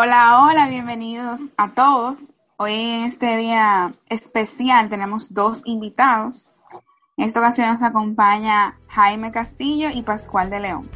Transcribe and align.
Hola, 0.00 0.44
hola, 0.44 0.68
bienvenidos 0.68 1.40
a 1.56 1.72
todos. 1.72 2.32
Hoy 2.56 2.72
en 2.72 3.04
este 3.06 3.36
día 3.36 3.92
especial 4.08 4.88
tenemos 4.88 5.34
dos 5.34 5.62
invitados. 5.64 6.52
En 7.16 7.24
esta 7.26 7.40
ocasión 7.40 7.70
nos 7.70 7.82
acompaña 7.82 8.78
Jaime 8.86 9.32
Castillo 9.32 9.88
y 9.92 10.02
Pascual 10.02 10.50
de 10.50 10.60
León. 10.60 10.88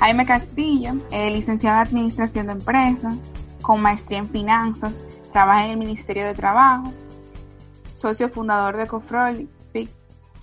Jaime 0.00 0.26
Castillo, 0.26 0.94
licenciado 1.12 1.76
en 1.76 1.86
Administración 1.86 2.46
de 2.48 2.52
Empresas, 2.54 3.14
con 3.62 3.80
maestría 3.80 4.18
en 4.18 4.28
Finanzas, 4.28 5.04
trabaja 5.30 5.64
en 5.64 5.72
el 5.72 5.78
Ministerio 5.78 6.26
de 6.26 6.34
Trabajo, 6.34 6.92
socio 7.94 8.28
fundador 8.28 8.76
de 8.76 8.86
Cofrolific, 8.86 9.90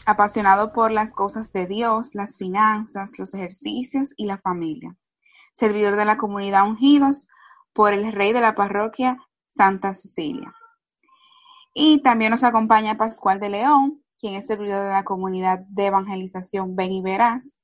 apasionado 0.05 0.71
por 0.71 0.91
las 0.91 1.13
cosas 1.13 1.51
de 1.51 1.67
Dios, 1.67 2.15
las 2.15 2.37
finanzas, 2.37 3.19
los 3.19 3.33
ejercicios 3.33 4.13
y 4.17 4.25
la 4.25 4.37
familia. 4.37 4.95
Servidor 5.53 5.95
de 5.95 6.05
la 6.05 6.17
comunidad 6.17 6.67
Ungidos 6.67 7.27
por 7.73 7.93
el 7.93 8.13
rey 8.13 8.31
de 8.31 8.41
la 8.41 8.55
parroquia 8.55 9.17
Santa 9.47 9.93
Cecilia. 9.93 10.53
Y 11.73 12.01
también 12.01 12.31
nos 12.31 12.43
acompaña 12.43 12.97
Pascual 12.97 13.39
de 13.39 13.49
León, 13.49 14.01
quien 14.19 14.35
es 14.35 14.47
servidor 14.47 14.83
de 14.83 14.91
la 14.91 15.03
comunidad 15.03 15.59
de 15.67 15.87
evangelización 15.87 16.75
Ven 16.75 16.91
y 16.91 17.01
Verás, 17.01 17.61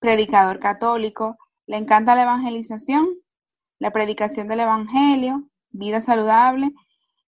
predicador 0.00 0.58
católico, 0.58 1.38
le 1.66 1.78
encanta 1.78 2.14
la 2.14 2.24
evangelización, 2.24 3.06
la 3.78 3.90
predicación 3.90 4.48
del 4.48 4.60
Evangelio, 4.60 5.48
vida 5.74 6.00
saludable 6.00 6.72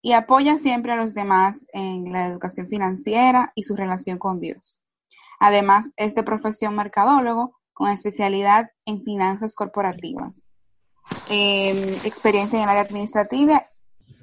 y 0.01 0.13
apoya 0.13 0.57
siempre 0.57 0.93
a 0.93 0.97
los 0.97 1.15
demás 1.15 1.67
en 1.73 2.13
la 2.13 2.29
educación 2.29 2.69
financiera 2.69 3.53
y 3.55 3.65
su 3.65 3.77
relación 3.77 4.19
con 4.19 4.41
Dios. 4.41 4.81
Además, 5.41 5.93
es 5.97 6.15
de 6.15 6.23
profesión 6.23 6.75
mercadólogo 6.77 7.57
con 7.73 7.91
especialidad 7.91 8.71
en 8.87 9.03
finanzas 9.03 9.55
corporativas, 9.55 10.57
em, 11.29 11.95
experiencia 12.05 12.57
en 12.57 12.63
el 12.63 12.71
área 12.71 12.83
administrativa 12.83 13.63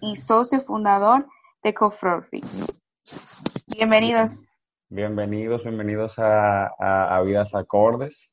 y 0.01 0.15
socio 0.15 0.61
fundador 0.61 1.27
de 1.61 1.73
Cofrorfic. 1.73 2.45
Bienvenidos. 3.67 4.47
Bienvenidos, 4.89 5.63
bienvenidos 5.63 6.17
a, 6.17 6.67
a, 6.67 7.21
Vidas 7.23 7.53
Acordes. 7.55 8.31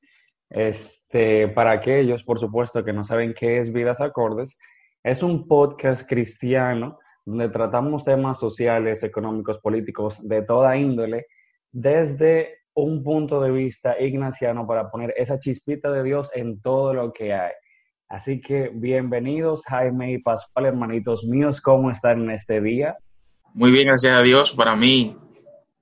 Este, 0.48 1.48
para 1.48 1.72
aquellos, 1.72 2.22
por 2.22 2.38
supuesto, 2.38 2.84
que 2.84 2.92
no 2.92 3.04
saben 3.04 3.34
qué 3.34 3.58
es 3.58 3.72
Vidas 3.72 4.00
Acordes, 4.00 4.56
es 5.02 5.22
un 5.22 5.48
podcast 5.48 6.06
cristiano 6.08 6.98
donde 7.24 7.48
tratamos 7.48 8.04
temas 8.04 8.38
sociales, 8.38 9.02
económicos, 9.02 9.58
políticos, 9.58 10.26
de 10.26 10.42
toda 10.42 10.76
índole, 10.76 11.26
desde 11.72 12.58
un 12.74 13.02
punto 13.02 13.40
de 13.40 13.50
vista 13.50 14.00
ignaciano 14.00 14.66
para 14.66 14.90
poner 14.90 15.14
esa 15.16 15.38
chispita 15.38 15.90
de 15.90 16.02
Dios 16.02 16.30
en 16.34 16.60
todo 16.60 16.92
lo 16.94 17.12
que 17.12 17.32
hay. 17.32 17.52
Así 18.08 18.40
que 18.40 18.70
bienvenidos 18.74 19.64
Jaime 19.66 20.12
y 20.12 20.18
Pascual, 20.18 20.66
hermanitos 20.66 21.24
míos, 21.24 21.60
¿cómo 21.60 21.90
están 21.90 22.22
en 22.22 22.30
este 22.32 22.60
día? 22.60 22.96
Muy 23.54 23.70
bien, 23.70 23.86
gracias 23.86 24.14
a 24.14 24.22
Dios. 24.22 24.52
Para 24.52 24.76
mí 24.76 25.16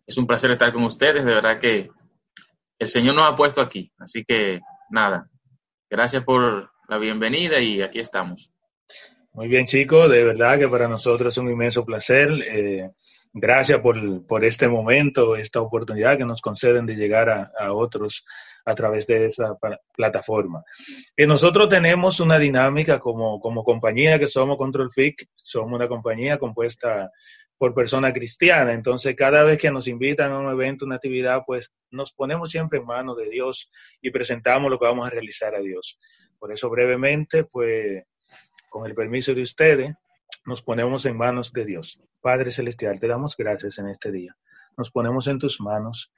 es 0.06 0.16
un 0.16 0.26
placer 0.26 0.50
estar 0.50 0.72
con 0.72 0.84
ustedes. 0.84 1.24
De 1.24 1.34
verdad 1.34 1.58
que 1.58 1.90
el 2.78 2.88
Señor 2.88 3.14
nos 3.14 3.30
ha 3.30 3.36
puesto 3.36 3.60
aquí. 3.60 3.90
Así 3.98 4.24
que 4.24 4.60
nada, 4.90 5.28
gracias 5.90 6.22
por 6.24 6.70
la 6.88 6.98
bienvenida 6.98 7.60
y 7.60 7.82
aquí 7.82 8.00
estamos. 8.00 8.52
Muy 9.32 9.48
bien, 9.48 9.66
chicos, 9.66 10.10
de 10.10 10.24
verdad 10.24 10.58
que 10.58 10.68
para 10.68 10.88
nosotros 10.88 11.34
es 11.34 11.38
un 11.38 11.50
inmenso 11.50 11.84
placer. 11.84 12.28
Eh, 12.50 12.90
gracias 13.32 13.78
por, 13.80 14.26
por, 14.26 14.44
este 14.44 14.68
momento, 14.68 15.36
esta 15.36 15.60
oportunidad 15.60 16.16
que 16.16 16.24
nos 16.24 16.40
conceden 16.40 16.86
de 16.86 16.96
llegar 16.96 17.28
a, 17.28 17.52
a 17.58 17.72
otros 17.72 18.24
a 18.64 18.74
través 18.74 19.06
de 19.06 19.26
esa 19.26 19.56
plataforma. 19.94 20.62
Y 21.16 21.26
nosotros 21.26 21.68
tenemos 21.68 22.20
una 22.20 22.38
dinámica 22.38 22.98
como, 22.98 23.40
como 23.40 23.64
compañía 23.64 24.18
que 24.18 24.28
somos 24.28 24.58
Control 24.58 24.90
FIC, 24.90 25.26
somos 25.36 25.72
una 25.72 25.88
compañía 25.88 26.36
compuesta 26.36 27.10
por 27.56 27.74
personas 27.74 28.12
cristianas, 28.12 28.74
entonces 28.74 29.16
cada 29.16 29.42
vez 29.42 29.58
que 29.58 29.70
nos 29.70 29.88
invitan 29.88 30.30
a 30.30 30.38
un 30.38 30.48
evento, 30.48 30.84
una 30.84 30.96
actividad, 30.96 31.42
pues 31.46 31.72
nos 31.90 32.12
ponemos 32.12 32.50
siempre 32.50 32.78
en 32.78 32.86
manos 32.86 33.16
de 33.16 33.28
Dios 33.28 33.68
y 34.00 34.10
presentamos 34.10 34.70
lo 34.70 34.78
que 34.78 34.86
vamos 34.86 35.06
a 35.06 35.10
realizar 35.10 35.54
a 35.54 35.60
Dios. 35.60 35.98
Por 36.38 36.52
eso 36.52 36.70
brevemente, 36.70 37.44
pues 37.44 38.04
con 38.70 38.86
el 38.86 38.94
permiso 38.94 39.34
de 39.34 39.42
ustedes, 39.42 39.94
nos 40.44 40.62
ponemos 40.62 41.06
en 41.06 41.16
manos 41.16 41.52
de 41.52 41.64
Dios. 41.64 42.00
Padre 42.20 42.50
Celestial, 42.50 42.98
te 42.98 43.08
damos 43.08 43.36
gracias 43.36 43.78
en 43.78 43.88
este 43.88 44.10
día. 44.10 44.36
Nos 44.76 44.90
ponemos 44.90 45.26
en 45.28 45.38
tus 45.38 45.60
manos, 45.60 46.12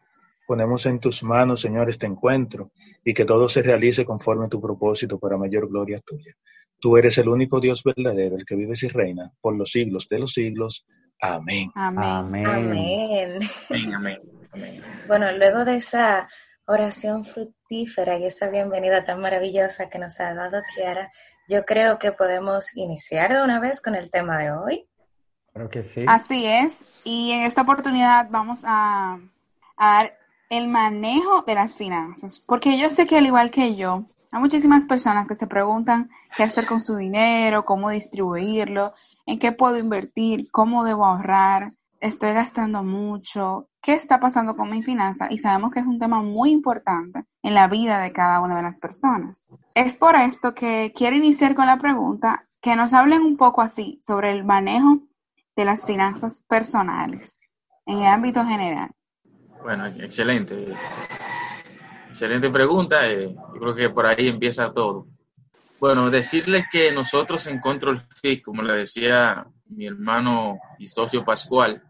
ponemos 0.47 0.87
en 0.87 0.99
tus 1.00 1.22
manos, 1.22 1.60
Señor, 1.60 1.89
este 1.89 2.06
encuentro 2.06 2.72
y 3.05 3.15
que 3.15 3.25
todo 3.25 3.49
se 3.49 3.62
realice 3.62 4.05
conforme 4.05 4.47
a 4.47 4.49
tu 4.49 4.60
propósito 4.60 5.19
para 5.19 5.37
mayor 5.37 5.69
gloria 5.69 6.00
tuya. 6.00 6.34
Tú 6.78 6.97
eres 6.97 7.19
el 7.19 7.28
único 7.28 7.60
Dios 7.60 7.83
verdadero, 7.83 8.37
el 8.37 8.44
que 8.44 8.56
vives 8.56 8.83
y 8.83 8.89
reina 8.89 9.31
por 9.41 9.56
los 9.56 9.71
siglos 9.71 10.09
de 10.09 10.19
los 10.19 10.33
siglos. 10.33 10.87
Amén. 11.21 11.71
Amén. 11.75 12.47
Amén. 12.47 12.47
Amén. 12.47 14.21
Amén. 14.53 14.83
Bueno, 15.06 15.31
luego 15.33 15.65
de 15.65 15.77
esa 15.77 16.28
oración 16.66 17.25
fructífera 17.25 18.19
y 18.19 18.27
esa 18.27 18.49
bienvenida 18.49 19.05
tan 19.05 19.21
maravillosa 19.21 19.89
que 19.89 19.99
nos 19.99 20.19
ha 20.21 20.34
dado 20.34 20.60
Kiara, 20.75 21.10
yo 21.50 21.65
creo 21.65 21.99
que 21.99 22.12
podemos 22.12 22.77
iniciar 22.77 23.33
de 23.34 23.43
una 23.43 23.59
vez 23.59 23.83
con 23.83 23.97
el 23.97 24.11
tema 24.11 24.38
de 24.38 24.53
hoy. 24.53 24.87
Creo 25.53 25.69
que 25.69 25.83
sí. 25.83 26.05
Así 26.06 26.47
es. 26.47 27.03
Y 27.05 27.33
en 27.33 27.43
esta 27.43 27.62
oportunidad 27.62 28.28
vamos 28.31 28.61
a, 28.65 29.19
dar 29.77 30.16
el 30.49 30.69
manejo 30.69 31.43
de 31.43 31.55
las 31.56 31.75
finanzas. 31.75 32.39
Porque 32.39 32.78
yo 32.78 32.89
sé 32.91 33.06
que 33.06 33.19
al 33.19 33.27
igual 33.27 33.50
que 33.50 33.75
yo, 33.75 34.05
hay 34.31 34.41
muchísimas 34.41 34.84
personas 34.84 35.27
que 35.27 35.34
se 35.34 35.49
preguntan 35.49 36.09
qué 36.37 36.44
hacer 36.44 36.66
con 36.66 36.81
su 36.81 36.97
dinero, 36.97 37.65
cómo 37.65 37.91
distribuirlo, 37.91 38.94
en 39.27 39.39
qué 39.39 39.50
puedo 39.50 39.77
invertir, 39.77 40.50
cómo 40.53 40.84
debo 40.84 41.05
ahorrar, 41.05 41.69
estoy 42.00 42.33
gastando 42.33 42.83
mucho, 42.83 43.69
qué 43.83 43.94
está 43.94 44.19
pasando 44.19 44.56
con 44.56 44.71
mi 44.71 44.83
finanza 44.83 45.28
y 45.31 45.38
sabemos 45.38 45.72
que 45.72 45.81
es 45.81 45.87
un 45.87 45.99
tema 45.99 46.22
muy 46.22 46.50
importante 46.50 47.25
en 47.43 47.55
la 47.55 47.69
vida 47.69 48.00
de 48.00 48.12
cada 48.12 48.41
una 48.41 48.56
de 48.56 48.62
las 48.62 48.81
personas. 48.81 49.50
Es 49.75 49.97
por 49.97 50.16
esto 50.16 50.55
que 50.55 50.93
quiero 50.97 51.16
iniciar 51.16 51.55
con 51.55 51.66
la 51.66 51.78
pregunta 51.78 52.41
que 52.60 52.75
nos 52.77 52.93
hablen 52.93 53.22
un 53.22 53.37
poco 53.37 53.60
así 53.62 53.99
sobre 54.03 54.33
el 54.33 54.44
manejo 54.44 55.00
de 55.56 55.65
las 55.65 55.84
finanzas 55.84 56.43
personales 56.49 57.41
en 57.87 57.99
el 57.99 58.06
ámbito 58.06 58.44
general. 58.44 58.91
Bueno, 59.62 59.87
excelente. 59.87 60.75
Excelente 62.09 62.50
pregunta. 62.50 63.06
Eh, 63.09 63.34
yo 63.34 63.60
creo 63.60 63.75
que 63.75 63.91
por 63.91 64.06
ahí 64.06 64.28
empieza 64.28 64.72
todo. 64.72 65.06
Bueno, 65.78 66.10
decirles 66.10 66.65
que 66.71 66.93
nosotros 66.93 67.47
en 67.47 67.60
Control 67.60 67.99
FIC, 67.99 68.44
como 68.44 68.62
le 68.62 68.75
decía 68.75 69.47
mi 69.66 69.87
hermano 69.87 70.59
y 70.78 70.89
socio 70.89 71.25
Pascual, 71.25 71.83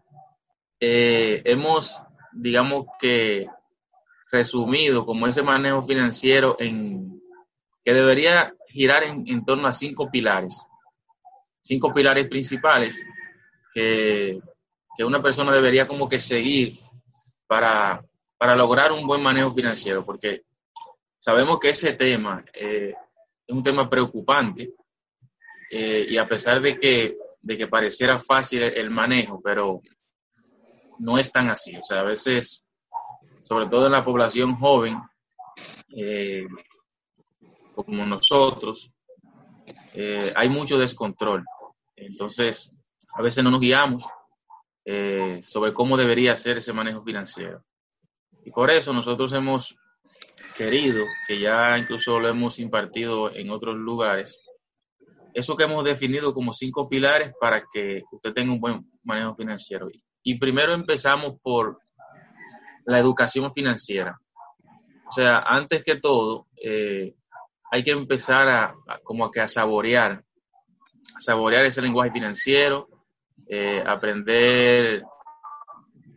eh, 0.81 1.43
hemos, 1.45 2.03
digamos 2.33 2.87
que, 2.99 3.47
resumido 4.31 5.05
como 5.05 5.27
ese 5.27 5.43
manejo 5.43 5.83
financiero 5.83 6.55
en 6.59 7.21
que 7.83 7.93
debería 7.93 8.53
girar 8.67 9.03
en, 9.03 9.45
torno 9.45 9.67
a 9.67 9.73
cinco 9.73 10.09
pilares, 10.09 10.65
cinco 11.61 11.93
pilares 11.93 12.27
principales 12.27 12.99
que, 13.73 14.39
una 15.03 15.21
persona 15.21 15.51
debería 15.51 15.87
como 15.87 16.07
que 16.07 16.19
seguir 16.19 16.79
para, 17.47 18.05
para, 18.37 18.55
lograr 18.55 18.91
un 18.91 19.07
buen 19.07 19.19
manejo 19.19 19.49
financiero, 19.49 20.05
porque 20.05 20.43
sabemos 21.17 21.59
que 21.59 21.69
ese 21.69 21.93
tema 21.93 22.45
eh, 22.53 22.93
es 23.47 23.55
un 23.55 23.63
tema 23.63 23.89
preocupante 23.89 24.75
eh, 25.71 26.05
y 26.07 26.17
a 26.19 26.27
pesar 26.27 26.61
de 26.61 26.79
que, 26.79 27.17
de 27.41 27.57
que 27.57 27.67
pareciera 27.67 28.19
fácil 28.19 28.61
el 28.61 28.91
manejo, 28.91 29.41
pero 29.41 29.81
no 31.01 31.17
es 31.17 31.31
tan 31.31 31.49
así. 31.49 31.75
O 31.75 31.83
sea, 31.83 32.01
a 32.01 32.03
veces, 32.03 32.63
sobre 33.41 33.67
todo 33.67 33.87
en 33.87 33.91
la 33.91 34.05
población 34.05 34.55
joven, 34.55 35.01
eh, 35.95 36.45
como 37.75 38.05
nosotros, 38.05 38.91
eh, 39.93 40.31
hay 40.35 40.47
mucho 40.47 40.77
descontrol. 40.77 41.43
Entonces, 41.95 42.71
a 43.13 43.21
veces 43.21 43.43
no 43.43 43.51
nos 43.51 43.59
guiamos 43.59 44.05
eh, 44.85 45.39
sobre 45.43 45.73
cómo 45.73 45.97
debería 45.97 46.35
ser 46.37 46.57
ese 46.57 46.73
manejo 46.73 47.03
financiero. 47.03 47.63
Y 48.45 48.51
por 48.51 48.71
eso 48.71 48.93
nosotros 48.93 49.33
hemos 49.33 49.75
querido, 50.55 51.05
que 51.27 51.39
ya 51.39 51.77
incluso 51.77 52.19
lo 52.19 52.29
hemos 52.29 52.59
impartido 52.59 53.33
en 53.33 53.49
otros 53.49 53.75
lugares, 53.75 54.39
eso 55.33 55.55
que 55.55 55.63
hemos 55.63 55.83
definido 55.83 56.33
como 56.33 56.53
cinco 56.53 56.89
pilares 56.89 57.33
para 57.39 57.63
que 57.71 58.03
usted 58.11 58.33
tenga 58.33 58.51
un 58.51 58.59
buen 58.59 58.91
manejo 59.03 59.35
financiero. 59.35 59.87
Primero 60.39 60.73
empezamos 60.73 61.39
por 61.41 61.79
la 62.85 62.99
educación 62.99 63.51
financiera. 63.53 64.19
O 65.07 65.11
sea, 65.11 65.39
antes 65.39 65.83
que 65.83 65.95
todo, 65.95 66.47
eh, 66.63 67.15
hay 67.71 67.83
que 67.83 67.91
empezar 67.91 68.47
a, 68.49 68.75
como 69.03 69.29
que 69.31 69.41
a 69.41 69.47
saborear, 69.47 70.23
a 71.15 71.21
saborear 71.21 71.65
ese 71.65 71.81
lenguaje 71.81 72.11
financiero, 72.11 72.87
eh, 73.47 73.83
aprender 73.85 75.03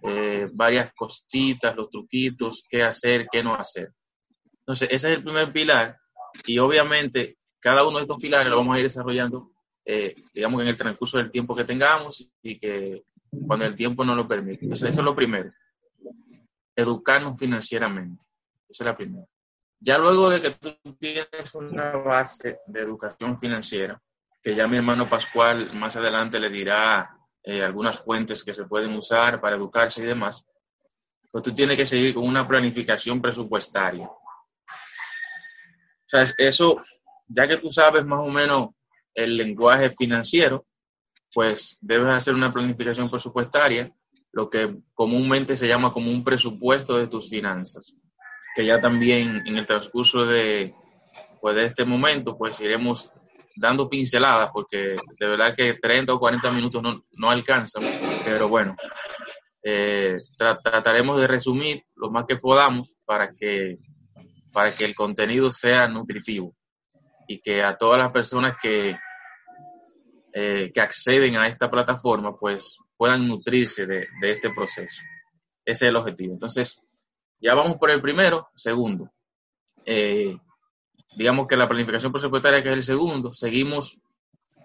eh, 0.03 0.49
varias 0.53 0.93
cositas, 0.95 1.75
los 1.75 1.89
truquitos, 1.89 2.65
qué 2.69 2.83
hacer, 2.83 3.27
qué 3.31 3.43
no 3.43 3.55
hacer. 3.55 3.93
Entonces, 4.61 4.89
ese 4.91 5.11
es 5.11 5.17
el 5.17 5.25
primer 5.25 5.53
pilar 5.53 5.97
y 6.47 6.59
obviamente 6.59 7.39
cada 7.61 7.87
uno 7.87 7.99
de 7.99 8.03
estos 8.03 8.21
pilares 8.21 8.51
lo 8.51 8.59
vamos 8.59 8.77
a 8.77 8.79
ir 8.79 8.85
desarrollando, 8.85 9.51
eh, 9.85 10.15
digamos, 10.35 10.61
en 10.63 10.69
el 10.69 10.77
transcurso 10.77 11.19
del 11.19 11.31
tiempo 11.31 11.55
que 11.57 11.65
tengamos 11.65 12.31
y 12.43 12.59
que 12.59 13.03
cuando 13.47 13.65
el 13.67 13.75
tiempo 13.75 14.05
nos 14.05 14.17
lo 14.17 14.27
permite. 14.27 14.65
Entonces, 14.65 14.91
eso 14.91 15.01
es 15.01 15.05
lo 15.05 15.15
primero. 15.15 15.53
Educarnos 16.77 17.39
financieramente. 17.39 18.25
Esa 18.69 18.85
es 18.85 18.87
la 18.87 18.97
primera. 18.97 19.27
Ya 19.81 19.99
luego 19.99 20.31
de 20.31 20.41
que 20.41 20.51
tú 20.51 20.75
tienes 20.99 21.55
una 21.55 21.93
base 21.93 22.57
de 22.67 22.81
educación 22.81 23.39
financiera, 23.39 24.01
que 24.43 24.55
ya 24.55 24.67
mi 24.67 24.77
hermano 24.79 25.09
Pascual 25.09 25.75
más 25.75 25.97
adelante 25.97 26.41
le 26.41 26.49
dirá 26.49 27.17
eh, 27.43 27.63
algunas 27.63 27.99
fuentes 27.99 28.43
que 28.43 28.55
se 28.55 28.65
pueden 28.65 28.95
usar 28.95 29.41
para 29.41 29.57
educarse 29.57 30.03
y 30.03 30.07
demás, 30.07 30.47
pues 31.31 31.45
tú 31.45 31.55
tienes 31.55 31.77
que 31.77 31.85
seguir 31.85 32.15
con 32.15 32.25
una 32.25 32.47
planificación 32.49 33.21
presupuestaria. 33.21 34.07
O 34.07 34.21
sea, 36.07 36.25
eso, 36.39 36.83
ya 37.27 37.47
que 37.47 37.57
tú 37.57 37.71
sabes 37.71 38.05
más 38.07 38.21
o 38.21 38.29
menos 38.29 38.71
el 39.15 39.37
lenguaje 39.37 39.91
financiero, 39.91 40.65
pues 41.35 41.77
debes 41.81 42.13
hacer 42.13 42.35
una 42.35 42.53
planificación 42.53 43.11
presupuestaria, 43.11 43.93
lo 44.33 44.49
que 44.49 44.77
comúnmente 44.95 45.57
se 45.57 45.69
llama 45.69 45.93
como 45.93 46.11
un 46.11 46.25
presupuesto 46.25 46.97
de 46.97 47.09
tus 47.09 47.29
finanzas 47.29 47.97
que 48.55 48.65
ya 48.65 48.81
también 48.81 49.43
en 49.47 49.57
el 49.57 49.67
transcurso 49.67 50.25
de, 50.25 50.75
pues, 51.41 51.57
de 51.57 51.65
este 51.65 51.85
momento, 51.85 52.39
pues 52.39 52.61
iremos 52.61 53.13
dando 53.57 53.89
pinceladas, 53.89 54.51
porque 54.53 54.97
de 55.19 55.27
verdad 55.27 55.55
que 55.57 55.75
30 55.75 56.15
o 56.15 56.19
40 56.19 56.51
minutos 56.53 56.83
no, 56.83 57.01
no 57.13 57.31
alcanzan, 57.31 57.83
pero 58.25 58.49
bueno, 58.49 58.77
eh, 59.63 60.19
trataremos 60.37 61.21
de 61.21 61.27
resumir 61.27 61.85
lo 61.97 62.11
más 62.11 62.27
que 62.27 62.37
podamos 62.37 62.97
para 63.05 63.33
que, 63.33 63.79
para 64.53 64.75
que 64.75 64.85
el 64.85 64.95
contenido 64.95 65.53
sea 65.53 65.89
nutritivo 65.89 66.55
y 67.27 67.41
que 67.41 67.63
a 67.63 67.77
todas 67.77 67.99
las 67.99 68.13
personas 68.13 68.57
que, 68.61 68.97
eh, 70.37 70.73
que 70.75 70.81
acceden 70.81 71.37
a 71.37 71.47
esta 71.47 71.71
plataforma, 71.71 72.37
pues 72.37 72.79
puedan 72.97 73.29
nutrirse 73.29 73.87
de, 73.87 74.09
de 74.21 74.33
este 74.33 74.51
proceso. 74.51 75.01
Ese 75.65 75.87
es 75.87 75.89
el 75.91 75.97
objetivo. 75.97 76.33
Entonces, 76.33 77.09
ya 77.41 77.55
vamos 77.55 77.77
por 77.77 77.91
el 77.91 78.01
primero, 78.03 78.49
segundo. 78.55 79.13
Eh, 79.87 80.37
digamos 81.17 81.47
que 81.47 81.57
la 81.57 81.69
planificación 81.69 82.11
presupuestaria, 82.11 82.63
que 82.63 82.71
es 82.71 82.75
el 82.75 82.83
segundo, 82.83 83.33
seguimos 83.33 83.99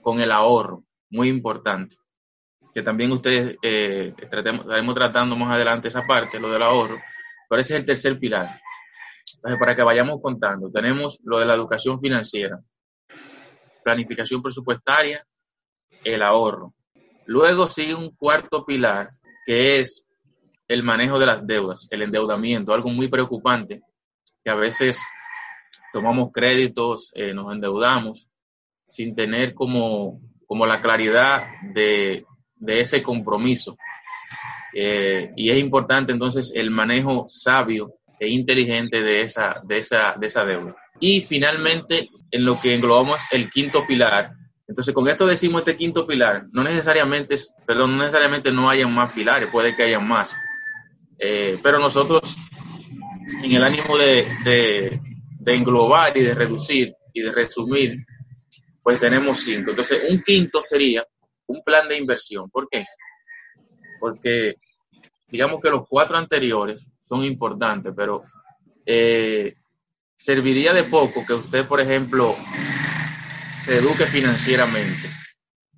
con 0.01 0.21
el 0.21 0.31
ahorro, 0.31 0.83
muy 1.11 1.27
importante, 1.27 1.97
que 2.73 2.81
también 2.81 3.11
ustedes 3.11 3.57
eh, 3.61 4.13
estaremos 4.17 4.95
tratando 4.95 5.35
más 5.35 5.53
adelante 5.55 5.89
esa 5.89 6.07
parte, 6.07 6.39
lo 6.39 6.49
del 6.49 6.63
ahorro, 6.63 6.99
pero 7.47 7.61
ese 7.61 7.75
es 7.75 7.81
el 7.81 7.85
tercer 7.85 8.17
pilar. 8.17 8.59
Entonces, 9.35 9.59
para 9.59 9.75
que 9.75 9.83
vayamos 9.83 10.19
contando, 10.21 10.71
tenemos 10.71 11.19
lo 11.23 11.37
de 11.39 11.45
la 11.45 11.53
educación 11.53 11.99
financiera, 11.99 12.59
planificación 13.83 14.41
presupuestaria, 14.41 15.25
el 16.03 16.21
ahorro. 16.21 16.73
Luego 17.25 17.69
sigue 17.69 17.93
un 17.93 18.09
cuarto 18.15 18.65
pilar, 18.65 19.09
que 19.45 19.79
es 19.79 20.05
el 20.67 20.83
manejo 20.83 21.19
de 21.19 21.25
las 21.25 21.45
deudas, 21.45 21.87
el 21.91 22.03
endeudamiento, 22.03 22.73
algo 22.73 22.89
muy 22.89 23.07
preocupante, 23.07 23.81
que 24.43 24.49
a 24.49 24.55
veces 24.55 24.99
tomamos 25.91 26.31
créditos, 26.31 27.11
eh, 27.15 27.33
nos 27.33 27.51
endeudamos 27.53 28.29
sin 28.85 29.15
tener 29.15 29.53
como, 29.53 30.19
como 30.47 30.65
la 30.65 30.81
claridad 30.81 31.43
de, 31.73 32.25
ese 32.65 33.01
compromiso. 33.01 33.77
Eh, 34.73 35.31
y 35.35 35.49
es 35.49 35.59
importante 35.59 36.11
entonces 36.11 36.51
el 36.55 36.69
manejo 36.69 37.25
sabio 37.27 37.93
e 38.19 38.27
inteligente 38.27 39.01
de 39.01 39.21
esa, 39.21 39.61
de, 39.63 39.79
esa, 39.79 40.15
de 40.19 40.27
esa 40.27 40.45
deuda. 40.45 40.75
Y 40.99 41.21
finalmente, 41.21 42.09
en 42.31 42.45
lo 42.45 42.59
que 42.59 42.75
englobamos 42.75 43.21
el 43.31 43.49
quinto 43.49 43.85
pilar, 43.87 44.31
entonces 44.69 44.93
con 44.93 45.07
esto 45.09 45.25
decimos 45.25 45.61
este 45.61 45.75
quinto 45.75 46.05
pilar, 46.05 46.45
no 46.51 46.63
necesariamente, 46.63 47.35
perdón, 47.65 47.97
no 47.97 48.03
necesariamente 48.03 48.51
no 48.51 48.69
hayan 48.69 48.93
más 48.93 49.11
pilares, 49.13 49.49
puede 49.51 49.75
que 49.75 49.81
haya 49.81 49.99
más, 49.99 50.35
eh, 51.17 51.57
pero 51.63 51.79
nosotros, 51.79 52.37
en 53.43 53.51
el 53.51 53.63
ánimo 53.63 53.97
de, 53.97 54.99
englobar 55.43 56.15
y 56.15 56.21
de 56.21 56.35
reducir 56.35 56.93
y 57.11 57.21
de 57.21 57.31
resumir, 57.31 58.05
pues 58.83 58.99
tenemos 58.99 59.39
cinco. 59.39 59.71
Entonces, 59.71 60.03
un 60.07 60.21
quinto 60.21 60.61
sería 60.61 61.03
un 61.47 61.63
plan 61.63 61.89
de 61.89 61.97
inversión. 61.97 62.47
¿Por 62.51 62.69
qué? 62.69 62.85
Porque 63.99 64.53
digamos 65.27 65.59
que 65.61 65.71
los 65.71 65.87
cuatro 65.89 66.15
anteriores 66.15 66.87
son 67.01 67.23
importantes, 67.23 67.91
pero 67.97 68.21
eh, 68.85 69.55
serviría 70.15 70.73
de 70.73 70.83
poco 70.83 71.25
que 71.25 71.33
usted, 71.33 71.67
por 71.67 71.81
ejemplo, 71.81 72.35
se 73.65 73.77
eduque 73.77 74.07
financieramente, 74.07 75.09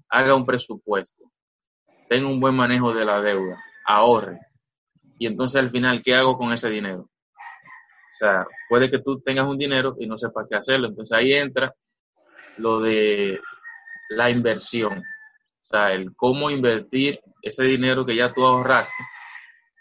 haga 0.10 0.36
un 0.36 0.46
presupuesto, 0.46 1.26
tenga 2.10 2.28
un 2.28 2.40
buen 2.40 2.56
manejo 2.56 2.94
de 2.94 3.06
la 3.06 3.22
deuda, 3.22 3.64
ahorre, 3.86 4.40
y 5.22 5.28
entonces 5.28 5.62
al 5.62 5.70
final, 5.70 6.02
¿qué 6.04 6.16
hago 6.16 6.36
con 6.36 6.52
ese 6.52 6.68
dinero? 6.68 7.02
O 7.02 8.14
sea, 8.18 8.44
puede 8.68 8.90
que 8.90 8.98
tú 8.98 9.22
tengas 9.22 9.46
un 9.46 9.56
dinero 9.56 9.96
y 10.00 10.08
no 10.08 10.18
sepas 10.18 10.48
qué 10.50 10.58
hacerlo. 10.58 10.88
Entonces 10.88 11.16
ahí 11.16 11.32
entra 11.34 11.76
lo 12.58 12.80
de 12.80 13.40
la 14.10 14.32
inversión. 14.32 14.98
O 14.98 15.64
sea, 15.64 15.94
el 15.94 16.16
cómo 16.16 16.50
invertir 16.50 17.20
ese 17.44 17.66
dinero 17.66 18.04
que 18.04 18.16
ya 18.16 18.34
tú 18.34 18.44
ahorraste 18.44 19.04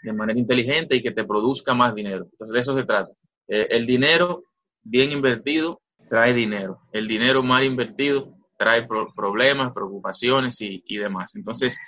de 0.02 0.12
manera 0.12 0.38
inteligente 0.38 0.96
y 0.96 1.02
que 1.02 1.10
te 1.10 1.24
produzca 1.24 1.72
más 1.72 1.94
dinero. 1.94 2.26
Entonces 2.32 2.52
de 2.52 2.60
eso 2.60 2.74
se 2.74 2.84
trata. 2.84 3.10
Eh, 3.48 3.66
el 3.70 3.86
dinero 3.86 4.44
bien 4.82 5.10
invertido 5.10 5.79
trae 6.10 6.34
dinero. 6.34 6.80
El 6.92 7.06
dinero 7.06 7.42
mal 7.44 7.62
invertido 7.62 8.34
trae 8.58 8.86
problemas, 8.86 9.72
preocupaciones 9.72 10.60
y, 10.60 10.82
y, 10.84 10.98
demás. 10.98 11.36
Entonces, 11.36 11.78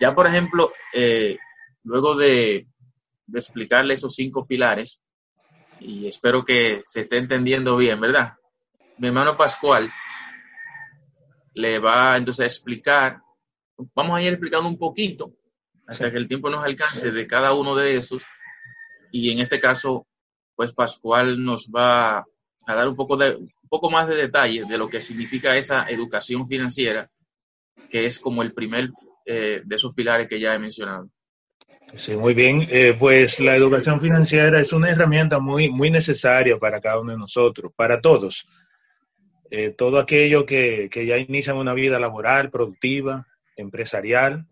ya 0.00 0.14
por 0.14 0.28
ejemplo, 0.28 0.72
eh, 0.94 1.36
luego 1.82 2.14
de, 2.16 2.68
de 3.26 3.38
explicarle 3.38 3.94
esos 3.94 4.14
cinco 4.14 4.46
pilares 4.46 5.00
y 5.80 6.06
espero 6.06 6.44
que 6.44 6.82
se 6.86 7.00
esté 7.00 7.18
entendiendo 7.18 7.76
bien, 7.76 8.00
¿verdad? 8.00 8.34
Mi 8.96 9.08
hermano 9.08 9.36
Pascual 9.36 9.92
le 11.54 11.80
va 11.80 12.16
entonces 12.16 12.42
a 12.44 12.46
explicar, 12.46 13.20
vamos 13.92 14.16
a 14.16 14.22
ir 14.22 14.28
explicando 14.28 14.68
un 14.68 14.78
poquito 14.78 15.32
hasta 15.88 16.12
que 16.12 16.16
el 16.16 16.28
tiempo 16.28 16.48
nos 16.48 16.64
alcance 16.64 17.10
de 17.10 17.26
cada 17.26 17.54
uno 17.54 17.74
de 17.74 17.96
esos 17.96 18.24
y 19.10 19.32
en 19.32 19.40
este 19.40 19.58
caso, 19.58 20.06
pues 20.54 20.72
Pascual 20.72 21.42
nos 21.42 21.68
va 21.74 22.24
a 22.68 22.74
dar 22.74 22.86
un 22.86 22.94
poco, 22.94 23.16
de, 23.16 23.34
un 23.34 23.68
poco 23.70 23.90
más 23.90 24.06
de 24.08 24.14
detalle 24.14 24.64
de 24.66 24.76
lo 24.76 24.90
que 24.90 25.00
significa 25.00 25.56
esa 25.56 25.88
educación 25.88 26.46
financiera, 26.46 27.10
que 27.88 28.04
es 28.04 28.18
como 28.18 28.42
el 28.42 28.52
primer 28.52 28.90
eh, 29.24 29.62
de 29.64 29.74
esos 29.74 29.94
pilares 29.94 30.28
que 30.28 30.38
ya 30.38 30.54
he 30.54 30.58
mencionado. 30.58 31.08
Sí, 31.96 32.14
muy 32.14 32.34
bien. 32.34 32.66
Eh, 32.70 32.94
pues 32.98 33.40
la 33.40 33.56
educación 33.56 34.02
financiera 34.02 34.60
es 34.60 34.74
una 34.74 34.90
herramienta 34.90 35.38
muy, 35.38 35.70
muy 35.70 35.90
necesaria 35.90 36.58
para 36.58 36.78
cada 36.78 37.00
uno 37.00 37.12
de 37.12 37.18
nosotros, 37.18 37.72
para 37.74 38.02
todos. 38.02 38.46
Eh, 39.50 39.70
todo 39.70 39.98
aquello 39.98 40.44
que, 40.44 40.90
que 40.92 41.06
ya 41.06 41.16
inician 41.16 41.56
una 41.56 41.72
vida 41.72 41.98
laboral, 41.98 42.50
productiva, 42.50 43.26
empresarial, 43.56 44.44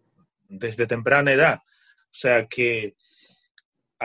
desde 0.49 0.87
temprana 0.87 1.32
edad. 1.32 1.58
O 1.58 2.18
sea 2.18 2.46
que 2.46 2.94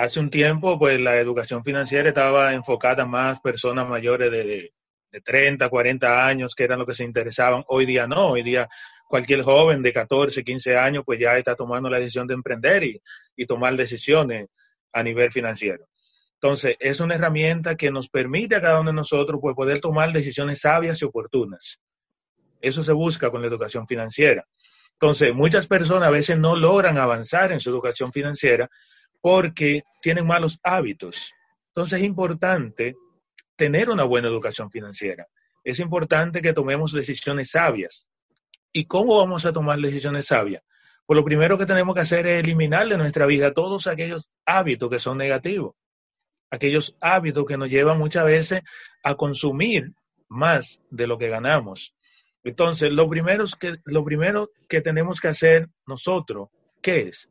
hace 0.03 0.19
un 0.19 0.29
tiempo, 0.29 0.79
pues 0.79 0.99
la 0.99 1.17
educación 1.17 1.63
financiera 1.63 2.09
estaba 2.09 2.53
enfocada 2.55 3.05
más 3.05 3.39
personas 3.39 3.87
mayores 3.87 4.31
de, 4.31 4.73
de 5.11 5.21
30, 5.21 5.69
40 5.69 6.25
años, 6.25 6.55
que 6.55 6.63
eran 6.63 6.79
los 6.79 6.87
que 6.87 6.95
se 6.95 7.03
interesaban. 7.03 7.63
Hoy 7.67 7.85
día 7.85 8.07
no, 8.07 8.29
hoy 8.29 8.41
día 8.41 8.67
cualquier 9.07 9.43
joven 9.43 9.83
de 9.83 9.93
14, 9.93 10.43
15 10.43 10.77
años, 10.77 11.03
pues 11.05 11.19
ya 11.19 11.37
está 11.37 11.55
tomando 11.55 11.87
la 11.89 11.99
decisión 11.99 12.25
de 12.25 12.33
emprender 12.33 12.83
y, 12.83 13.45
tomar 13.45 13.75
decisiones 13.75 14.47
a 14.91 15.03
nivel 15.03 15.31
financiero. 15.31 15.85
Entonces, 16.35 16.75
es 16.79 16.99
una 16.99 17.15
herramienta 17.15 17.75
que 17.75 17.91
nos 17.91 18.07
permite 18.07 18.55
a 18.55 18.61
cada 18.61 18.79
uno 18.79 18.89
de 18.89 18.95
nosotros 18.95 19.39
pues, 19.39 19.55
poder 19.55 19.81
tomar 19.81 20.11
decisiones 20.11 20.61
sabias 20.61 21.01
y 21.01 21.05
oportunas. 21.05 21.79
Eso 22.59 22.83
se 22.83 22.93
busca 22.93 23.29
con 23.29 23.41
la 23.41 23.47
educación 23.47 23.85
financiera. 23.85 24.45
Entonces, 24.93 25.33
muchas 25.33 25.67
personas 25.67 26.07
a 26.07 26.11
veces 26.11 26.37
no 26.37 26.55
logran 26.55 26.97
avanzar 26.97 27.51
en 27.51 27.59
su 27.59 27.69
educación 27.69 28.11
financiera 28.11 28.69
porque 29.21 29.83
tienen 30.01 30.27
malos 30.27 30.59
hábitos. 30.63 31.33
Entonces, 31.67 31.99
es 31.99 32.05
importante 32.05 32.95
tener 33.55 33.89
una 33.89 34.03
buena 34.03 34.27
educación 34.27 34.71
financiera. 34.71 35.27
Es 35.63 35.79
importante 35.79 36.41
que 36.41 36.53
tomemos 36.53 36.91
decisiones 36.91 37.51
sabias. 37.51 38.09
¿Y 38.73 38.85
cómo 38.85 39.17
vamos 39.17 39.45
a 39.45 39.53
tomar 39.53 39.79
decisiones 39.79 40.25
sabias? 40.25 40.63
Pues 41.05 41.15
lo 41.15 41.25
primero 41.25 41.57
que 41.57 41.65
tenemos 41.65 41.93
que 41.93 42.01
hacer 42.01 42.25
es 42.25 42.43
eliminar 42.43 42.87
de 42.87 42.97
nuestra 42.97 43.25
vida 43.25 43.53
todos 43.53 43.87
aquellos 43.87 44.29
hábitos 44.45 44.89
que 44.89 44.99
son 44.99 45.17
negativos, 45.17 45.75
aquellos 46.49 46.95
hábitos 47.01 47.45
que 47.45 47.57
nos 47.57 47.69
llevan 47.69 47.97
muchas 47.97 48.25
veces 48.25 48.61
a 49.03 49.15
consumir 49.15 49.91
más 50.29 50.81
de 50.89 51.07
lo 51.07 51.17
que 51.17 51.27
ganamos. 51.27 51.93
Entonces, 52.43 52.91
lo 52.91 53.09
primero, 53.09 53.43
que, 53.59 53.75
lo 53.85 54.03
primero 54.03 54.49
que 54.67 54.81
tenemos 54.81 55.19
que 55.19 55.27
hacer 55.27 55.67
nosotros, 55.85 56.49
¿qué 56.81 57.09
es? 57.09 57.29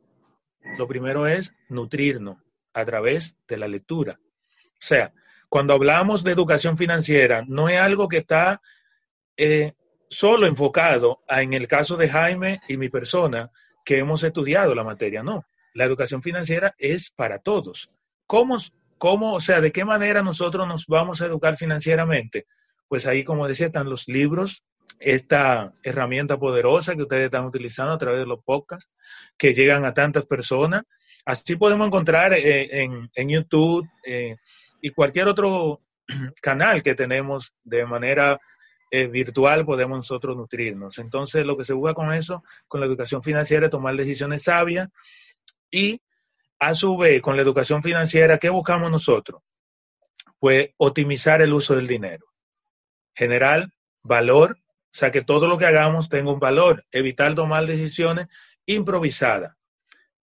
Lo 0.77 0.87
primero 0.87 1.27
es 1.27 1.53
nutrirnos 1.69 2.37
a 2.73 2.85
través 2.85 3.35
de 3.47 3.57
la 3.57 3.67
lectura. 3.67 4.19
O 4.21 4.83
sea, 4.83 5.13
cuando 5.49 5.73
hablamos 5.73 6.23
de 6.23 6.31
educación 6.31 6.77
financiera, 6.77 7.43
no 7.47 7.69
es 7.69 7.79
algo 7.79 8.07
que 8.07 8.17
está 8.17 8.61
eh, 9.35 9.73
solo 10.09 10.45
enfocado 10.47 11.21
en 11.27 11.53
el 11.53 11.67
caso 11.67 11.97
de 11.97 12.09
Jaime 12.09 12.61
y 12.67 12.77
mi 12.77 12.89
persona, 12.89 13.51
que 13.83 13.97
hemos 13.97 14.23
estudiado 14.23 14.75
la 14.75 14.83
materia, 14.83 15.23
no. 15.23 15.45
La 15.73 15.85
educación 15.85 16.21
financiera 16.21 16.75
es 16.77 17.09
para 17.11 17.39
todos. 17.39 17.89
¿Cómo, 18.27 18.57
cómo, 18.97 19.33
o 19.33 19.39
sea, 19.39 19.61
de 19.61 19.71
qué 19.71 19.85
manera 19.85 20.21
nosotros 20.21 20.67
nos 20.67 20.85
vamos 20.87 21.21
a 21.21 21.25
educar 21.25 21.57
financieramente? 21.57 22.45
Pues 22.87 23.07
ahí, 23.07 23.23
como 23.23 23.47
decía, 23.47 23.67
están 23.67 23.89
los 23.89 24.07
libros, 24.07 24.63
esta 24.99 25.73
herramienta 25.83 26.37
poderosa 26.37 26.95
que 26.95 27.03
ustedes 27.03 27.25
están 27.25 27.45
utilizando 27.45 27.93
a 27.93 27.97
través 27.97 28.19
de 28.19 28.25
los 28.25 28.43
podcasts, 28.43 28.89
que 29.37 29.53
llegan 29.53 29.85
a 29.85 29.93
tantas 29.93 30.25
personas. 30.25 30.83
Así 31.25 31.55
podemos 31.55 31.87
encontrar 31.87 32.33
eh, 32.33 32.83
en, 32.83 33.29
YouTube 33.29 33.87
eh, 34.05 34.35
y 34.81 34.89
cualquier 34.91 35.27
otro 35.27 35.81
canal 36.41 36.81
que 36.83 36.95
tenemos 36.95 37.53
de 37.63 37.85
manera 37.85 38.39
eh, 38.93 39.07
virtual, 39.07 39.65
podemos 39.65 39.99
nosotros 39.99 40.35
nutrirnos. 40.35 40.97
Entonces, 40.97 41.45
lo 41.45 41.55
que 41.55 41.63
se 41.63 41.73
busca 41.73 41.93
con 41.93 42.11
eso, 42.11 42.43
con 42.67 42.81
la 42.81 42.87
educación 42.87 43.23
financiera, 43.23 43.67
es 43.67 43.71
tomar 43.71 43.95
decisiones 43.95 44.43
sabias 44.43 44.89
y, 45.71 46.01
a 46.59 46.73
su 46.73 46.97
vez, 46.97 47.21
con 47.21 47.37
la 47.37 47.41
educación 47.41 47.81
financiera, 47.81 48.37
¿qué 48.37 48.49
buscamos 48.49 48.91
nosotros? 48.91 49.41
Pues 50.39 50.71
optimizar 50.77 51.41
el 51.41 51.53
uso 51.53 51.75
del 51.75 51.87
dinero, 51.87 52.25
generar 53.15 53.69
valor 54.03 54.57
o 54.93 54.97
sea, 54.97 55.11
que 55.11 55.21
todo 55.21 55.47
lo 55.47 55.57
que 55.57 55.65
hagamos 55.65 56.09
tenga 56.09 56.33
un 56.33 56.39
valor, 56.39 56.85
evitar 56.91 57.33
tomar 57.33 57.65
decisiones 57.65 58.27
improvisadas. 58.65 59.55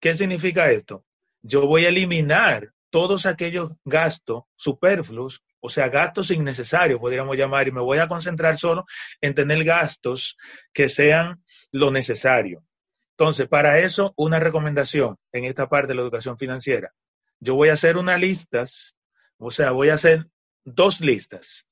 ¿Qué 0.01 0.13
significa 0.15 0.71
esto? 0.73 1.05
Yo 1.41 1.67
voy 1.67 1.85
a 1.85 1.91
eliminar 1.91 2.73
todos 2.91 3.27
aquellos 3.27 3.73
gastos 3.85 4.45
superfluos, 4.57 5.43
o 5.61 5.71
sea, 5.71 5.89
gastos 5.89 6.31
innecesarios, 6.31 6.99
podríamos 6.99 7.37
llamar, 7.37 7.69
y 7.69 7.73
me 7.73 7.81
voy 7.81 7.99
a 7.99 8.09
concentrar 8.09 8.59
solo 8.59 8.85
en 9.21 9.35
tener 9.35 9.63
gastos 9.65 10.37
que 10.73 10.89
sean 10.89 11.45
lo 11.71 11.91
necesario. 11.91 12.65
Entonces, 13.13 13.49
para 13.49 13.79
eso, 13.79 14.15
una 14.17 14.41
recomendación 14.41 15.17
en 15.33 15.45
esta 15.45 15.69
parte 15.69 15.89
de 15.89 15.95
la 15.95 16.03
educación 16.03 16.37
financiera. 16.37 16.93
Yo 17.39 17.55
voy 17.55 17.69
a 17.69 17.75
hacer 17.75 17.97
unas 17.97 18.21
listas, 18.21 18.97
o 19.39 19.51
sea, 19.51 19.71
voy 19.71 19.91
a 19.91 19.95
hacer 19.95 20.27
dos 20.65 21.01
listas. 21.01 21.67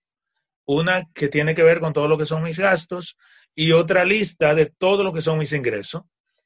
Una 0.66 1.04
que 1.12 1.28
tiene 1.28 1.54
que 1.54 1.62
ver 1.62 1.80
con 1.80 1.92
todo 1.92 2.08
lo 2.08 2.16
que 2.16 2.26
son 2.26 2.42
mis 2.42 2.58
gastos 2.58 3.16
y 3.54 3.72
otra 3.72 4.04
lista 4.04 4.54
de 4.54 4.66
todo 4.66 5.04
lo 5.04 5.12
que 5.12 5.22
son 5.22 5.38
mis 5.38 5.52
ingresos. 5.52 6.02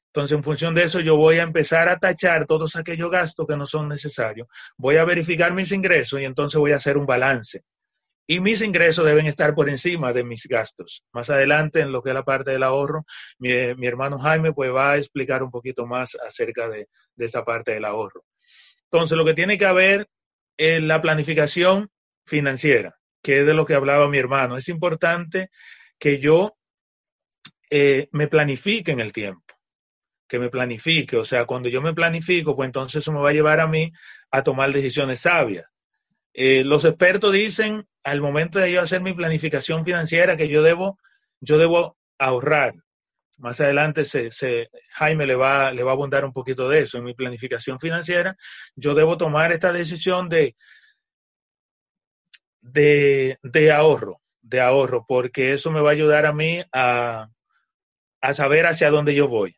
Entonces, 0.07 0.35
en 0.35 0.43
función 0.43 0.73
de 0.73 0.83
eso, 0.83 0.99
yo 0.99 1.15
voy 1.15 1.37
a 1.37 1.43
empezar 1.43 1.87
a 1.87 1.97
tachar 1.97 2.47
todos 2.47 2.75
aquellos 2.75 3.11
gastos 3.11 3.45
que 3.47 3.55
no 3.55 3.67
son 3.67 3.87
necesarios. 3.87 4.47
Voy 4.75 4.97
a 4.97 5.05
verificar 5.05 5.53
mis 5.53 5.71
ingresos 5.71 6.19
y 6.19 6.25
entonces 6.25 6.59
voy 6.59 6.71
a 6.71 6.77
hacer 6.77 6.97
un 6.97 7.05
balance. 7.05 7.63
Y 8.27 8.39
mis 8.39 8.61
ingresos 8.61 9.05
deben 9.05 9.27
estar 9.27 9.55
por 9.55 9.69
encima 9.69 10.11
de 10.11 10.23
mis 10.23 10.47
gastos. 10.47 11.03
Más 11.13 11.29
adelante, 11.29 11.79
en 11.79 11.91
lo 11.91 12.01
que 12.01 12.09
es 12.09 12.15
la 12.15 12.23
parte 12.23 12.51
del 12.51 12.63
ahorro, 12.63 13.05
mi, 13.37 13.51
hermano 13.51 14.19
Jaime 14.19 14.51
pues 14.51 14.71
va 14.73 14.91
a 14.91 14.97
explicar 14.97 15.41
un 15.43 15.51
poquito 15.51 15.85
más 15.85 16.15
acerca 16.15 16.67
de, 16.67 16.89
de 17.15 17.25
esa 17.25 17.43
parte 17.45 17.71
del 17.71 17.85
ahorro. 17.85 18.25
Entonces, 18.91 19.17
lo 19.17 19.25
que 19.25 19.33
tiene 19.35 19.57
que 19.57 19.65
haber 19.65 20.07
es 20.57 20.81
la 20.81 21.01
planificación 21.01 21.89
financiera 22.25 22.98
que 23.21 23.41
es 23.41 23.45
de 23.45 23.53
lo 23.53 23.65
que 23.65 23.75
hablaba 23.75 24.09
mi 24.09 24.17
hermano. 24.17 24.57
Es 24.57 24.69
importante 24.69 25.49
que 25.97 26.19
yo 26.19 26.57
eh, 27.69 28.09
me 28.11 28.27
planifique 28.27 28.91
en 28.91 28.99
el 28.99 29.13
tiempo, 29.13 29.55
que 30.27 30.39
me 30.39 30.49
planifique. 30.49 31.17
O 31.17 31.25
sea, 31.25 31.45
cuando 31.45 31.69
yo 31.69 31.81
me 31.81 31.93
planifico, 31.93 32.55
pues 32.55 32.67
entonces 32.67 33.03
eso 33.03 33.11
me 33.11 33.19
va 33.19 33.29
a 33.29 33.33
llevar 33.33 33.59
a 33.59 33.67
mí 33.67 33.91
a 34.31 34.43
tomar 34.43 34.71
decisiones 34.71 35.21
sabias. 35.21 35.65
Eh, 36.33 36.63
los 36.63 36.85
expertos 36.85 37.33
dicen 37.33 37.87
al 38.03 38.21
momento 38.21 38.59
de 38.59 38.71
yo 38.71 38.81
hacer 38.81 39.01
mi 39.01 39.13
planificación 39.13 39.83
financiera 39.83 40.37
que 40.37 40.47
yo 40.47 40.63
debo, 40.63 40.97
yo 41.41 41.57
debo 41.57 41.97
ahorrar. 42.17 42.73
Más 43.37 43.59
adelante 43.61 44.03
se, 44.03 44.29
Jaime 44.91 45.25
le 45.25 45.35
va, 45.35 45.71
le 45.71 45.83
va 45.83 45.91
a 45.91 45.93
abundar 45.93 46.25
un 46.25 46.33
poquito 46.33 46.67
de 46.67 46.81
eso. 46.81 46.97
En 46.97 47.05
mi 47.05 47.13
planificación 47.13 47.79
financiera, 47.79 48.35
yo 48.75 48.93
debo 48.93 49.17
tomar 49.17 49.51
esta 49.51 49.71
decisión 49.71 50.27
de 50.27 50.55
de, 52.71 53.37
ahorro, 53.73 54.21
de 54.41 54.61
ahorro, 54.61 55.05
porque 55.07 55.53
eso 55.53 55.71
me 55.71 55.81
va 55.81 55.89
a 55.89 55.93
ayudar 55.93 56.25
a 56.25 56.33
mí 56.33 56.61
a, 56.73 57.29
a 58.21 58.33
saber 58.33 58.65
hacia 58.65 58.89
dónde 58.91 59.15
yo 59.15 59.27
voy. 59.27 59.55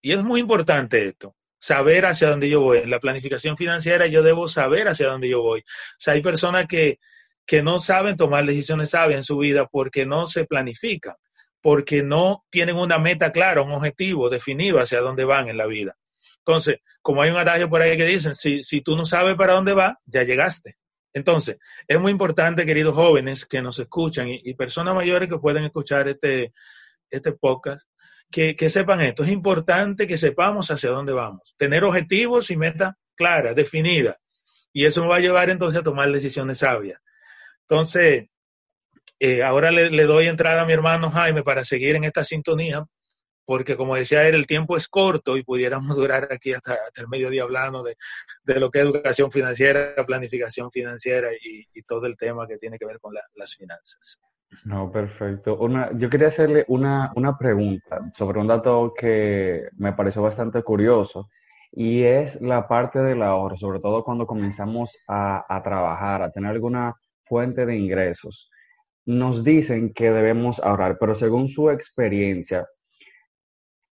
Y 0.00 0.12
es 0.12 0.22
muy 0.22 0.40
importante 0.40 1.08
esto, 1.08 1.36
saber 1.60 2.06
hacia 2.06 2.30
dónde 2.30 2.48
yo 2.48 2.60
voy. 2.60 2.78
En 2.78 2.90
la 2.90 3.00
planificación 3.00 3.56
financiera 3.56 4.06
yo 4.06 4.22
debo 4.22 4.48
saber 4.48 4.88
hacia 4.88 5.08
dónde 5.08 5.28
yo 5.28 5.42
voy. 5.42 5.60
O 5.60 5.64
sea, 5.98 6.14
hay 6.14 6.22
personas 6.22 6.66
que, 6.66 6.98
que 7.46 7.62
no 7.62 7.80
saben 7.80 8.16
tomar 8.16 8.44
decisiones 8.44 8.90
sabias 8.90 9.18
en 9.18 9.24
su 9.24 9.38
vida 9.38 9.66
porque 9.66 10.06
no 10.06 10.26
se 10.26 10.44
planifican, 10.44 11.14
porque 11.60 12.02
no 12.02 12.44
tienen 12.50 12.76
una 12.76 12.98
meta 12.98 13.30
clara, 13.30 13.62
un 13.62 13.72
objetivo 13.72 14.28
definido 14.28 14.80
hacia 14.80 15.00
dónde 15.00 15.24
van 15.24 15.48
en 15.48 15.56
la 15.56 15.66
vida. 15.66 15.96
Entonces, 16.38 16.78
como 17.00 17.22
hay 17.22 17.30
un 17.30 17.36
adagio 17.36 17.68
por 17.68 17.82
ahí 17.82 17.96
que 17.96 18.06
dicen, 18.06 18.34
si, 18.34 18.62
si 18.62 18.80
tú 18.80 18.96
no 18.96 19.04
sabes 19.04 19.36
para 19.36 19.54
dónde 19.54 19.74
va, 19.74 19.98
ya 20.06 20.24
llegaste. 20.24 20.76
Entonces, 21.12 21.58
es 21.86 22.00
muy 22.00 22.10
importante, 22.10 22.64
queridos 22.64 22.94
jóvenes 22.94 23.44
que 23.44 23.60
nos 23.60 23.78
escuchan 23.78 24.28
y, 24.28 24.54
personas 24.54 24.94
mayores 24.94 25.28
que 25.28 25.38
pueden 25.38 25.64
escuchar 25.64 26.08
este, 26.08 26.52
este 27.10 27.32
podcast, 27.32 27.86
que, 28.30 28.70
sepan 28.70 29.02
esto. 29.02 29.22
Es 29.22 29.28
importante 29.28 30.06
que 30.06 30.16
sepamos 30.16 30.70
hacia 30.70 30.90
dónde 30.90 31.12
vamos. 31.12 31.54
Tener 31.58 31.84
objetivos 31.84 32.50
y 32.50 32.56
metas 32.56 32.94
claras, 33.14 33.54
definidas. 33.54 34.16
Y 34.72 34.86
eso 34.86 35.02
me 35.02 35.08
va 35.08 35.16
a 35.16 35.20
llevar 35.20 35.50
entonces 35.50 35.80
a 35.80 35.84
tomar 35.84 36.10
decisiones 36.10 36.58
sabias. 36.58 36.98
Entonces, 37.68 38.28
eh, 39.18 39.42
ahora 39.42 39.70
le, 39.70 40.04
doy 40.04 40.28
entrada 40.28 40.62
a 40.62 40.64
mi 40.64 40.72
hermano 40.72 41.10
Jaime 41.10 41.42
para 41.42 41.64
seguir 41.64 41.94
en 41.94 42.04
esta 42.04 42.24
sintonía 42.24 42.84
porque 43.44 43.76
como 43.76 43.96
decía 43.96 44.26
él, 44.28 44.34
el 44.34 44.46
tiempo 44.46 44.76
es 44.76 44.88
corto 44.88 45.36
y 45.36 45.42
pudiéramos 45.42 45.96
durar 45.96 46.28
aquí 46.30 46.52
hasta, 46.52 46.76
el 46.96 47.08
mediodía 47.08 47.42
hablando 47.42 47.82
de, 47.82 47.96
lo 48.60 48.70
que 48.70 48.80
es 48.80 48.84
educación 48.84 49.30
financiera, 49.30 49.94
planificación 50.06 50.70
financiera 50.70 51.28
y, 51.32 51.66
todo 51.84 52.06
el 52.06 52.16
tema 52.16 52.46
que 52.46 52.58
tiene 52.58 52.78
que 52.78 52.86
ver 52.86 53.00
con 53.00 53.12
las 53.34 53.56
finanzas. 53.56 54.18
No, 54.64 54.90
perfecto. 54.90 55.56
Una, 55.58 55.90
yo 55.96 56.08
quería 56.08 56.28
hacerle 56.28 56.64
una, 56.68 57.10
una 57.16 57.36
pregunta 57.36 58.00
sobre 58.12 58.38
un 58.38 58.46
dato 58.46 58.92
que 58.96 59.68
me 59.76 59.92
pareció 59.92 60.22
bastante 60.22 60.62
curioso 60.62 61.28
y 61.72 62.02
es 62.02 62.40
la 62.40 62.68
parte 62.68 63.00
del 63.00 63.22
ahorro, 63.22 63.56
sobre 63.56 63.80
todo 63.80 64.04
cuando 64.04 64.26
comenzamos 64.26 64.96
a, 65.08 65.44
a 65.48 65.62
trabajar, 65.62 66.22
a 66.22 66.30
tener 66.30 66.50
alguna 66.50 66.94
fuente 67.24 67.66
de 67.66 67.76
ingresos. 67.76 68.50
Nos 69.06 69.42
dicen 69.42 69.92
que 69.92 70.12
debemos 70.12 70.60
ahorrar, 70.60 70.96
pero 70.98 71.14
según 71.14 71.48
su 71.48 71.70
experiencia, 71.70 72.66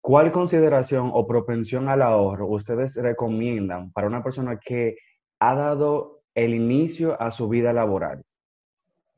¿Cuál 0.01 0.31
consideración 0.31 1.11
o 1.13 1.27
propensión 1.27 1.87
al 1.87 2.01
ahorro 2.01 2.47
ustedes 2.47 2.95
recomiendan 2.95 3.91
para 3.91 4.07
una 4.07 4.23
persona 4.23 4.59
que 4.59 4.97
ha 5.39 5.53
dado 5.53 6.23
el 6.33 6.55
inicio 6.55 7.21
a 7.21 7.29
su 7.29 7.47
vida 7.47 7.71
laboral? 7.71 8.23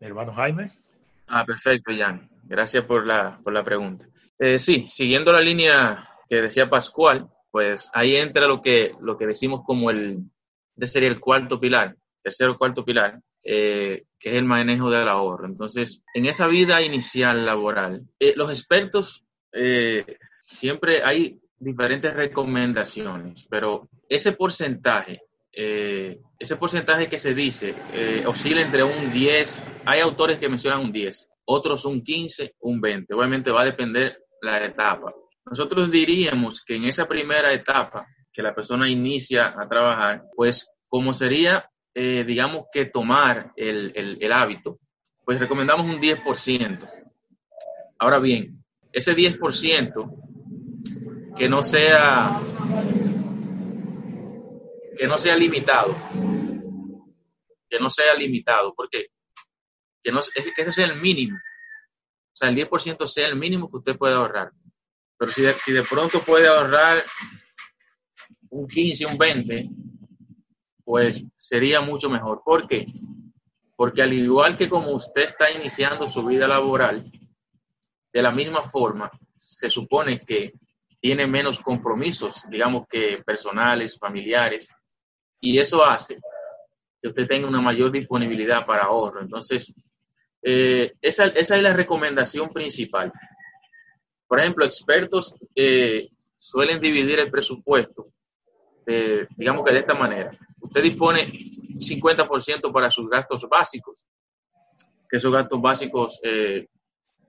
hermano 0.01 0.33
Jaime. 0.33 0.71
Ah, 1.27 1.45
perfecto, 1.45 1.93
Jan. 1.97 2.29
Gracias 2.43 2.83
por 2.83 3.07
la, 3.07 3.39
por 3.41 3.53
la 3.53 3.63
pregunta. 3.63 4.05
Eh, 4.37 4.59
sí, 4.59 4.87
siguiendo 4.89 5.31
la 5.31 5.39
línea 5.39 6.09
que 6.27 6.41
decía 6.41 6.69
Pascual, 6.69 7.29
pues 7.49 7.89
ahí 7.93 8.17
entra 8.17 8.45
lo 8.47 8.61
que, 8.61 8.93
lo 8.99 9.17
que 9.17 9.25
decimos 9.25 9.61
como 9.65 9.89
el, 9.89 10.23
de 10.75 10.87
sería 10.87 11.07
el 11.07 11.21
cuarto 11.21 11.61
pilar, 11.61 11.95
tercero 12.21 12.51
o 12.51 12.57
cuarto 12.57 12.83
pilar, 12.83 13.21
eh, 13.41 14.03
que 14.19 14.31
es 14.31 14.35
el 14.35 14.43
manejo 14.43 14.91
del 14.91 15.07
ahorro. 15.07 15.45
Entonces, 15.45 16.03
en 16.13 16.25
esa 16.25 16.47
vida 16.47 16.81
inicial 16.81 17.45
laboral, 17.45 18.01
eh, 18.19 18.33
los 18.35 18.49
expertos 18.49 19.25
siempre 20.43 21.03
hay 21.03 21.39
diferentes 21.57 22.13
recomendaciones, 22.13 23.45
pero 23.49 23.87
ese 24.09 24.33
porcentaje, 24.33 25.21
eh, 25.51 26.19
ese 26.37 26.55
porcentaje 26.57 27.07
que 27.07 27.19
se 27.19 27.33
dice, 27.33 27.73
eh, 27.93 28.23
oscila 28.25 28.61
entre 28.61 28.83
un 28.83 29.11
10, 29.11 29.63
hay 29.85 30.01
autores 30.01 30.39
que 30.39 30.49
mencionan 30.49 30.81
un 30.81 30.91
10, 30.91 31.29
otros 31.45 31.85
un 31.85 32.01
15, 32.03 32.55
un 32.61 32.81
20, 32.81 33.13
obviamente 33.13 33.51
va 33.51 33.61
a 33.61 33.65
depender 33.65 34.17
la 34.41 34.63
etapa. 34.65 35.13
Nosotros 35.45 35.89
diríamos 35.89 36.61
que 36.61 36.75
en 36.75 36.85
esa 36.85 37.07
primera 37.07 37.51
etapa 37.51 38.07
que 38.31 38.41
la 38.41 38.55
persona 38.55 38.89
inicia 38.89 39.53
a 39.57 39.67
trabajar, 39.67 40.23
pues 40.35 40.69
como 40.87 41.13
sería, 41.13 41.69
eh, 41.93 42.23
digamos 42.25 42.65
que 42.71 42.85
tomar 42.85 43.51
el, 43.55 43.91
el 43.95 44.31
hábito, 44.31 44.79
pues 45.23 45.39
recomendamos 45.39 45.85
un 45.85 46.01
10%. 46.01 46.89
Ahora 47.99 48.19
bien, 48.19 48.63
ese 48.91 49.15
10% 49.15 50.32
que 51.37 51.49
no 51.49 51.63
sea 51.63 52.39
que 54.97 55.07
no 55.07 55.17
sea 55.17 55.35
limitado 55.35 55.95
que 57.69 57.79
no 57.79 57.89
sea 57.89 58.13
limitado 58.15 58.73
porque 58.75 59.07
que 60.03 60.11
no 60.11 60.19
es 60.19 60.29
que 60.31 60.61
ese 60.61 60.71
sea 60.71 60.85
el 60.87 61.01
mínimo 61.01 61.37
o 62.33 62.35
sea, 62.35 62.49
el 62.49 62.55
10% 62.55 63.05
sea 63.05 63.27
el 63.27 63.35
mínimo 63.35 63.69
que 63.69 63.77
usted 63.77 63.95
puede 63.95 64.15
ahorrar. 64.15 64.51
Pero 65.17 65.31
si 65.31 65.43
de, 65.43 65.53
si 65.53 65.71
de 65.71 65.83
pronto 65.83 66.23
puede 66.23 66.47
ahorrar 66.47 67.05
un 68.49 68.67
15, 68.67 69.05
un 69.05 69.17
20, 69.17 69.69
pues 70.83 71.27
sería 71.35 71.81
mucho 71.81 72.09
mejor. 72.09 72.41
¿Por 72.43 72.67
qué? 72.67 72.87
Porque 73.75 74.01
al 74.01 74.13
igual 74.13 74.57
que 74.57 74.67
como 74.67 74.89
usted 74.91 75.23
está 75.23 75.51
iniciando 75.51 76.07
su 76.07 76.25
vida 76.25 76.47
laboral, 76.47 77.11
de 78.11 78.21
la 78.21 78.31
misma 78.31 78.63
forma, 78.63 79.11
se 79.37 79.69
supone 79.69 80.21
que 80.25 80.53
tiene 81.03 81.27
menos 81.27 81.59
compromisos, 81.59 82.45
digamos 82.49 82.87
que 82.87 83.21
personales, 83.25 83.99
familiares, 83.99 84.69
y 85.41 85.59
eso 85.59 85.83
hace 85.83 86.17
que 87.01 87.09
usted 87.09 87.27
tenga 87.27 87.45
una 87.45 87.59
mayor 87.59 87.91
disponibilidad 87.91 88.65
para 88.65 88.85
ahorro. 88.85 89.19
Entonces, 89.19 89.73
eh, 90.41 90.93
esa, 91.01 91.25
es 91.25 91.49
la 91.49 91.73
recomendación 91.73 92.53
principal. 92.53 93.11
Por 94.25 94.39
ejemplo, 94.39 94.63
expertos 94.63 95.35
eh, 95.53 96.07
suelen 96.33 96.79
dividir 96.79 97.19
el 97.19 97.29
presupuesto, 97.29 98.07
digamos 99.35 99.65
que 99.65 99.73
de 99.73 99.79
esta 99.79 99.95
manera. 99.95 100.31
Usted 100.61 100.83
dispone 100.83 101.27
50% 101.27 102.71
para 102.71 102.89
sus 102.89 103.09
gastos 103.09 103.45
básicos, 103.49 104.07
que 105.09 105.17
esos 105.17 105.33
gastos 105.33 105.61
básicos, 105.61 106.21
eh, 106.23 106.65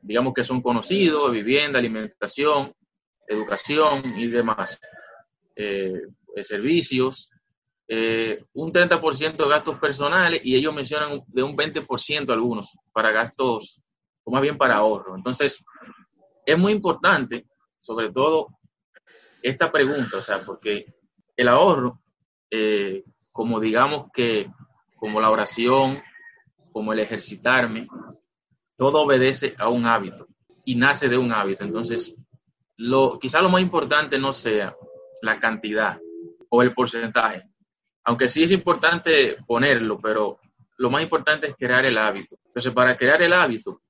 digamos 0.01 0.33
que 0.33 0.45
son 0.45 0.63
conocidos, 0.63 1.33
vivienda, 1.33 1.81
alimentación, 1.81 2.73
educación 3.29 4.19
y 4.19 4.29
demás, 4.29 4.79
servicios, 6.43 7.31
eh, 7.87 8.43
un 8.55 8.73
30% 8.73 9.37
de 9.37 9.49
gastos 9.49 9.79
personales 9.79 10.41
y 10.43 10.57
ellos 10.57 10.75
mencionan 10.75 11.23
de 11.27 11.43
un 11.43 11.55
20% 11.55 12.33
algunos 12.33 12.79
para 12.93 13.11
gastos, 13.11 13.81
o 14.25 14.31
más 14.31 14.41
bien 14.41 14.57
para 14.57 14.77
ahorro. 14.77 15.15
Entonces, 15.15 15.63
es 16.47 16.59
muy 16.59 16.73
importante, 16.73 17.47
sobre 17.79 18.11
todo, 18.11 18.49
esta 19.43 19.71
pregunta, 19.71 20.17
o 20.17 20.23
sea, 20.23 20.43
porque 20.45 20.95
el 21.37 21.49
ahorro, 21.49 22.01
eh, 22.51 23.05
como 23.33 23.61
digamos 23.61 24.07
que, 24.15 24.51
como 24.97 25.21
la 25.21 25.31
oración, 25.31 26.03
como 26.73 26.95
el 26.95 27.01
ejercitarme, 27.01 27.87
todo 28.77 29.03
obedece 29.03 29.55
a 29.59 29.69
un 29.69 29.87
hábito 29.87 30.27
y 30.65 30.77
nace 30.77 31.11
de 31.11 31.19
un 31.19 31.33
hábito. 31.33 31.65
Entonces, 31.65 32.17
lo, 32.77 33.19
quizá 33.19 33.41
lo 33.41 33.49
más 33.49 33.63
importante 33.63 34.19
no 34.19 34.33
sea 34.33 34.75
la 35.23 35.39
cantidad 35.39 35.99
o 36.49 36.63
el 36.63 36.75
porcentaje, 36.75 37.43
aunque 38.05 38.29
sí 38.29 38.43
es 38.43 38.51
importante 38.51 39.37
ponerlo, 39.47 39.99
pero 40.01 40.39
lo 40.79 40.91
más 40.91 41.03
importante 41.03 41.49
es 41.49 41.57
crear 41.57 41.87
el 41.87 41.99
hábito. 41.99 42.37
Entonces, 42.47 42.73
para 42.73 42.97
crear 42.97 43.23
el 43.23 43.33
hábito, 43.33 43.83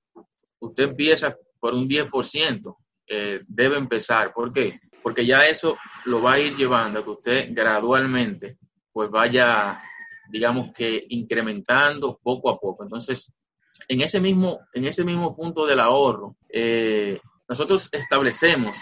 usted 0.61 0.85
empieza 0.85 1.37
por 1.59 1.75
un 1.75 1.89
10%, 1.89 2.77
eh, 3.07 3.43
debe 3.47 3.77
empezar. 3.77 4.33
¿Por 4.33 4.53
qué? 4.53 4.75
Porque 5.03 5.27
ya 5.27 5.47
eso 5.47 5.77
lo 6.05 6.23
va 6.23 6.35
a 6.35 6.41
ir 6.41 6.57
llevando 6.57 7.01
a 7.01 7.05
que 7.05 7.11
usted 7.11 7.49
gradualmente 7.51 8.59
pues 8.95 9.11
vaya, 9.11 9.83
digamos 10.31 10.73
que 10.73 11.05
incrementando 11.09 12.21
poco 12.23 12.49
a 12.49 12.59
poco. 12.59 12.85
Entonces, 12.85 13.35
en 13.89 14.01
ese 14.01 14.21
mismo, 14.21 14.61
en 14.73 14.85
ese 14.85 15.05
mismo 15.05 15.35
punto 15.35 15.67
del 15.67 15.81
ahorro, 15.81 16.37
eh, 16.49 17.21
nosotros 17.49 17.89
establecemos, 17.93 18.77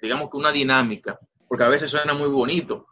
digamos 0.00 0.30
que 0.30 0.36
una 0.36 0.52
dinámica, 0.52 1.18
porque 1.48 1.64
a 1.64 1.68
veces 1.68 1.90
suena 1.90 2.14
muy 2.14 2.28
bonito 2.28 2.86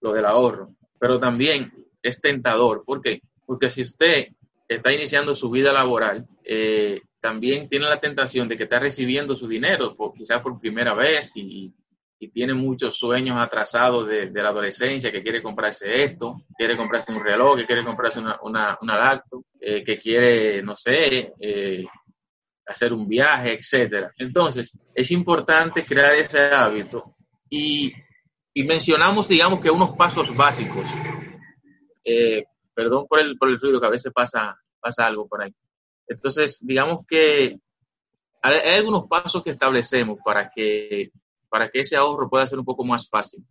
lo 0.00 0.12
del 0.12 0.24
ahorro, 0.24 0.70
pero 0.98 1.18
también 1.18 1.72
es 2.02 2.20
tentador. 2.20 2.84
¿Por 2.84 3.00
qué? 3.00 3.22
Porque 3.44 3.70
si 3.70 3.82
usted 3.82 4.28
está 4.68 4.92
iniciando 4.92 5.34
su 5.34 5.50
vida 5.50 5.72
laboral, 5.72 6.26
eh, 6.44 7.02
también 7.20 7.68
tiene 7.68 7.86
la 7.86 8.00
tentación 8.00 8.48
de 8.48 8.56
que 8.56 8.64
está 8.64 8.78
recibiendo 8.78 9.34
su 9.34 9.48
dinero, 9.48 9.96
por, 9.96 10.12
quizás 10.14 10.40
por 10.40 10.60
primera 10.60 10.94
vez, 10.94 11.36
y, 11.36 11.72
tiene 12.32 12.54
muchos 12.54 12.96
sueños 12.96 13.36
atrasados 13.38 14.08
de, 14.08 14.30
la 14.32 14.48
adolescencia, 14.48 15.12
que 15.12 15.22
quiere 15.22 15.42
comprarse 15.42 16.02
esto, 16.02 16.36
quiere 16.56 16.76
comprarse 16.76 17.12
un 17.12 17.22
reloj, 17.22 17.56
que 17.56 17.66
quiere 17.66 17.84
comprarse 17.84 18.20
una, 18.20 18.38
una, 18.80 18.98
lacto, 18.98 19.44
eh, 19.60 19.84
que 19.84 19.96
quiere, 19.96 20.60
no 20.62 20.74
sé, 20.74 21.32
eh, 21.38 21.84
hacer 22.66 22.92
un 22.92 23.06
viaje, 23.08 23.52
etcétera. 23.54 24.12
Entonces, 24.18 24.78
es 24.94 25.10
importante 25.10 25.84
crear 25.84 26.14
ese 26.14 26.40
hábito 26.40 27.14
y 27.48 27.92
y 28.56 28.62
mencionamos, 28.62 29.28
digamos 29.28 29.60
que 29.60 29.70
unos 29.70 29.94
pasos 29.96 30.34
básicos. 30.34 30.86
Eh, 32.02 32.42
perdón 32.72 33.06
por 33.06 33.20
el, 33.20 33.36
por 33.36 33.50
el 33.50 33.60
ruido, 33.60 33.78
que 33.78 33.86
a 33.86 33.90
veces 33.90 34.10
pasa, 34.14 34.58
pasa 34.80 35.04
algo 35.04 35.28
por 35.28 35.42
ahí. 35.42 35.54
Entonces, 36.08 36.58
digamos 36.66 37.04
que 37.06 37.58
hay, 38.40 38.76
algunos 38.78 39.08
pasos 39.08 39.44
que 39.44 39.50
establecemos 39.50 40.20
para 40.24 40.48
que, 40.48 41.10
para 41.50 41.68
que 41.68 41.80
ese 41.80 41.96
ahorro 41.96 42.30
pueda 42.30 42.46
ser 42.46 42.58
un 42.58 42.64
poco 42.64 42.82
más 42.82 43.10
fácil. 43.10 43.44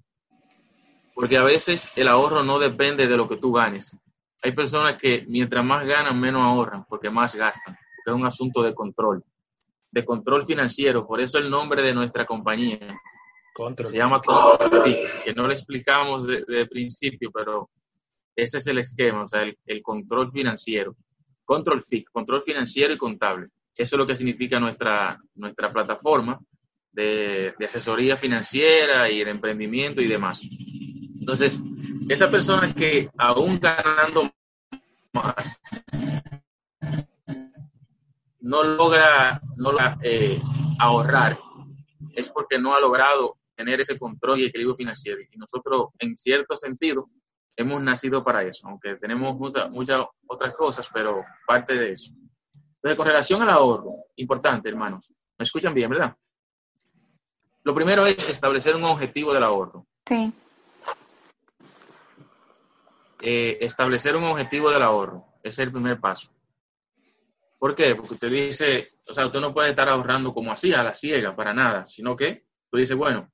Porque 1.14 1.38
a 1.38 1.44
veces 1.44 1.88
el 1.96 2.08
ahorro 2.08 2.44
no 2.44 2.58
depende 2.58 3.06
de 3.06 3.16
lo 3.16 3.30
que 3.30 3.38
tú 3.38 3.54
ganes. 3.54 3.96
Hay 4.42 4.54
personas 4.54 5.00
que 5.00 5.24
mientras 5.28 5.64
más 5.64 5.86
ganan, 5.86 6.20
menos 6.20 6.42
ahorran, 6.42 6.84
porque 6.86 7.12
más 7.12 7.36
gastan. 7.36 7.78
Porque 8.06 8.16
es 8.16 8.22
un 8.22 8.28
asunto 8.28 8.62
de 8.62 8.76
control, 8.76 9.24
de 9.90 10.06
control 10.06 10.46
financiero. 10.46 11.08
Por 11.08 11.20
eso 11.22 11.40
el 11.40 11.50
nombre 11.50 11.82
de 11.82 11.94
nuestra 11.94 12.26
compañía 12.26 13.02
se 13.84 13.98
llama 13.98 14.22
Control 14.22 14.84
que 15.24 15.34
no 15.34 15.48
lo 15.48 15.54
explicamos 15.54 16.28
de, 16.28 16.68
principio, 16.68 17.32
pero 17.32 17.70
ese 18.36 18.58
es 18.58 18.68
el 18.68 18.80
esquema, 18.80 19.24
o 19.24 19.28
sea, 19.28 19.44
el, 19.66 19.82
control 19.82 20.30
financiero. 20.30 20.96
Control 21.44 21.82
FIC, 21.82 22.10
control 22.12 22.44
financiero 22.44 22.94
y 22.94 22.98
contable. 22.98 23.48
Eso 23.76 23.96
es 23.96 23.98
lo 23.98 24.06
que 24.06 24.16
significa 24.16 24.60
nuestra, 24.60 25.20
nuestra 25.36 25.72
plataforma 25.72 26.40
de, 26.92 27.54
asesoría 27.66 28.18
financiera 28.18 29.10
y 29.10 29.24
de 29.24 29.32
emprendimiento 29.32 30.02
y 30.02 30.08
demás. 30.08 30.42
Entonces, 31.20 31.60
esa 32.10 32.30
persona 32.30 32.74
que 32.74 33.10
aún 33.18 33.60
ganando 33.60 34.32
más 35.14 35.62
no 38.46 38.62
logra, 38.64 39.42
no 39.58 39.72
logra 39.72 39.98
eh, 40.04 40.40
ahorrar, 40.80 41.36
es 42.14 42.30
porque 42.30 42.60
no 42.60 42.76
ha 42.76 42.80
logrado 42.80 43.38
tener 43.56 43.82
ese 43.82 43.98
control 43.98 44.40
y 44.40 44.46
equilibrio 44.46 44.76
financiero. 44.76 45.20
Y 45.20 45.38
nosotros, 45.38 45.88
en 45.98 46.16
cierto 46.16 46.56
sentido, 46.56 47.10
hemos 47.56 47.82
nacido 47.82 48.24
para 48.24 48.44
eso, 48.44 48.68
aunque 48.68 48.98
tenemos 48.98 49.36
muchas 49.36 49.72
muchas 49.72 50.06
otras 50.28 50.54
cosas, 50.56 50.88
pero 50.94 51.24
parte 51.48 51.74
de 51.74 51.94
eso. 51.94 52.14
Entonces, 52.76 52.96
con 52.96 53.08
relación 53.08 53.42
al 53.42 53.50
ahorro, 53.50 53.96
importante, 54.18 54.70
hermanos, 54.70 55.12
me 55.40 55.44
escuchan 55.44 55.74
bien, 55.74 55.90
¿verdad? 55.90 56.16
Lo 57.64 57.74
primero 57.74 58.06
es 58.06 58.30
establecer 58.30 58.76
un 58.76 58.84
objetivo 58.84 59.34
del 59.34 59.44
ahorro. 59.44 59.88
Sí. 60.08 60.32
Eh, 63.22 63.58
establecer 63.62 64.16
un 64.16 64.26
objetivo 64.26 64.70
del 64.70 64.84
ahorro. 64.84 65.26
Ese 65.42 65.64
es 65.64 65.68
el 65.68 65.72
primer 65.72 66.00
paso. 66.00 66.35
¿Por 67.66 67.74
qué? 67.74 67.96
Porque 67.96 68.14
usted 68.14 68.30
dice, 68.30 68.90
o 69.08 69.12
sea, 69.12 69.26
usted 69.26 69.40
no 69.40 69.52
puede 69.52 69.72
estar 69.72 69.90
ahorrando 69.90 70.32
como 70.32 70.52
así, 70.52 70.72
a 70.72 70.84
la 70.84 70.94
ciega, 70.94 71.36
para 71.36 71.52
nada, 71.52 71.88
sino 71.88 72.16
que 72.16 72.44
tú 72.70 72.78
dices, 72.78 72.96
bueno, 72.96 73.32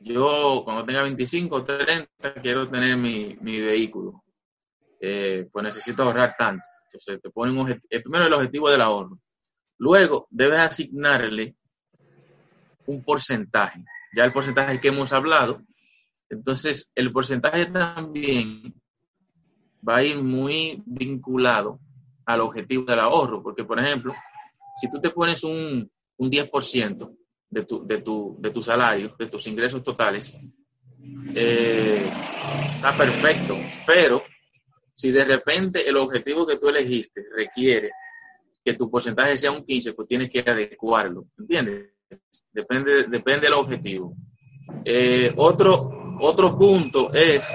yo 0.00 0.62
cuando 0.64 0.86
tenga 0.86 1.02
25 1.02 1.56
o 1.56 1.62
30 1.62 2.08
quiero 2.40 2.70
tener 2.70 2.96
mi, 2.96 3.34
vehículo, 3.42 4.24
eh, 4.98 5.50
pues 5.52 5.64
necesito 5.64 6.02
ahorrar 6.02 6.34
tanto. 6.34 6.64
Entonces 6.86 7.20
te 7.20 7.28
ponen 7.28 7.54
un 7.54 7.60
objetivo, 7.60 8.02
primero 8.02 8.26
el 8.26 8.32
objetivo 8.32 8.70
del 8.70 8.80
ahorro. 8.80 9.18
Luego 9.76 10.28
debes 10.30 10.60
asignarle 10.60 11.54
un 12.86 13.04
porcentaje. 13.04 13.84
Ya 14.16 14.24
el 14.24 14.32
porcentaje 14.32 14.80
que 14.80 14.88
hemos 14.88 15.12
hablado. 15.12 15.60
Entonces 16.30 16.90
el 16.94 17.12
porcentaje 17.12 17.66
también 17.66 18.74
va 19.86 19.96
a 19.96 20.04
ir 20.04 20.16
muy 20.22 20.82
vinculado 20.86 21.78
al 22.34 22.40
objetivo 22.40 22.84
del 22.84 23.00
ahorro. 23.00 23.42
Porque, 23.42 23.64
por 23.64 23.78
ejemplo, 23.78 24.14
si 24.80 24.90
tú 24.90 25.00
te 25.00 25.10
pones 25.10 25.44
un, 25.44 25.90
un 26.16 26.30
10%, 26.30 27.16
de 27.52 27.66
tu, 27.66 27.86
de 27.86 28.00
tu, 28.00 28.36
de 28.40 28.50
tu 28.50 28.62
salario, 28.62 29.14
de 29.18 29.26
tus 29.26 29.46
ingresos 29.46 29.82
totales, 29.82 30.34
eh, 31.34 32.10
está 32.76 32.96
perfecto. 32.96 33.54
Pero 33.86 34.22
si 34.94 35.10
de 35.10 35.24
repente 35.24 35.86
el 35.86 35.98
objetivo 35.98 36.46
que 36.46 36.56
tú 36.56 36.68
elegiste 36.68 37.22
requiere 37.36 37.90
que 38.64 38.72
tu 38.72 38.90
porcentaje 38.90 39.36
sea 39.36 39.50
un 39.50 39.64
15, 39.64 39.92
pues 39.92 40.08
tienes 40.08 40.30
que 40.30 40.40
adecuarlo. 40.40 41.26
¿Entiendes? 41.38 41.90
Depende, 42.50 43.04
depende 43.04 43.48
del 43.48 43.54
objetivo. 43.54 44.14
Eh, 44.82 45.30
otro, 45.36 45.90
otro 46.20 46.56
punto 46.56 47.12
es 47.12 47.46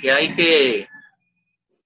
que 0.00 0.10
hay 0.10 0.34
que, 0.34 0.88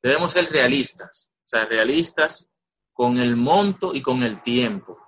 debemos 0.08 0.32
ser 0.32 0.50
realistas, 0.50 1.32
o 1.44 1.48
sea, 1.48 1.64
realistas 1.64 2.48
con 2.92 3.18
el 3.18 3.36
monto 3.36 3.94
y 3.94 4.00
con 4.00 4.22
el 4.22 4.42
tiempo. 4.42 4.98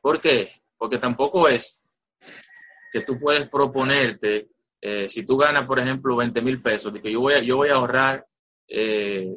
¿Por 0.00 0.20
qué? 0.20 0.62
porque 0.82 0.98
tampoco 0.98 1.46
es 1.46 1.80
que 2.92 3.02
tú 3.02 3.16
puedes 3.16 3.48
proponerte, 3.48 4.48
eh, 4.80 5.08
si 5.08 5.24
tú 5.24 5.36
ganas, 5.36 5.64
por 5.64 5.78
ejemplo, 5.78 6.16
20 6.16 6.42
mil 6.42 6.60
pesos, 6.60 6.92
de 6.92 7.00
que 7.00 7.12
yo 7.12 7.20
voy 7.20 7.34
a, 7.34 7.38
yo 7.38 7.58
voy 7.58 7.68
a 7.68 7.74
ahorrar, 7.74 8.26
eh, 8.66 9.32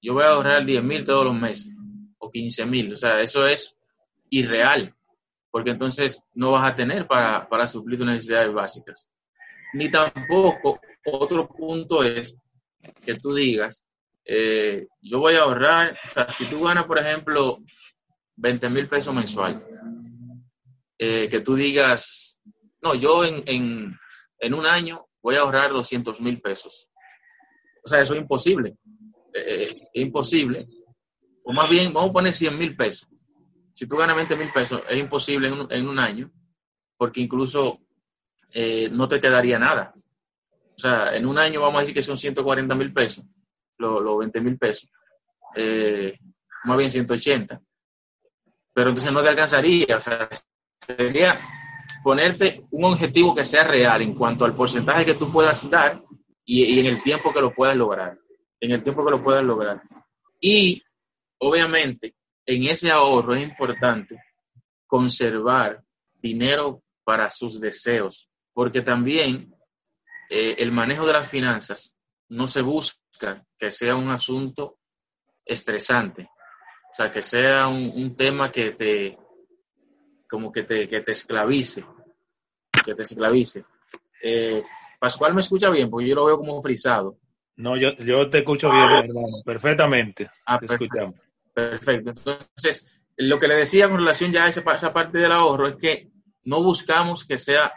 yo 0.00 0.14
voy 0.14 0.24
a 0.24 0.30
ahorrar 0.30 0.66
10 0.66 0.82
mil 0.82 1.04
todos 1.04 1.24
los 1.24 1.36
meses, 1.36 1.72
o 2.18 2.28
15 2.28 2.66
mil, 2.66 2.92
o 2.92 2.96
sea, 2.96 3.20
eso 3.20 3.46
es 3.46 3.76
irreal, 4.28 4.92
porque 5.52 5.70
entonces 5.70 6.20
no 6.34 6.50
vas 6.50 6.72
a 6.72 6.74
tener 6.74 7.06
para, 7.06 7.48
para 7.48 7.68
suplir 7.68 8.00
tus 8.00 8.08
necesidades 8.08 8.52
básicas. 8.52 9.08
Ni 9.74 9.88
tampoco, 9.88 10.80
otro 11.12 11.46
punto 11.46 12.02
es 12.02 12.36
que 13.06 13.14
tú 13.14 13.32
digas, 13.32 13.86
eh, 14.24 14.86
yo 15.00 15.18
voy 15.18 15.34
a 15.34 15.42
ahorrar, 15.42 15.98
o 16.04 16.08
sea, 16.08 16.32
si 16.32 16.46
tú 16.46 16.62
ganas, 16.62 16.84
por 16.84 16.98
ejemplo, 16.98 17.58
20 18.36 18.68
mil 18.70 18.88
pesos 18.88 19.14
mensual, 19.14 19.64
eh, 20.98 21.28
que 21.28 21.40
tú 21.40 21.54
digas, 21.54 22.40
no, 22.80 22.94
yo 22.94 23.24
en, 23.24 23.42
en, 23.46 24.54
un 24.54 24.66
año 24.66 25.06
voy 25.20 25.36
a 25.36 25.40
ahorrar 25.40 25.72
200 25.72 26.20
mil 26.20 26.40
pesos. 26.40 26.88
O 27.84 27.88
sea, 27.88 28.00
eso 28.00 28.14
es 28.14 28.20
imposible. 28.20 28.76
Eh, 29.34 29.88
es 29.92 30.02
imposible. 30.02 30.68
O 31.44 31.52
más 31.52 31.68
bien, 31.68 31.92
vamos 31.92 32.10
a 32.10 32.12
poner 32.12 32.32
100 32.32 32.56
mil 32.56 32.76
pesos. 32.76 33.08
Si 33.74 33.86
tú 33.86 33.96
ganas 33.96 34.16
20 34.16 34.36
mil 34.36 34.52
pesos, 34.52 34.82
es 34.88 34.98
imposible 34.98 35.48
en 35.48 35.54
un, 35.54 35.72
en 35.72 35.88
un, 35.88 35.98
año, 35.98 36.30
porque 36.96 37.20
incluso 37.20 37.80
no 38.92 39.08
te 39.08 39.18
quedaría 39.18 39.58
nada. 39.58 39.94
O 40.76 40.78
sea, 40.78 41.16
en 41.16 41.26
un 41.26 41.38
año 41.38 41.62
vamos 41.62 41.78
a 41.78 41.80
decir 41.80 41.94
que 41.94 42.02
son 42.02 42.18
140 42.18 42.74
mil 42.74 42.92
pesos 42.92 43.24
los, 43.78 44.18
20 44.18 44.40
mil 44.40 44.58
pesos, 44.58 44.90
eh, 45.54 46.18
más 46.64 46.78
bien 46.78 46.90
180. 46.90 47.60
Pero 48.74 48.88
entonces 48.88 49.12
no 49.12 49.22
te 49.22 49.28
alcanzaría, 49.28 49.96
o 49.96 50.00
sea, 50.00 50.28
sería 50.80 51.38
ponerte 52.02 52.64
un 52.70 52.84
objetivo 52.84 53.34
que 53.34 53.44
sea 53.44 53.64
real 53.64 54.02
en 54.02 54.14
cuanto 54.14 54.44
al 54.44 54.54
porcentaje 54.54 55.04
que 55.04 55.14
tú 55.14 55.30
puedas 55.30 55.68
dar 55.70 56.02
y, 56.44 56.80
en 56.80 56.86
el 56.86 57.02
tiempo 57.02 57.32
que 57.32 57.40
lo 57.40 57.54
puedas 57.54 57.76
lograr, 57.76 58.18
en 58.60 58.72
el 58.72 58.82
tiempo 58.82 59.04
que 59.04 59.10
lo 59.10 59.22
puedas 59.22 59.44
lograr. 59.44 59.82
Y 60.40 60.82
obviamente 61.38 62.14
en 62.46 62.68
ese 62.68 62.90
ahorro 62.90 63.34
es 63.34 63.42
importante 63.42 64.20
conservar 64.86 65.82
dinero 66.20 66.82
para 67.04 67.30
sus 67.30 67.60
deseos, 67.60 68.28
porque 68.52 68.82
también 68.82 69.54
eh, 70.28 70.56
el 70.58 70.72
manejo 70.72 71.06
de 71.06 71.12
las 71.12 71.28
finanzas 71.28 71.94
no 72.32 72.48
se 72.48 72.62
busca 72.62 73.44
que 73.58 73.70
sea 73.70 73.94
un 73.94 74.08
asunto 74.08 74.78
estresante, 75.44 76.30
o 76.90 76.94
sea, 76.94 77.10
que 77.10 77.20
sea 77.20 77.68
un, 77.68 78.16
tema 78.16 78.50
que 78.50 78.70
te, 78.70 79.18
como 80.28 80.50
que 80.50 80.62
te, 80.62 80.88
que 80.88 81.02
te 81.02 81.10
esclavice, 81.10 81.84
que 82.84 82.94
te 82.94 83.02
esclavice. 83.02 83.64
Eh, 84.22 84.62
Pascual 84.98 85.34
me 85.34 85.42
escucha 85.42 85.68
bien, 85.68 85.90
porque 85.90 86.08
yo 86.08 86.14
lo 86.14 86.24
veo 86.24 86.38
como 86.38 86.62
frisado. 86.62 87.18
No, 87.56 87.76
yo, 87.76 87.92
yo 87.96 88.30
te 88.30 88.38
escucho 88.38 88.70
bien, 88.70 88.82
hermano, 88.82 89.42
perfectamente. 89.44 90.30
Ah, 90.46 90.58
te 90.58 90.66
perfecto, 90.66 90.84
escuchamos. 90.84 91.20
Perfecto. 91.52 92.10
Entonces, 92.10 93.04
lo 93.16 93.38
que 93.38 93.48
le 93.48 93.56
decía 93.56 93.90
con 93.90 93.98
relación 93.98 94.32
ya 94.32 94.44
a 94.44 94.48
esa, 94.48 94.62
esa 94.74 94.92
parte 94.92 95.18
del 95.18 95.32
ahorro 95.32 95.68
es 95.68 95.76
que 95.76 96.08
no 96.44 96.62
buscamos 96.62 97.26
que 97.26 97.36
sea 97.36 97.72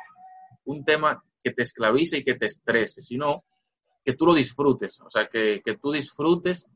un 0.63 0.85
tema 0.85 1.21
que 1.43 1.51
te 1.51 1.63
esclavice 1.63 2.17
y 2.17 2.23
que 2.23 2.35
te 2.35 2.45
estrese, 2.45 3.01
sino 3.01 3.35
que 4.05 4.13
tú 4.13 4.27
lo 4.27 4.35
disfrutes, 4.35 5.01
o 5.01 5.09
sea, 5.09 5.27
que, 5.27 5.61
que, 5.65 5.77
tú 5.77 5.91
disfrutes 5.91 6.69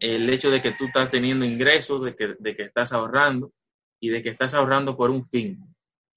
el 0.00 0.28
hecho 0.28 0.50
de 0.50 0.60
que 0.60 0.72
tú 0.72 0.86
estás 0.86 1.10
teniendo 1.12 1.44
ingresos, 1.44 2.02
de 2.02 2.16
que, 2.16 2.34
de 2.36 2.56
que 2.56 2.64
estás 2.64 2.92
ahorrando 2.92 3.52
y 4.00 4.08
de 4.08 4.20
que 4.20 4.30
estás 4.30 4.52
ahorrando 4.52 4.96
por 4.96 5.10
un 5.10 5.24
fin, 5.24 5.60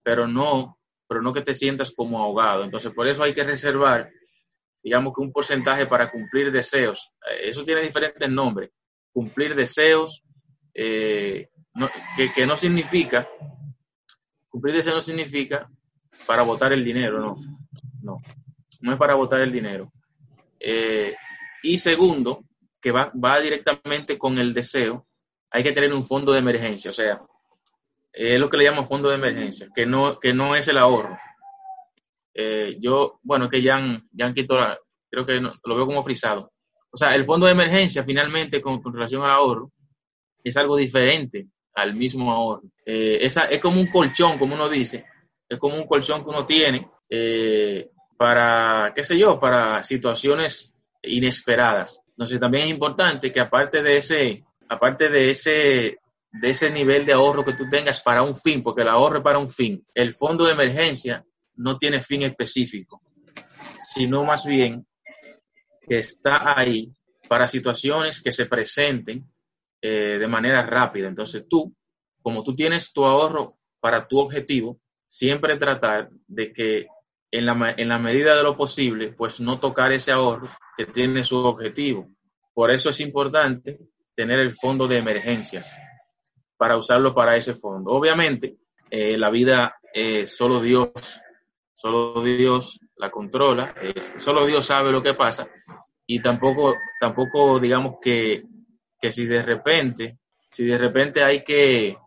pero 0.01 0.27
no, 0.27 0.79
pero 1.07 1.21
no 1.21 1.33
que 1.33 1.43
te 1.43 1.53
sientas 1.53 1.91
como 1.91 2.19
ahogado. 2.19 2.63
Entonces, 2.63 2.91
por 2.93 3.07
eso 3.07 3.21
hay 3.21 3.35
que 3.35 3.43
reservar, 3.43 4.09
digamos 4.81 5.13
que 5.13 5.21
un 5.21 5.31
porcentaje 5.31 5.85
para 5.85 6.09
cumplir 6.09 6.51
deseos. 6.51 7.11
Eh, 7.29 7.49
eso 7.49 7.63
tiene 7.63 7.81
diferentes 7.81 8.27
nombres. 8.27 8.71
Cumplir 9.13 9.53
deseos, 9.53 10.23
eh, 10.73 11.49
que, 12.17 12.33
que 12.33 12.47
no 12.47 12.57
significa, 12.57 13.29
cumplir 14.49 14.73
deseos 14.73 14.95
no 14.95 15.01
significa 15.03 15.69
para 16.25 16.41
votar 16.41 16.73
el 16.73 16.83
dinero, 16.83 17.19
no, 17.19 17.35
no, 18.01 18.19
no 18.81 18.91
es 18.91 18.97
para 18.97 19.13
votar 19.13 19.41
el 19.41 19.51
dinero 19.51 19.91
eh, 20.59 21.15
y 21.63 21.77
segundo, 21.77 22.43
que 22.81 22.91
va, 22.91 23.11
va 23.13 23.39
directamente 23.39 24.17
con 24.17 24.37
el 24.37 24.53
deseo, 24.53 25.07
hay 25.51 25.63
que 25.63 25.71
tener 25.71 25.93
un 25.93 26.05
fondo 26.05 26.33
de 26.33 26.39
emergencia, 26.39 26.91
o 26.91 26.93
sea, 26.93 27.21
es 28.15 28.39
lo 28.39 28.49
que 28.49 28.57
le 28.57 28.65
llamo 28.65 28.85
fondo 28.85 29.09
de 29.09 29.15
emergencia, 29.15 29.69
que 29.75 29.85
no, 29.85 30.19
que 30.19 30.33
no 30.33 30.55
es 30.55 30.67
el 30.67 30.77
ahorro. 30.77 31.17
Eh, 32.33 32.77
yo, 32.79 33.19
bueno, 33.23 33.49
que 33.49 33.61
ya 33.61 33.75
han, 33.75 34.07
ya 34.11 34.25
han 34.25 34.33
quitado, 34.33 34.77
creo 35.09 35.25
que 35.25 35.39
lo 35.39 35.75
veo 35.75 35.85
como 35.85 36.03
frisado. 36.03 36.51
O 36.91 36.97
sea, 36.97 37.13
el 37.13 37.25
fondo 37.25 37.45
de 37.45 37.51
emergencia 37.51 38.03
finalmente 38.03 38.61
con, 38.61 38.81
relación 38.93 39.21
al 39.23 39.31
ahorro 39.31 39.71
es 40.43 40.55
algo 40.55 40.77
diferente 40.77 41.47
al 41.73 41.93
mismo 41.93 42.31
ahorro. 42.31 42.63
Eh, 42.85 43.19
es 43.21 43.59
como 43.61 43.81
un 43.81 43.87
colchón, 43.87 44.37
como 44.37 44.55
uno 44.55 44.69
dice, 44.69 45.05
es 45.49 45.59
como 45.59 45.75
un 45.75 45.85
colchón 45.85 46.23
que 46.23 46.29
uno 46.29 46.45
tiene 46.45 46.87
eh, 47.09 47.89
para, 48.17 48.93
qué 48.95 49.03
sé 49.03 49.17
yo, 49.17 49.39
para 49.39 49.83
situaciones 49.83 50.73
inesperadas. 51.03 51.99
Entonces 52.09 52.39
también 52.39 52.65
es 52.65 52.69
importante 52.71 53.31
que 53.31 53.39
aparte 53.39 53.81
de 53.81 53.97
ese, 53.97 54.43
aparte 54.69 55.09
de 55.09 55.31
ese, 55.31 55.97
de 56.31 56.49
ese 56.49 56.69
nivel 56.69 57.05
de 57.05 57.13
ahorro 57.13 57.43
que 57.43 57.53
tú 57.53 57.69
tengas 57.69 58.01
para 58.01 58.23
un 58.23 58.35
fin, 58.35 58.63
porque 58.63 58.81
el 58.81 58.89
ahorro 58.89 59.17
es 59.17 59.23
para 59.23 59.39
un 59.39 59.49
fin, 59.49 59.85
el 59.93 60.13
fondo 60.13 60.45
de 60.45 60.53
emergencia 60.53 61.25
no 61.55 61.77
tiene 61.77 62.01
fin 62.01 62.23
específico, 62.23 63.01
sino 63.79 64.23
más 64.23 64.45
bien 64.45 64.85
que 65.87 65.99
está 65.99 66.57
ahí 66.57 66.91
para 67.27 67.47
situaciones 67.47 68.21
que 68.21 68.31
se 68.31 68.45
presenten 68.45 69.25
eh, 69.81 70.17
de 70.17 70.27
manera 70.27 70.65
rápida. 70.65 71.07
Entonces 71.07 71.45
tú, 71.49 71.75
como 72.21 72.43
tú 72.43 72.55
tienes 72.55 72.91
tu 72.91 73.05
ahorro 73.05 73.57
para 73.79 74.07
tu 74.07 74.19
objetivo, 74.19 74.79
siempre 75.07 75.57
tratar 75.57 76.09
de 76.27 76.51
que 76.51 76.87
en 77.37 77.45
la, 77.45 77.75
en 77.77 77.89
la 77.89 77.99
medida 77.99 78.35
de 78.35 78.43
lo 78.43 78.55
posible, 78.55 79.13
pues 79.13 79.39
no 79.39 79.59
tocar 79.59 79.91
ese 79.91 80.11
ahorro 80.11 80.49
que 80.77 80.85
tiene 80.85 81.23
su 81.23 81.37
objetivo. 81.37 82.07
Por 82.53 82.71
eso 82.71 82.89
es 82.89 82.99
importante 82.99 83.79
tener 84.15 84.39
el 84.39 84.53
fondo 84.53 84.87
de 84.87 84.97
emergencias 84.97 85.77
para 86.57 86.77
usarlo 86.77 87.13
para 87.13 87.35
ese 87.35 87.55
fondo. 87.55 87.91
Obviamente, 87.91 88.55
eh, 88.89 89.17
la 89.17 89.29
vida 89.29 89.75
solo 90.25 90.59
Dios, 90.59 90.91
solo 91.73 92.21
Dios 92.21 92.79
la 92.97 93.09
controla, 93.09 93.73
solo 94.17 94.45
Dios 94.45 94.65
sabe 94.65 94.91
lo 94.91 95.01
que 95.01 95.13
pasa 95.13 95.47
y 96.07 96.21
tampoco, 96.21 96.75
tampoco 96.99 97.59
digamos 97.59 97.95
que, 98.01 98.43
que 98.99 99.11
si 99.11 99.25
de 99.25 99.41
repente, 99.41 100.19
si 100.49 100.65
de 100.65 100.77
repente 100.77 101.23
hay 101.23 101.43
que, 101.43 101.97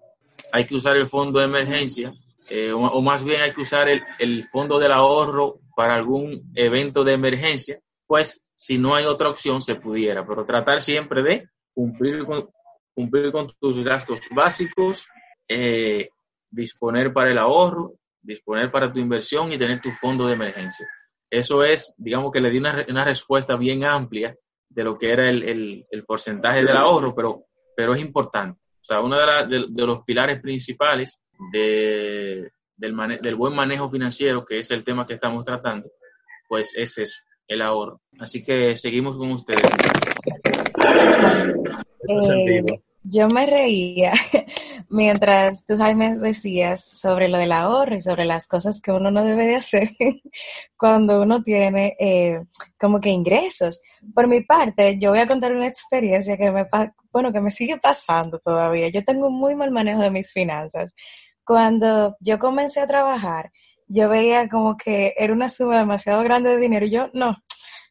hay 0.53 0.65
que 0.67 0.75
usar 0.75 0.97
el 0.97 1.09
fondo 1.09 1.41
de 1.41 1.47
emergencia, 1.47 2.13
eh, 2.51 2.73
o, 2.73 3.01
más 3.03 3.25
bien 3.25 3.41
hay 3.41 3.53
que 3.53 3.63
usar 3.63 3.89
el, 3.89 4.03
el, 4.19 4.45
fondo 4.45 4.79
del 4.79 4.93
ahorro 4.93 5.61
para 5.77 5.95
algún 5.95 6.51
evento 6.55 7.05
de 7.05 7.13
emergencia, 7.13 7.81
pues 8.07 8.45
si 8.55 8.79
no 8.79 8.95
hay 8.95 9.05
otra 9.05 9.29
opción 9.29 9.63
se 9.63 9.77
pudiera, 9.77 10.27
pero 10.27 10.45
tratar 10.45 10.81
siempre 10.81 11.23
de 11.23 11.49
cumplir 11.75 12.25
con, 12.25 12.49
cumplir 12.95 13.31
con 13.31 13.53
tus 13.61 13.83
gastos 13.85 14.21
básicos, 14.31 15.07
eh, 15.47 16.09
disponer 16.51 17.13
para 17.13 17.31
el 17.31 17.39
ahorro, 17.39 17.95
disponer 18.21 18.71
para 18.71 18.93
tu 18.93 18.99
inversión 18.99 19.53
y 19.53 19.59
tener 19.59 19.81
tu 19.81 19.91
fondo 19.91 20.27
de 20.27 20.35
emergencia. 20.35 20.89
Eso 21.31 21.63
es, 21.63 21.95
digamos 21.97 22.33
que 22.33 22.41
le 22.41 22.51
di 22.51 22.59
una, 22.59 22.85
una 22.89 23.05
respuesta 23.05 23.57
bien 23.57 23.85
amplia 23.85 24.35
de 24.69 24.85
lo 24.85 24.99
que 24.99 25.11
era 25.11 25.29
el, 25.29 25.43
el, 25.43 25.87
el 25.91 26.05
porcentaje 26.05 26.65
del 26.65 26.77
ahorro, 26.77 27.15
pero, 27.15 27.45
pero 27.77 27.95
es 27.95 28.01
importante. 28.01 28.61
O 28.81 28.85
sea, 28.85 29.03
uno 29.03 29.19
de, 29.47 29.87
los 29.87 30.03
pilares 30.05 30.41
principales 30.41 31.21
de, 31.53 32.51
del, 32.77 33.19
del 33.21 33.35
buen 33.35 33.55
manejo 33.55 33.89
financiero, 33.89 34.45
que 34.45 34.59
es 34.59 34.71
el 34.71 34.85
tema 34.85 35.07
que 35.07 35.15
estamos 35.15 35.45
tratando, 35.45 35.91
pues 36.49 36.75
es 36.77 36.99
eso, 36.99 37.21
el 37.47 37.63
ahorro. 37.63 38.01
Así 38.19 38.43
que 38.43 38.77
seguimos 38.77 39.17
con 39.17 39.33
ustedes. 39.33 39.63
Eh, 42.09 42.63
yo 43.11 43.29
me 43.29 43.47
reía 43.47 44.13
mientras 44.89 45.65
tú, 45.65 45.77
Jaime, 45.77 46.17
decías 46.19 46.85
sobre 46.85 47.29
lo 47.29 47.39
del 47.39 47.53
ahorro 47.53 47.95
y 47.95 48.01
sobre 48.01 48.25
las 48.25 48.47
cosas 48.47 48.81
que 48.81 48.93
uno 48.93 49.11
no 49.11 49.25
debe 49.25 49.47
de 49.47 49.57
hacer 49.57 49.91
cuando 50.77 51.23
uno 51.23 51.43
tiene 51.43 51.97
eh, 51.99 52.45
como 52.79 53.01
que 53.01 53.11
ingresos. 53.11 53.81
Por 54.15 54.27
mi 54.27 54.43
parte, 54.43 54.99
yo 54.99 55.11
voy 55.11 55.21
a 55.21 55.27
contar 55.27 55.53
una 55.53 55.67
experiencia 55.67 56.37
que 56.37 56.51
me, 56.51 56.67
bueno, 57.11 57.33
que 57.33 57.41
me 57.41 57.51
sigue 57.51 57.79
pasando 57.79 58.39
todavía. 58.41 58.89
Yo 58.89 59.05
tengo 59.05 59.29
un 59.29 59.39
muy 59.39 59.55
mal 59.55 59.71
manejo 59.71 60.03
de 60.03 60.11
mis 60.11 60.33
finanzas 60.33 60.93
cuando 61.49 62.19
yo 62.21 62.39
comencé 62.39 62.79
a 62.79 62.87
trabajar, 62.87 63.51
yo 63.87 64.11
veía 64.11 64.51
como 64.51 64.77
que 64.77 65.15
era 65.17 65.33
una 65.33 65.49
suma 65.49 65.79
demasiado 65.79 66.23
grande 66.23 66.51
de 66.51 66.59
dinero. 66.59 66.85
Y 66.85 66.91
yo, 66.91 67.09
no, 67.15 67.39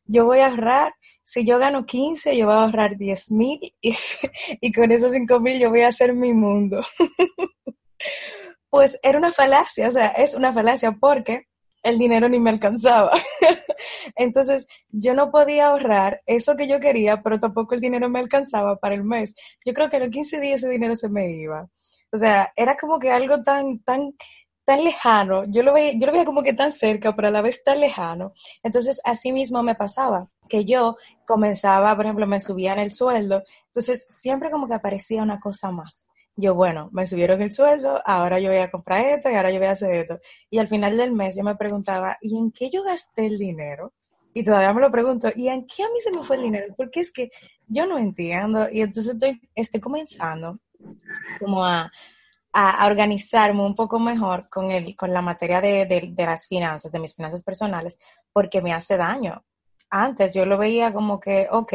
yo 0.06 0.26
voy 0.26 0.42
a 0.42 0.50
ahorrar. 0.50 0.94
Si 1.24 1.44
yo 1.44 1.58
gano 1.58 1.88
15, 1.88 2.38
yo 2.38 2.46
voy 2.46 2.54
a 2.54 2.62
ahorrar 2.66 2.98
10 2.98 3.32
mil 3.32 3.60
y, 3.82 4.72
con 4.72 4.92
esos 4.92 5.12
5 5.12 5.40
mil 5.40 5.60
yo 5.60 5.72
voy 5.72 5.82
a 5.82 5.88
hacer 5.88 6.14
mi 6.14 6.34
mundo. 6.34 6.84
pues 8.70 9.00
era 9.02 9.18
una 9.18 9.34
falacia, 9.34 9.90
o 9.90 9.92
sea, 9.92 10.10
es 10.10 10.36
una 10.36 10.54
falacia 10.54 10.92
porque 10.92 11.48
el 11.82 11.98
dinero 11.98 12.30
ni 12.30 12.40
me 12.40 12.52
alcanzaba. 12.52 13.12
Entonces, 14.16 14.68
yo 14.90 15.16
no 15.16 15.32
podía 15.32 15.70
ahorrar 15.70 16.22
eso 16.28 16.56
que 16.56 16.68
yo 16.68 16.80
quería, 16.80 17.24
pero 17.24 17.40
tampoco 17.40 17.74
el 17.74 17.82
dinero 17.82 18.08
me 18.08 18.20
alcanzaba 18.20 18.76
para 18.76 18.94
el 18.94 19.04
mes. 19.04 19.34
Yo 19.66 19.74
creo 19.74 19.90
que 19.90 19.98
en 19.98 20.04
los 20.04 20.12
15 20.12 20.40
días 20.40 20.62
ese 20.62 20.70
dinero 20.70 20.94
se 20.94 21.10
me 21.10 21.32
iba. 21.32 21.68
O 22.12 22.18
sea, 22.18 22.52
era 22.56 22.78
como 22.78 23.00
que 23.00 23.12
algo 23.12 23.44
tan, 23.44 23.80
tan, 23.80 24.14
tan 24.66 24.84
lejano. 24.84 25.46
Yo 25.46 25.64
lo 25.64 25.74
veía, 25.74 25.94
yo 25.94 26.08
lo 26.08 26.12
veía 26.12 26.26
como 26.26 26.44
que 26.44 26.54
tan 26.54 26.72
cerca, 26.72 27.16
pero 27.16 27.30
a 27.30 27.32
la 27.32 27.42
vez 27.42 27.64
tan 27.64 27.80
lejano. 27.80 28.34
Entonces, 28.64 29.00
así 29.04 29.32
mismo 29.32 29.64
me 29.64 29.76
pasaba, 29.76 30.30
que 30.50 30.66
yo 30.66 30.98
comenzaba, 31.26 31.96
por 31.96 32.06
ejemplo, 32.06 32.28
me 32.28 32.40
subían 32.40 32.80
el 32.80 32.92
sueldo. 32.92 33.44
Entonces, 33.68 34.06
siempre 34.10 34.52
como 34.52 34.68
que 34.68 34.74
aparecía 34.74 35.24
una 35.24 35.40
cosa 35.40 35.72
más. 35.72 36.08
Yo, 36.36 36.54
bueno, 36.54 36.90
me 36.92 37.08
subieron 37.08 37.42
el 37.42 37.52
sueldo, 37.52 38.02
ahora 38.06 38.40
yo 38.40 38.50
voy 38.50 38.60
a 38.60 38.70
comprar 38.70 39.06
esto 39.06 39.30
y 39.30 39.36
ahora 39.36 39.52
yo 39.52 39.58
voy 39.58 39.68
a 39.68 39.72
hacer 39.72 39.92
esto. 39.92 40.20
Y 40.50 40.60
al 40.60 40.68
final 40.68 40.96
del 40.96 41.12
mes 41.12 41.36
yo 41.36 41.44
me 41.44 41.56
preguntaba, 41.56 42.18
¿y 42.22 42.38
en 42.38 42.52
qué 42.52 42.70
yo 42.70 42.84
gasté 42.84 43.26
el 43.26 43.40
dinero? 43.40 43.94
Y 44.34 44.44
todavía 44.44 44.72
me 44.72 44.82
lo 44.82 44.92
pregunto, 44.92 45.30
¿y 45.36 45.48
en 45.48 45.66
qué 45.66 45.84
a 45.84 45.88
mí 45.88 46.00
se 46.00 46.12
me 46.12 46.22
fue 46.24 46.36
el 46.36 46.44
dinero? 46.44 46.74
Porque 46.78 47.00
es 47.00 47.12
que 47.12 47.32
yo 47.68 47.88
no 47.88 47.98
entiendo. 47.98 48.70
Y 48.72 48.82
entonces 48.82 49.16
estoy, 49.16 49.42
estoy 49.56 49.80
comenzando 49.80 50.60
como 51.40 51.66
a, 51.66 51.92
a, 52.54 52.86
organizarme 52.86 53.62
un 53.64 53.76
poco 53.76 54.00
mejor 54.00 54.50
con, 54.50 54.72
el, 54.72 54.96
con 54.96 55.14
la 55.14 55.22
materia 55.22 55.62
de, 55.62 55.86
de, 55.86 56.26
las 56.26 56.48
finanzas, 56.48 56.92
de 56.92 57.00
mis 57.00 57.16
finanzas 57.16 57.44
personales, 57.44 57.98
porque 58.34 58.62
me 58.62 58.74
hace 58.74 58.98
daño. 58.98 59.44
Antes 59.90 60.34
yo 60.34 60.46
lo 60.46 60.58
veía 60.58 60.94
como 60.94 61.20
que, 61.20 61.48
ok, 61.52 61.74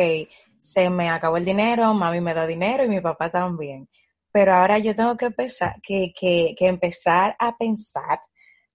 se 0.58 0.90
me 0.90 1.10
acabó 1.10 1.36
el 1.36 1.44
dinero, 1.44 1.92
mami 1.94 2.20
me 2.20 2.34
da 2.34 2.46
dinero 2.46 2.84
y 2.84 2.88
mi 2.88 3.00
papá 3.00 3.30
también. 3.30 3.88
Pero 4.30 4.54
ahora 4.54 4.78
yo 4.78 4.94
tengo 4.96 5.16
que, 5.16 5.26
empezar, 5.26 5.80
que, 5.82 6.12
que, 6.18 6.54
que 6.56 6.66
empezar 6.66 7.36
a 7.38 7.56
pensar 7.56 8.20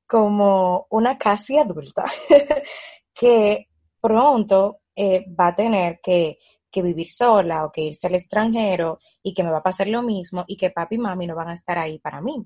como 0.08 0.88
una 0.90 1.18
casi 1.18 1.58
adulta, 1.58 2.06
que 3.14 3.68
pronto 4.00 4.82
eh, 4.96 5.26
va 5.40 5.48
a 5.48 5.56
tener 5.56 6.00
que, 6.02 6.38
vivir 6.76 7.10
sola 7.10 7.66
o 7.66 7.72
que 7.72 7.82
irse 7.82 8.08
al 8.08 8.16
extranjero 8.16 9.00
y 9.24 9.34
que 9.34 9.44
me 9.44 9.52
va 9.52 9.60
a 9.60 9.64
pasar 9.64 9.88
lo 9.88 10.04
mismo 10.04 10.46
y 10.48 10.58
que 10.58 10.70
papi 10.70 10.96
y 10.96 11.00
mami 11.00 11.28
no 11.28 11.36
van 11.36 11.50
a 11.50 11.54
estar 11.54 11.78
ahí 11.78 12.00
para 12.00 12.22
mí. 12.22 12.46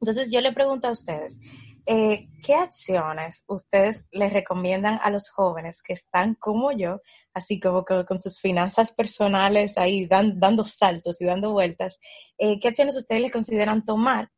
Entonces 0.00 0.30
yo 0.30 0.40
le 0.40 0.52
pregunto 0.52 0.88
a 0.88 0.90
ustedes, 0.90 1.40
eh, 1.86 2.28
¿qué 2.42 2.54
acciones 2.54 3.44
ustedes 3.46 4.06
les 4.10 4.32
recomiendan 4.32 4.98
a 5.02 5.10
los 5.10 5.30
jóvenes 5.30 5.82
que 5.82 5.94
están 5.94 6.34
como 6.34 6.72
yo, 6.72 7.00
así 7.32 7.58
como 7.58 7.84
con 7.84 8.20
sus 8.20 8.40
finanzas 8.40 8.92
personales 8.92 9.78
ahí 9.78 10.06
dando 10.06 10.66
saltos 10.66 11.20
y 11.20 11.24
dando 11.24 11.52
vueltas? 11.52 11.98
Eh, 12.38 12.60
¿Qué 12.60 12.68
acciones 12.68 12.96
ustedes 12.96 13.22
les 13.22 13.32
consideran 13.32 13.84
tomar 13.84 14.30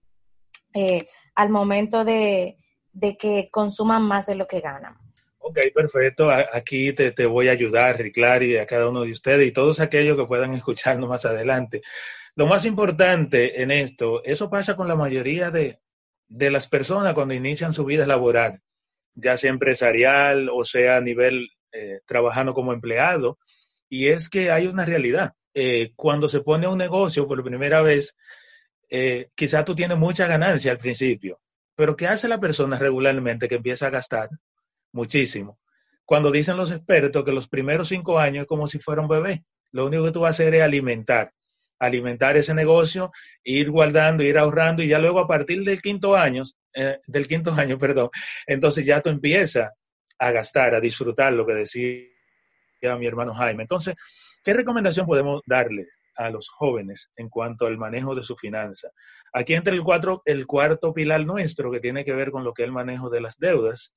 al 1.35 1.51
momento 1.51 2.05
de, 2.05 2.57
de 2.93 3.17
que 3.17 3.49
consuman 3.51 4.03
más 4.03 4.27
de 4.27 4.37
lo 4.37 4.47
que 4.47 4.61
ganan? 4.61 5.08
Ok, 5.49 5.59
perfecto. 5.75 6.31
Aquí 6.31 6.93
te, 6.93 7.11
te 7.13 7.25
voy 7.25 7.49
a 7.49 7.53
ayudar, 7.53 7.97
Riclari, 7.97 8.59
a 8.59 8.67
cada 8.67 8.89
uno 8.91 9.03
de 9.03 9.13
ustedes 9.13 9.49
y 9.49 9.53
todos 9.53 9.81
aquellos 9.81 10.15
que 10.17 10.27
puedan 10.27 10.53
escucharnos 10.53 11.09
más 11.09 11.25
adelante. 11.25 11.81
Lo 12.35 12.47
más 12.47 12.67
importante 12.67 13.63
en 13.63 13.71
esto, 13.71 14.23
eso 14.25 14.51
pasa 14.51 14.77
con 14.77 14.89
la 14.89 14.95
mayoría 14.95 15.51
de, 15.51 15.81
de 16.29 16.51
las 16.51 16.69
personas 16.69 17.15
cuando 17.15 17.33
inician 17.33 17.73
su 17.73 17.87
vida 17.87 18.07
laboral, 18.07 18.61
ya 19.15 19.39
sea 19.39 19.49
empresarial 19.51 20.51
o 20.53 20.65
sea 20.65 20.97
a 20.99 21.01
nivel 21.01 21.49
eh, 21.73 22.01
trabajando 22.05 22.53
como 22.53 22.75
empleado, 22.75 23.39
y 23.89 24.09
es 24.09 24.29
que 24.29 24.51
hay 24.51 24.67
una 24.67 24.85
realidad. 24.85 25.33
Eh, 25.55 25.93
cuando 25.97 26.29
se 26.29 26.41
pone 26.41 26.69
un 26.69 26.77
negocio 26.79 27.27
por 27.27 27.43
primera 27.43 27.81
vez, 27.81 28.15
eh, 28.91 29.31
quizás 29.35 29.65
tú 29.65 29.75
tienes 29.75 29.97
mucha 29.97 30.27
ganancia 30.27 30.73
al 30.73 30.79
principio, 30.79 31.41
pero 31.75 31.97
¿qué 31.97 32.07
hace 32.07 32.29
la 32.29 32.39
persona 32.39 32.79
regularmente 32.79 33.49
que 33.49 33.55
empieza 33.57 33.87
a 33.87 33.91
gastar? 33.91 34.29
Muchísimo. 34.93 35.59
Cuando 36.05 36.31
dicen 36.31 36.57
los 36.57 36.71
expertos 36.71 37.25
que 37.25 37.33
los 37.33 37.49
primeros 37.49 37.89
cinco 37.89 38.19
años 38.19 38.43
es 38.43 38.49
como 38.49 38.67
si 38.67 38.79
fuera 38.79 39.03
un 39.03 39.09
bebé, 39.09 39.45
lo 39.73 39.87
único 39.87 40.05
que 40.05 40.13
tú 40.13 40.21
vas 40.21 40.29
a 40.29 40.43
hacer 40.43 40.55
es 40.55 40.63
alimentar, 40.63 41.33
alimentar 41.79 42.37
ese 42.37 42.55
negocio, 42.55 43.13
ir 43.45 43.71
guardando, 43.71 44.23
ir 44.23 44.39
ahorrando 44.39 44.83
y 44.83 44.89
ya 44.89 44.99
luego 44.99 45.21
a 45.21 45.29
partir 45.29 45.63
del 45.65 45.83
quinto 45.83 46.17
año, 46.17 46.45
eh, 46.75 46.99
del 47.07 47.29
quinto 47.29 47.53
año, 47.53 47.79
perdón, 47.79 48.09
entonces 48.47 48.87
ya 48.87 49.01
tú 49.01 49.11
empiezas 49.11 49.71
a 50.19 50.31
gastar, 50.33 50.75
a 50.75 50.81
disfrutar 50.81 51.33
lo 51.33 51.47
que 51.47 51.55
decía 51.55 52.03
mi 52.99 53.07
hermano 53.07 53.35
Jaime. 53.35 53.63
Entonces, 53.63 53.95
¿qué 54.43 54.53
recomendación 54.55 55.07
podemos 55.07 55.43
darle 55.47 55.87
a 56.17 56.31
los 56.31 56.49
jóvenes 56.49 57.11
en 57.17 57.29
cuanto 57.29 57.67
al 57.67 57.79
manejo 57.79 58.15
de 58.15 58.23
su 58.23 58.37
finanza? 58.37 58.89
Aquí 59.33 59.55
entra 59.55 59.75
el, 59.75 59.83
cuatro, 59.83 60.23
el 60.25 60.47
cuarto 60.47 60.93
pilar 60.93 61.25
nuestro 61.25 61.71
que 61.71 61.81
tiene 61.81 62.05
que 62.05 62.15
ver 62.15 62.31
con 62.31 62.45
lo 62.45 62.53
que 62.53 62.63
es 62.63 62.67
el 62.67 62.73
manejo 62.73 63.11
de 63.11 63.21
las 63.21 63.39
deudas 63.39 63.95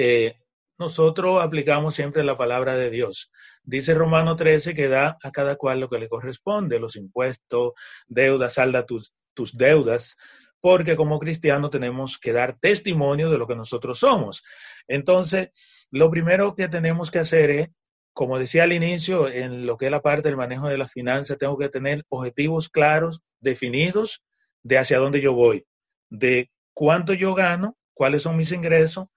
eh, 0.00 0.36
nosotros 0.78 1.42
aplicamos 1.42 1.96
siempre 1.96 2.22
la 2.22 2.36
palabra 2.36 2.76
de 2.76 2.88
Dios. 2.88 3.32
Dice 3.64 3.94
Romano 3.94 4.36
13 4.36 4.72
que 4.72 4.86
da 4.86 5.18
a 5.20 5.32
cada 5.32 5.56
cual 5.56 5.80
lo 5.80 5.88
que 5.90 5.98
le 5.98 6.08
corresponde, 6.08 6.78
los 6.78 6.94
impuestos, 6.94 7.72
deudas, 8.06 8.54
salda 8.54 8.86
tus, 8.86 9.12
tus 9.34 9.56
deudas, 9.56 10.16
porque 10.60 10.94
como 10.94 11.18
cristianos 11.18 11.72
tenemos 11.72 12.16
que 12.16 12.32
dar 12.32 12.58
testimonio 12.60 13.28
de 13.28 13.38
lo 13.38 13.48
que 13.48 13.56
nosotros 13.56 13.98
somos. 13.98 14.44
Entonces, 14.86 15.50
lo 15.90 16.08
primero 16.12 16.54
que 16.54 16.68
tenemos 16.68 17.10
que 17.10 17.18
hacer 17.18 17.50
es, 17.50 17.68
como 18.12 18.38
decía 18.38 18.62
al 18.62 18.72
inicio, 18.72 19.28
en 19.28 19.66
lo 19.66 19.76
que 19.76 19.86
es 19.86 19.90
la 19.90 20.00
parte 20.02 20.28
del 20.28 20.36
manejo 20.36 20.68
de 20.68 20.78
las 20.78 20.92
finanzas, 20.92 21.38
tengo 21.38 21.58
que 21.58 21.70
tener 21.70 22.04
objetivos 22.08 22.68
claros, 22.68 23.20
definidos, 23.40 24.22
de 24.62 24.78
hacia 24.78 24.98
dónde 24.98 25.20
yo 25.20 25.32
voy, 25.32 25.66
de 26.08 26.52
cuánto 26.72 27.14
yo 27.14 27.34
gano, 27.34 27.76
cuáles 27.94 28.22
son 28.22 28.36
mis 28.36 28.52
ingresos, 28.52 29.08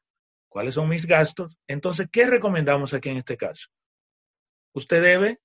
cuáles 0.52 0.76
son 0.76 0.90
mis 0.90 1.08
gastos. 1.08 1.58
Entonces, 1.66 2.10
¿qué 2.12 2.26
recomendamos 2.26 2.94
aquí 2.94 3.10
en 3.10 3.18
este 3.18 3.38
caso? 3.38 3.70
Usted 4.74 5.02
debe, 5.02 5.40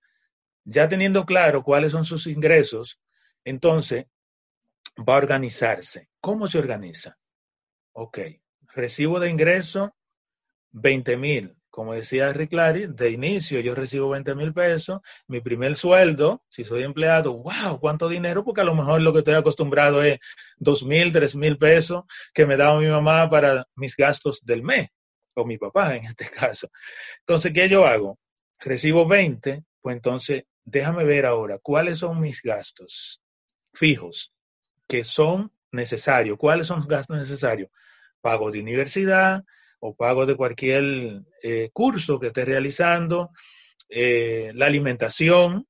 ya 0.64 0.88
teniendo 0.88 1.24
claro 1.24 1.62
cuáles 1.62 1.92
son 1.92 2.04
sus 2.04 2.26
ingresos, 2.26 3.00
entonces 3.44 4.06
va 4.98 5.14
a 5.14 5.18
organizarse. 5.18 6.08
¿Cómo 6.20 6.48
se 6.48 6.58
organiza? 6.58 7.16
Ok, 7.92 8.18
recibo 8.74 9.20
de 9.20 9.30
ingreso 9.30 9.94
20 10.72 11.16
mil. 11.16 11.56
Como 11.70 11.92
decía 11.94 12.32
Rick 12.32 12.54
Larry, 12.54 12.86
de 12.88 13.10
inicio 13.10 13.60
yo 13.60 13.74
recibo 13.74 14.08
20 14.08 14.34
mil 14.34 14.52
pesos, 14.52 15.02
mi 15.28 15.40
primer 15.40 15.76
sueldo, 15.76 16.42
si 16.48 16.64
soy 16.64 16.82
empleado, 16.82 17.34
wow, 17.34 17.78
cuánto 17.78 18.08
dinero, 18.08 18.42
porque 18.42 18.62
a 18.62 18.64
lo 18.64 18.74
mejor 18.74 19.02
lo 19.02 19.12
que 19.12 19.18
estoy 19.20 19.34
acostumbrado 19.34 20.02
es 20.02 20.18
2 20.56 20.84
mil, 20.84 21.12
3 21.12 21.36
mil 21.36 21.58
pesos 21.58 22.04
que 22.34 22.46
me 22.46 22.56
daba 22.56 22.80
mi 22.80 22.88
mamá 22.88 23.30
para 23.30 23.68
mis 23.76 23.94
gastos 23.94 24.44
del 24.44 24.62
mes 24.64 24.88
o 25.36 25.44
mi 25.44 25.58
papá 25.58 25.94
en 25.96 26.04
este 26.04 26.28
caso. 26.28 26.70
Entonces, 27.20 27.52
¿qué 27.52 27.68
yo 27.68 27.86
hago? 27.86 28.18
Recibo 28.58 29.06
20, 29.06 29.64
pues 29.80 29.96
entonces 29.96 30.44
déjame 30.64 31.04
ver 31.04 31.26
ahora 31.26 31.58
cuáles 31.58 31.98
son 31.98 32.20
mis 32.20 32.42
gastos 32.42 33.22
fijos 33.72 34.32
que 34.88 35.04
son 35.04 35.52
necesarios. 35.72 36.38
¿Cuáles 36.38 36.66
son 36.66 36.80
los 36.80 36.88
gastos 36.88 37.18
necesarios? 37.18 37.70
Pago 38.20 38.50
de 38.50 38.60
universidad 38.60 39.44
o 39.78 39.94
pago 39.94 40.26
de 40.26 40.36
cualquier 40.36 41.22
eh, 41.42 41.70
curso 41.72 42.18
que 42.18 42.28
esté 42.28 42.44
realizando, 42.44 43.30
eh, 43.88 44.50
la 44.54 44.66
alimentación, 44.66 45.66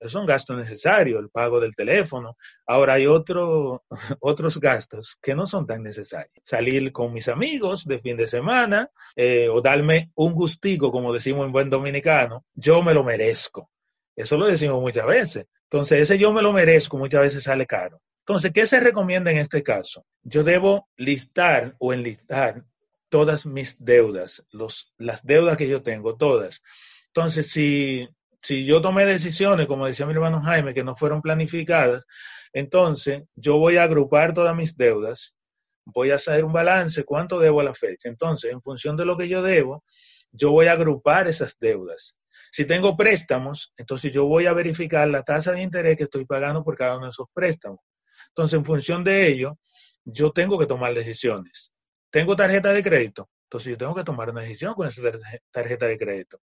son 0.00 0.26
gastos 0.26 0.56
necesarios, 0.56 1.20
el 1.20 1.30
pago 1.30 1.60
del 1.60 1.74
teléfono. 1.74 2.36
Ahora 2.66 2.94
hay 2.94 3.06
otro, 3.06 3.84
otros 4.20 4.60
gastos 4.60 5.16
que 5.20 5.34
no 5.34 5.46
son 5.46 5.66
tan 5.66 5.82
necesarios. 5.82 6.32
Salir 6.44 6.92
con 6.92 7.12
mis 7.12 7.28
amigos 7.28 7.84
de 7.84 7.98
fin 7.98 8.16
de 8.16 8.26
semana 8.26 8.90
eh, 9.14 9.48
o 9.48 9.60
darme 9.60 10.10
un 10.14 10.32
gustico, 10.32 10.90
como 10.90 11.12
decimos 11.12 11.46
en 11.46 11.52
buen 11.52 11.70
dominicano, 11.70 12.44
yo 12.54 12.82
me 12.82 12.94
lo 12.94 13.04
merezco. 13.04 13.70
Eso 14.14 14.36
lo 14.36 14.46
decimos 14.46 14.80
muchas 14.80 15.06
veces. 15.06 15.46
Entonces, 15.64 16.00
ese 16.02 16.18
yo 16.18 16.32
me 16.32 16.42
lo 16.42 16.52
merezco 16.52 16.96
muchas 16.96 17.20
veces 17.22 17.44
sale 17.44 17.66
caro. 17.66 18.00
Entonces, 18.20 18.52
¿qué 18.52 18.66
se 18.66 18.80
recomienda 18.80 19.30
en 19.30 19.38
este 19.38 19.62
caso? 19.62 20.04
Yo 20.22 20.42
debo 20.42 20.88
listar 20.96 21.76
o 21.78 21.92
enlistar 21.92 22.64
todas 23.08 23.46
mis 23.46 23.76
deudas, 23.84 24.44
los, 24.50 24.92
las 24.98 25.24
deudas 25.24 25.56
que 25.56 25.68
yo 25.68 25.82
tengo, 25.82 26.16
todas. 26.16 26.62
Entonces, 27.08 27.50
si 27.50 28.08
si 28.46 28.64
yo 28.64 28.80
tomé 28.80 29.04
decisiones, 29.04 29.66
como 29.66 29.86
decía 29.86 30.06
mi 30.06 30.12
hermano 30.12 30.40
Jaime, 30.40 30.72
que 30.72 30.84
no 30.84 30.94
fueron 30.94 31.20
planificadas, 31.20 32.04
entonces 32.52 33.24
yo 33.34 33.58
voy 33.58 33.76
a 33.76 33.82
agrupar 33.82 34.34
todas 34.34 34.54
mis 34.54 34.76
deudas, 34.76 35.34
voy 35.84 36.12
a 36.12 36.14
hacer 36.14 36.44
un 36.44 36.52
balance, 36.52 37.02
cuánto 37.02 37.40
debo 37.40 37.58
a 37.58 37.64
la 37.64 37.74
fecha. 37.74 38.08
Entonces, 38.08 38.52
en 38.52 38.62
función 38.62 38.96
de 38.96 39.04
lo 39.04 39.16
que 39.16 39.28
yo 39.28 39.42
debo, 39.42 39.82
yo 40.30 40.52
voy 40.52 40.68
a 40.68 40.72
agrupar 40.74 41.26
esas 41.26 41.58
deudas. 41.58 42.16
Si 42.52 42.64
tengo 42.64 42.96
préstamos, 42.96 43.74
entonces 43.76 44.12
yo 44.12 44.26
voy 44.26 44.46
a 44.46 44.52
verificar 44.52 45.08
la 45.08 45.24
tasa 45.24 45.50
de 45.50 45.62
interés 45.62 45.96
que 45.96 46.04
estoy 46.04 46.24
pagando 46.24 46.62
por 46.62 46.76
cada 46.76 46.98
uno 46.98 47.06
de 47.06 47.10
esos 47.10 47.26
préstamos. 47.34 47.80
Entonces, 48.28 48.56
en 48.56 48.64
función 48.64 49.02
de 49.02 49.26
ello, 49.26 49.58
yo 50.04 50.30
tengo 50.30 50.56
que 50.56 50.66
tomar 50.66 50.94
decisiones. 50.94 51.72
Tengo 52.10 52.36
tarjeta 52.36 52.72
de 52.72 52.84
crédito, 52.84 53.28
entonces 53.46 53.72
yo 53.72 53.76
tengo 53.76 53.94
que 53.96 54.04
tomar 54.04 54.30
una 54.30 54.42
decisión 54.42 54.74
con 54.74 54.86
esa 54.86 55.02
tarjeta 55.50 55.86
de 55.86 55.98
crédito. 55.98 56.38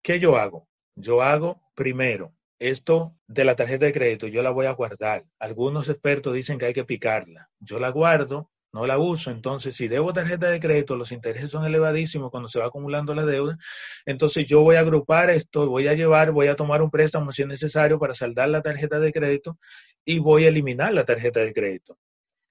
¿Qué 0.00 0.18
yo 0.18 0.34
hago? 0.38 0.71
Yo 0.94 1.22
hago 1.22 1.62
primero 1.74 2.34
esto 2.58 3.16
de 3.26 3.44
la 3.44 3.56
tarjeta 3.56 3.86
de 3.86 3.92
crédito, 3.92 4.28
yo 4.28 4.42
la 4.42 4.50
voy 4.50 4.66
a 4.66 4.72
guardar. 4.72 5.24
Algunos 5.38 5.88
expertos 5.88 6.34
dicen 6.34 6.58
que 6.58 6.66
hay 6.66 6.72
que 6.72 6.84
picarla. 6.84 7.50
Yo 7.58 7.78
la 7.78 7.90
guardo 7.90 8.52
no 8.72 8.86
la 8.86 8.98
uso. 8.98 9.30
Entonces, 9.30 9.74
si 9.74 9.86
debo 9.88 10.12
tarjeta 10.12 10.50
de 10.50 10.58
crédito, 10.58 10.96
los 10.96 11.12
intereses 11.12 11.50
son 11.50 11.64
elevadísimos 11.64 12.30
cuando 12.30 12.48
se 12.48 12.58
va 12.58 12.66
acumulando 12.66 13.14
la 13.14 13.24
deuda. 13.24 13.58
Entonces, 14.06 14.48
yo 14.48 14.62
voy 14.62 14.76
a 14.76 14.80
agrupar 14.80 15.30
esto, 15.30 15.68
voy 15.68 15.88
a 15.88 15.94
llevar, 15.94 16.32
voy 16.32 16.48
a 16.48 16.56
tomar 16.56 16.82
un 16.82 16.90
préstamo 16.90 17.32
si 17.32 17.42
es 17.42 17.48
necesario 17.48 17.98
para 17.98 18.14
saldar 18.14 18.48
la 18.48 18.62
tarjeta 18.62 18.98
de 18.98 19.12
crédito 19.12 19.58
y 20.04 20.18
voy 20.18 20.44
a 20.44 20.48
eliminar 20.48 20.92
la 20.94 21.04
tarjeta 21.04 21.40
de 21.40 21.52
crédito. 21.52 21.98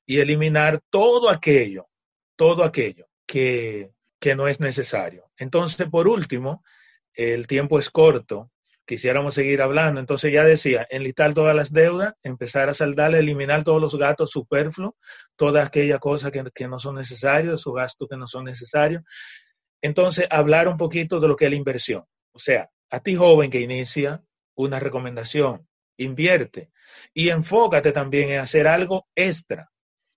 Y 0.05 0.19
eliminar 0.19 0.81
todo 0.89 1.29
aquello, 1.29 1.87
todo 2.35 2.63
aquello 2.63 3.07
que, 3.25 3.91
que 4.19 4.35
no 4.35 4.47
es 4.47 4.59
necesario. 4.59 5.31
Entonces, 5.37 5.87
por 5.89 6.07
último, 6.07 6.63
el 7.15 7.47
tiempo 7.47 7.79
es 7.79 7.89
corto 7.89 8.51
quisiéramos 8.91 9.35
seguir 9.35 9.61
hablando. 9.61 10.01
Entonces 10.01 10.33
ya 10.33 10.43
decía, 10.43 10.85
enlistar 10.89 11.33
todas 11.33 11.55
las 11.55 11.71
deudas, 11.71 12.13
empezar 12.23 12.67
a 12.67 12.73
saldar, 12.73 13.15
eliminar 13.15 13.63
todos 13.63 13.81
los 13.81 13.95
gastos 13.95 14.31
superfluos, 14.31 14.95
todas 15.37 15.65
aquellas 15.65 15.99
cosas 15.99 16.31
que, 16.53 16.67
no 16.67 16.77
son 16.77 16.95
necesarias, 16.95 17.55
esos 17.55 17.73
gastos 17.73 18.09
que 18.09 18.17
no 18.17 18.27
son 18.27 18.43
necesarios. 18.43 19.03
Entonces, 19.81 20.27
hablar 20.29 20.67
un 20.67 20.75
poquito 20.75 21.21
de 21.21 21.27
lo 21.29 21.37
que 21.37 21.45
es 21.45 21.51
la 21.51 21.55
inversión. 21.55 22.03
O 22.33 22.39
sea, 22.39 22.69
a 22.89 22.99
ti 22.99 23.15
joven 23.15 23.49
que 23.49 23.61
inicia, 23.61 24.21
una 24.55 24.77
recomendación, 24.79 25.65
invierte 25.95 26.69
y 27.13 27.29
enfócate 27.29 27.93
también 27.93 28.29
en 28.29 28.39
hacer 28.41 28.67
algo 28.67 29.07
extra. 29.15 29.69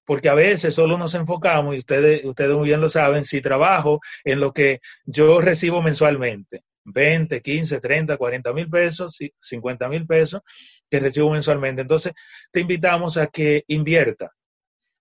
Porque 0.04 0.28
a 0.28 0.34
veces 0.34 0.74
solo 0.74 0.98
nos 0.98 1.14
enfocamos, 1.14 1.76
y 1.76 1.78
ustedes, 1.78 2.24
ustedes 2.24 2.56
muy 2.56 2.68
bien 2.68 2.80
lo 2.80 2.90
saben, 2.90 3.24
si 3.24 3.40
trabajo 3.40 4.00
en 4.24 4.40
lo 4.40 4.52
que 4.52 4.80
yo 5.06 5.40
recibo 5.40 5.80
mensualmente 5.80 6.64
20, 6.84 7.40
15, 7.40 7.80
30, 7.80 8.16
40 8.16 8.52
mil 8.52 8.68
pesos, 8.68 9.18
50 9.40 9.88
mil 9.88 10.06
pesos 10.06 10.42
que 10.90 11.00
recibo 11.00 11.30
mensualmente. 11.30 11.82
Entonces, 11.82 12.12
te 12.50 12.60
invitamos 12.60 13.16
a 13.16 13.26
que 13.26 13.64
invierta. 13.68 14.32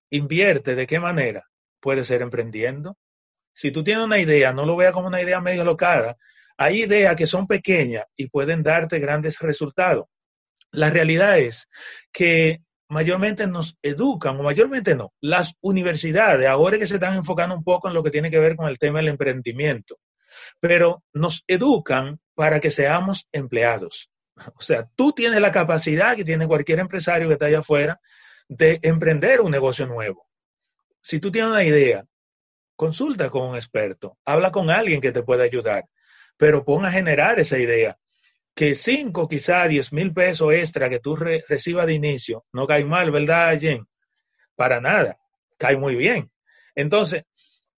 Invierte, 0.10 0.76
¿de 0.76 0.88
qué 0.88 1.00
manera? 1.00 1.44
Puede 1.80 2.04
ser 2.04 2.22
emprendiendo. 2.22 2.98
Si 3.54 3.72
tú 3.72 3.84
tienes 3.84 4.06
una 4.06 4.20
idea, 4.20 4.54
no 4.54 4.66
lo 4.66 4.76
veas 4.76 4.94
como 4.94 5.08
una 5.08 5.22
idea 5.22 5.42
medio 5.42 5.64
locada. 5.64 6.18
Hay 6.58 6.84
ideas 6.84 7.16
que 7.16 7.28
son 7.28 7.48
pequeñas 7.48 8.06
y 8.16 8.28
pueden 8.28 8.64
darte 8.64 9.00
grandes 9.00 9.40
resultados. 9.40 10.06
La 10.72 10.90
realidad 10.90 11.40
es 11.40 11.70
que 12.12 12.62
mayormente 12.90 13.48
nos 13.48 13.78
educan, 13.82 14.40
o 14.40 14.44
mayormente 14.44 14.96
no, 14.96 15.14
las 15.20 15.54
universidades, 15.62 16.48
ahora 16.48 16.78
que 16.78 16.88
se 16.88 16.96
están 16.96 17.16
enfocando 17.16 17.56
un 17.56 17.64
poco 17.64 17.88
en 17.88 17.94
lo 17.94 18.04
que 18.04 18.12
tiene 18.12 18.32
que 18.32 18.40
ver 18.40 18.56
con 18.56 18.68
el 18.68 18.78
tema 18.78 19.00
del 19.00 19.10
emprendimiento 19.10 19.98
pero 20.60 21.04
nos 21.14 21.44
educan 21.48 22.20
para 22.36 22.60
que 22.60 22.72
seamos 22.72 23.28
empleados. 23.32 24.10
O 24.56 24.62
sea, 24.62 24.90
tú 24.96 25.12
tienes 25.12 25.40
la 25.42 25.52
capacidad 25.52 26.16
que 26.16 26.24
tiene 26.24 26.48
cualquier 26.48 26.80
empresario 26.80 27.28
que 27.28 27.34
está 27.34 27.46
allá 27.46 27.60
afuera 27.60 28.00
de 28.48 28.80
emprender 28.82 29.42
un 29.42 29.52
negocio 29.52 29.86
nuevo. 29.86 30.28
Si 31.02 31.20
tú 31.20 31.32
tienes 31.32 31.52
una 31.52 31.64
idea, 31.64 32.06
consulta 32.76 33.30
con 33.30 33.50
un 33.50 33.56
experto, 33.56 34.18
habla 34.26 34.52
con 34.52 34.70
alguien 34.70 35.02
que 35.02 35.12
te 35.12 35.24
pueda 35.24 35.44
ayudar, 35.44 35.86
pero 36.38 36.66
pon 36.66 36.86
a 36.86 36.92
generar 36.92 37.40
esa 37.40 37.58
idea. 37.58 37.98
Que 38.56 38.76
cinco, 38.76 39.28
quizá 39.28 39.68
diez 39.68 39.92
mil 39.92 40.14
pesos 40.14 40.54
extra 40.54 40.90
que 40.90 41.00
tú 41.00 41.16
recibas 41.16 41.88
de 41.88 41.94
inicio, 41.94 42.46
no 42.52 42.68
cae 42.68 42.86
mal, 42.86 43.12
¿verdad, 43.12 43.60
Jen? 43.60 43.88
Para 44.56 44.80
nada, 44.80 45.18
cae 45.58 45.76
muy 45.78 45.96
bien. 45.96 46.32
Entonces, 46.76 47.24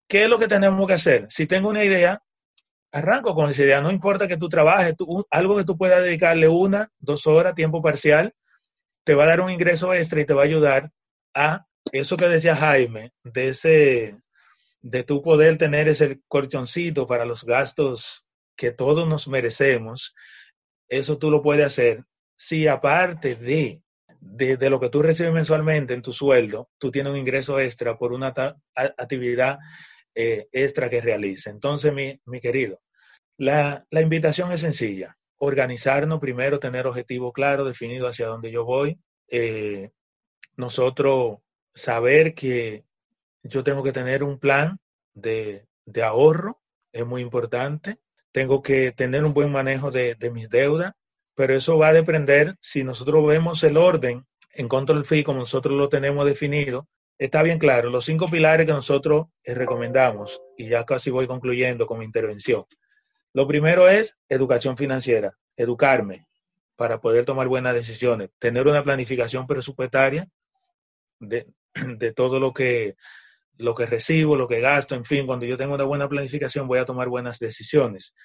¿qué 0.07 0.23
es 0.23 0.29
lo 0.29 0.37
que 0.37 0.47
tenemos 0.47 0.85
que 0.87 0.93
hacer? 0.93 1.27
Si 1.29 1.47
tengo 1.47 1.69
una 1.69 1.83
idea, 1.83 2.21
arranco 2.95 3.36
con 3.36 3.49
esa 3.49 3.63
idea. 3.63 3.81
No 3.81 3.91
importa 3.91 4.27
que 4.27 4.38
tú 4.38 4.47
trabajes, 4.47 4.95
algo 5.29 5.58
que 5.58 5.65
tú 5.65 5.77
puedas 5.77 6.01
dedicarle 6.01 6.47
una, 6.47 6.89
dos 6.97 7.27
horas, 7.27 7.53
tiempo 7.53 7.81
parcial, 7.81 8.34
te 9.03 9.13
va 9.13 9.25
a 9.25 9.27
dar 9.27 9.41
un 9.41 9.51
ingreso 9.51 9.93
extra 9.93 10.21
y 10.21 10.25
te 10.25 10.34
va 10.34 10.43
a 10.43 10.45
ayudar 10.45 10.91
a 11.34 11.65
eso 11.91 12.15
que 12.15 12.27
decía 12.29 12.55
Jaime, 12.55 13.12
de 13.23 13.49
ese, 13.49 14.17
de 14.81 15.03
tu 15.03 15.21
poder 15.21 15.58
tener 15.58 15.89
ese 15.89 16.21
colchoncito 16.29 17.05
para 17.05 17.25
los 17.25 17.43
gastos 17.43 18.25
que 18.55 18.71
todos 18.71 19.08
nos 19.08 19.27
merecemos. 19.27 20.15
Eso 20.88 21.17
tú 21.17 21.29
lo 21.29 21.41
puedes 21.41 21.65
hacer 21.65 22.05
si 22.38 22.65
aparte 22.67 23.36
de, 23.36 23.81
de, 24.21 24.69
lo 24.69 24.79
que 24.79 24.89
tú 24.89 25.01
recibes 25.01 25.34
mensualmente 25.34 25.93
en 25.93 26.01
tu 26.01 26.13
sueldo, 26.13 26.69
tú 26.77 26.91
tienes 26.91 27.12
un 27.12 27.19
ingreso 27.19 27.60
extra 27.60 27.97
por 27.97 28.13
una 28.13 28.34
actividad 28.73 29.60
eh, 30.15 30.47
extra 30.53 30.89
que 30.89 31.01
realice. 31.01 31.49
Entonces, 31.49 31.93
mi, 31.93 32.19
mi 32.25 32.39
querido, 32.39 32.81
la, 33.38 33.86
invitación 33.91 34.52
es 34.52 34.62
sencilla. 34.62 35.17
Organizarnos 35.38 36.19
primero, 36.19 36.60
tener 36.60 36.88
objetivo 36.88 37.32
claro, 37.32 37.65
definido 37.65 38.08
hacia 38.08 38.28
dónde 38.28 38.52
yo 38.52 38.63
voy. 38.65 39.00
Eh, 39.30 39.91
nosotros 40.56 41.39
saber 41.74 42.34
que 42.34 42.86
yo 43.43 43.63
tengo 43.63 43.84
que 43.84 43.91
tener 43.91 44.24
un 44.24 44.39
plan 44.39 44.80
de, 45.13 45.67
ahorro, 46.04 46.62
es 46.91 47.06
muy 47.06 47.21
importante. 47.21 47.98
Tengo 48.32 48.62
que 48.62 48.91
tener 48.91 49.24
un 49.24 49.34
buen 49.34 49.52
manejo 49.52 49.91
de, 49.91 50.17
mis 50.32 50.50
deudas, 50.50 50.93
pero 51.36 51.54
eso 51.54 51.78
va 51.78 51.89
a 51.89 51.93
depender 51.93 52.56
si 52.60 52.84
nosotros 52.84 53.26
vemos 53.28 53.63
el 53.63 53.78
orden 53.78 54.26
en 54.54 54.67
control 54.69 55.06
fee 55.06 55.24
como 55.24 55.39
nosotros 55.39 55.78
lo 55.78 55.89
tenemos 55.89 56.26
definido. 56.26 56.88
Está 57.17 57.43
bien 57.43 57.60
claro, 57.60 57.89
los 57.89 58.06
cinco 58.06 58.30
pilares 58.30 58.65
que 58.65 58.74
nosotros 58.74 59.28
eh, 59.43 59.54
recomendamos, 59.54 60.41
y 60.58 60.67
ya 60.67 60.84
casi 60.86 61.12
voy 61.12 61.28
concluyendo 61.28 61.88
con 61.88 62.00
mi 62.00 62.06
intervención. 62.06 62.65
Lo 63.36 63.45
primero 63.45 63.89
es 63.89 64.15
educación 64.30 64.78
financiera, 64.78 65.38
educarme 65.58 66.26
para 66.78 67.02
poder 67.02 67.26
tomar 67.26 67.50
buenas 67.50 67.74
decisiones, 67.74 68.30
tener 68.39 68.65
una 68.65 68.82
planificación 68.82 69.45
presupuestaria 69.45 70.30
de, 71.19 72.13
todo 72.15 72.39
lo 72.39 72.54
que, 72.54 72.95
lo 73.58 73.76
que 73.76 73.88
recibo, 73.88 74.38
lo 74.38 74.48
que 74.48 74.62
gasto, 74.62 74.95
en 74.95 75.04
fin, 75.04 75.26
cuando 75.26 75.45
yo 75.45 75.58
tengo 75.58 75.76
una 75.76 75.84
buena 75.84 76.08
planificación 76.08 76.65
voy 76.65 76.80
a 76.80 76.86
tomar 76.86 77.10
buenas 77.10 77.38
decisiones. 77.38 78.15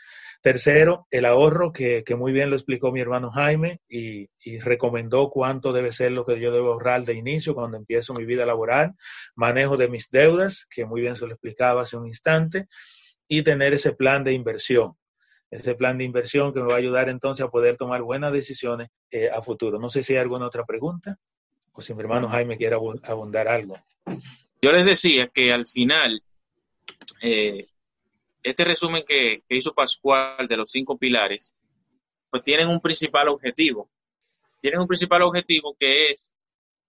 Tercero, 0.43 1.09
el 1.11 1.25
ahorro, 1.25 1.73
que, 1.73 2.05
muy 2.17 2.31
bien 2.33 2.49
lo 2.49 2.55
explicó 2.55 2.93
mi 2.93 3.01
hermano 3.01 3.33
Jaime 3.33 3.81
y, 3.89 4.31
y, 4.45 4.61
recomendó 4.61 5.29
cuánto 5.29 5.73
debe 5.73 5.91
ser 5.91 6.13
lo 6.13 6.25
que 6.25 6.39
yo 6.39 6.53
debo 6.53 6.75
ahorrar 6.75 7.05
de 7.05 7.15
inicio 7.15 7.57
cuando 7.57 7.77
empiezo 7.77 8.15
mi 8.15 8.27
vida 8.27 8.47
laboral. 8.47 8.95
Manejo 9.35 9.77
de 9.77 9.89
mis 9.89 10.09
deudas, 10.09 10.67
que 10.71 10.85
muy 10.85 11.01
bien 11.01 11.17
se 11.17 11.27
lo 11.27 11.33
explicaba 11.33 11.83
hace 11.83 11.97
un 11.97 12.07
instante, 12.07 12.69
y 13.27 13.43
tener 13.43 13.75
ese 13.75 13.93
plan 13.93 14.23
de 14.23 14.35
inversión 14.35 15.00
ese 15.51 15.75
plan 15.75 15.99
de 15.99 16.05
inversión 16.05 16.55
que 16.55 16.61
me 16.61 16.69
va 16.69 16.75
a 16.75 16.79
ayudar 16.79 17.09
entonces 17.09 17.45
a 17.45 17.51
poder 17.51 17.77
tomar 17.77 18.03
buenas 18.03 18.33
decisiones 18.33 18.89
eh, 19.11 19.29
a 19.29 19.43
futuro. 19.43 19.79
No 19.79 19.91
sé 19.91 20.03
si 20.03 20.13
hay 20.13 20.21
alguna 20.21 20.47
otra 20.47 20.65
pregunta 20.65 21.19
o 21.73 21.83
si 21.83 21.93
mi 21.95 22.01
hermano 22.01 22.29
Jaime 22.29 22.57
quiere 22.57 22.77
abundar 23.03 23.49
algo. 23.49 23.77
Yo 24.63 24.73
les 24.73 24.87
decía 24.87 25.29
que 25.29 25.53
al 25.53 25.67
final, 25.67 26.23
eh, 27.23 27.69
este 28.43 28.65
resumen 28.65 29.05
que, 29.07 29.43
hizo 29.49 29.75
Pascual 29.75 30.47
de 30.47 30.57
los 30.57 30.71
cinco 30.71 30.99
pilares, 30.99 31.53
pues 32.31 32.45
tienen 32.45 32.69
un 32.69 32.81
principal 32.81 33.29
objetivo. 33.29 33.91
Tienen 34.61 34.81
un 34.81 34.87
principal 34.87 35.23
objetivo 35.23 35.75
que 35.79 36.11
es 36.11 36.37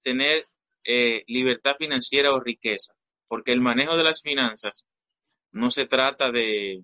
tener 0.03 0.43
eh, 0.85 1.23
libertad 1.27 1.73
financiera 1.77 2.31
o 2.31 2.39
riqueza, 2.39 2.93
porque 3.27 3.53
el 3.53 3.61
manejo 3.61 3.95
de 3.95 4.03
las 4.03 4.21
finanzas 4.21 4.85
no 5.51 5.71
se 5.71 5.85
trata 5.85 6.31
de, 6.31 6.83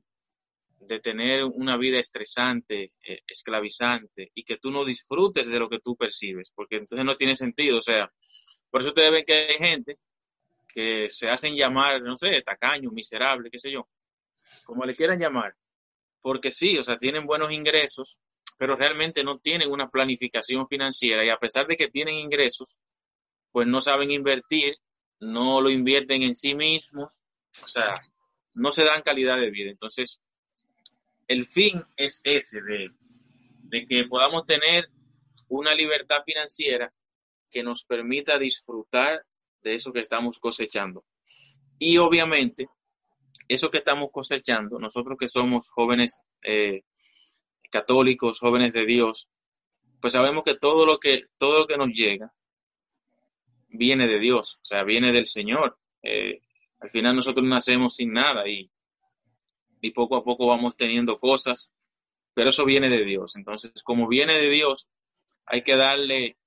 de 0.79 0.99
tener 0.99 1.43
una 1.43 1.77
vida 1.77 1.99
estresante, 1.99 2.91
eh, 3.03 3.19
esclavizante, 3.27 4.31
y 4.33 4.43
que 4.43 4.57
tú 4.57 4.71
no 4.71 4.85
disfrutes 4.85 5.49
de 5.49 5.59
lo 5.59 5.69
que 5.69 5.79
tú 5.79 5.95
percibes, 5.95 6.51
porque 6.55 6.77
entonces 6.77 7.05
no 7.05 7.17
tiene 7.17 7.35
sentido. 7.35 7.79
O 7.79 7.81
sea, 7.81 8.11
por 8.69 8.81
eso 8.81 8.89
ustedes 8.89 9.11
ven 9.11 9.25
que 9.25 9.33
hay 9.33 9.57
gente 9.57 9.93
que 10.67 11.09
se 11.09 11.29
hacen 11.29 11.55
llamar, 11.55 12.01
no 12.01 12.15
sé, 12.17 12.41
tacaño, 12.41 12.91
miserable, 12.91 13.49
qué 13.51 13.59
sé 13.59 13.71
yo, 13.71 13.87
como 14.65 14.85
le 14.85 14.95
quieran 14.95 15.19
llamar, 15.19 15.55
porque 16.21 16.51
sí, 16.51 16.77
o 16.77 16.83
sea, 16.83 16.97
tienen 16.97 17.25
buenos 17.25 17.51
ingresos, 17.51 18.19
pero 18.57 18.75
realmente 18.75 19.23
no 19.23 19.39
tienen 19.39 19.71
una 19.71 19.89
planificación 19.89 20.67
financiera 20.67 21.25
y 21.25 21.29
a 21.29 21.37
pesar 21.37 21.67
de 21.67 21.75
que 21.75 21.89
tienen 21.89 22.15
ingresos, 22.15 22.77
pues 23.51 23.67
no 23.67 23.81
saben 23.81 24.11
invertir, 24.11 24.75
no 25.19 25.61
lo 25.61 25.69
invierten 25.69 26.23
en 26.23 26.35
sí 26.35 26.53
mismos, 26.53 27.11
o 27.63 27.67
sea, 27.67 28.01
no 28.53 28.71
se 28.71 28.83
dan 28.83 29.01
calidad 29.01 29.39
de 29.39 29.49
vida. 29.49 29.71
Entonces, 29.71 30.19
el 31.27 31.45
fin 31.45 31.83
es 31.95 32.21
ese, 32.23 32.61
de, 32.61 33.85
que 33.87 34.05
podamos 34.09 34.45
tener 34.45 34.85
una 35.49 35.73
libertad 35.73 36.17
financiera 36.25 36.93
que 37.51 37.63
nos 37.63 37.83
permita 37.83 38.37
disfrutar 38.37 39.25
de 39.61 39.75
eso 39.75 39.91
que 39.91 39.99
estamos 39.99 40.39
cosechando. 40.39 41.05
Y 41.79 41.97
obviamente, 41.97 42.67
eso 43.47 43.69
que 43.69 43.77
estamos 43.77 44.11
cosechando, 44.11 44.79
nosotros 44.79 45.17
que 45.17 45.29
somos 45.29 45.69
jóvenes 45.69 46.21
eh, 46.43 46.81
católicos, 47.69 48.39
jóvenes 48.39 48.73
de 48.73 48.85
Dios, 48.85 49.29
pues 50.01 50.13
sabemos 50.13 50.43
que 50.43 50.55
todo 50.55 50.85
lo 50.85 50.99
que, 50.99 51.23
todo 51.37 51.59
lo 51.59 51.67
que 51.67 51.77
nos 51.77 51.89
llega 51.89 52.33
viene 53.69 54.07
de 54.07 54.19
Dios, 54.19 54.59
o 54.61 54.65
sea, 54.65 54.83
viene 54.83 55.11
del 55.11 55.25
Señor. 55.25 55.77
Eh, 56.03 56.41
al 56.79 56.89
final 56.89 57.15
nosotros 57.15 57.45
nacemos 57.45 57.95
sin 57.95 58.13
nada 58.13 58.47
y 58.47 58.69
y 59.81 59.91
poco 59.91 60.15
a 60.17 60.23
poco 60.23 60.47
vamos 60.47 60.75
teniendo 60.75 61.19
cosas, 61.19 61.71
pero 62.33 62.49
eso 62.49 62.65
viene 62.65 62.89
de 62.89 63.03
Dios. 63.03 63.35
Entonces, 63.35 63.71
como 63.83 64.07
viene 64.07 64.33
de 64.33 64.49
Dios, 64.49 64.89
hay 65.45 65.63
que 65.63 65.75
darle 65.75 66.37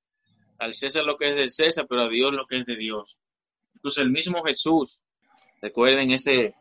al 0.59 0.75
César 0.75 1.05
lo 1.05 1.17
que 1.17 1.29
es 1.29 1.35
del 1.35 1.51
César, 1.51 1.87
pero 1.89 2.03
a 2.03 2.09
Dios 2.09 2.33
lo 2.33 2.47
que 2.47 2.59
es 2.59 2.67
de 2.67 2.77
Dios. 2.77 3.19
Incluso 3.75 4.03
el 4.03 4.11
mismo 4.11 4.43
Jesús, 4.43 5.03
recuerden 5.63 6.11
ese, 6.11 6.55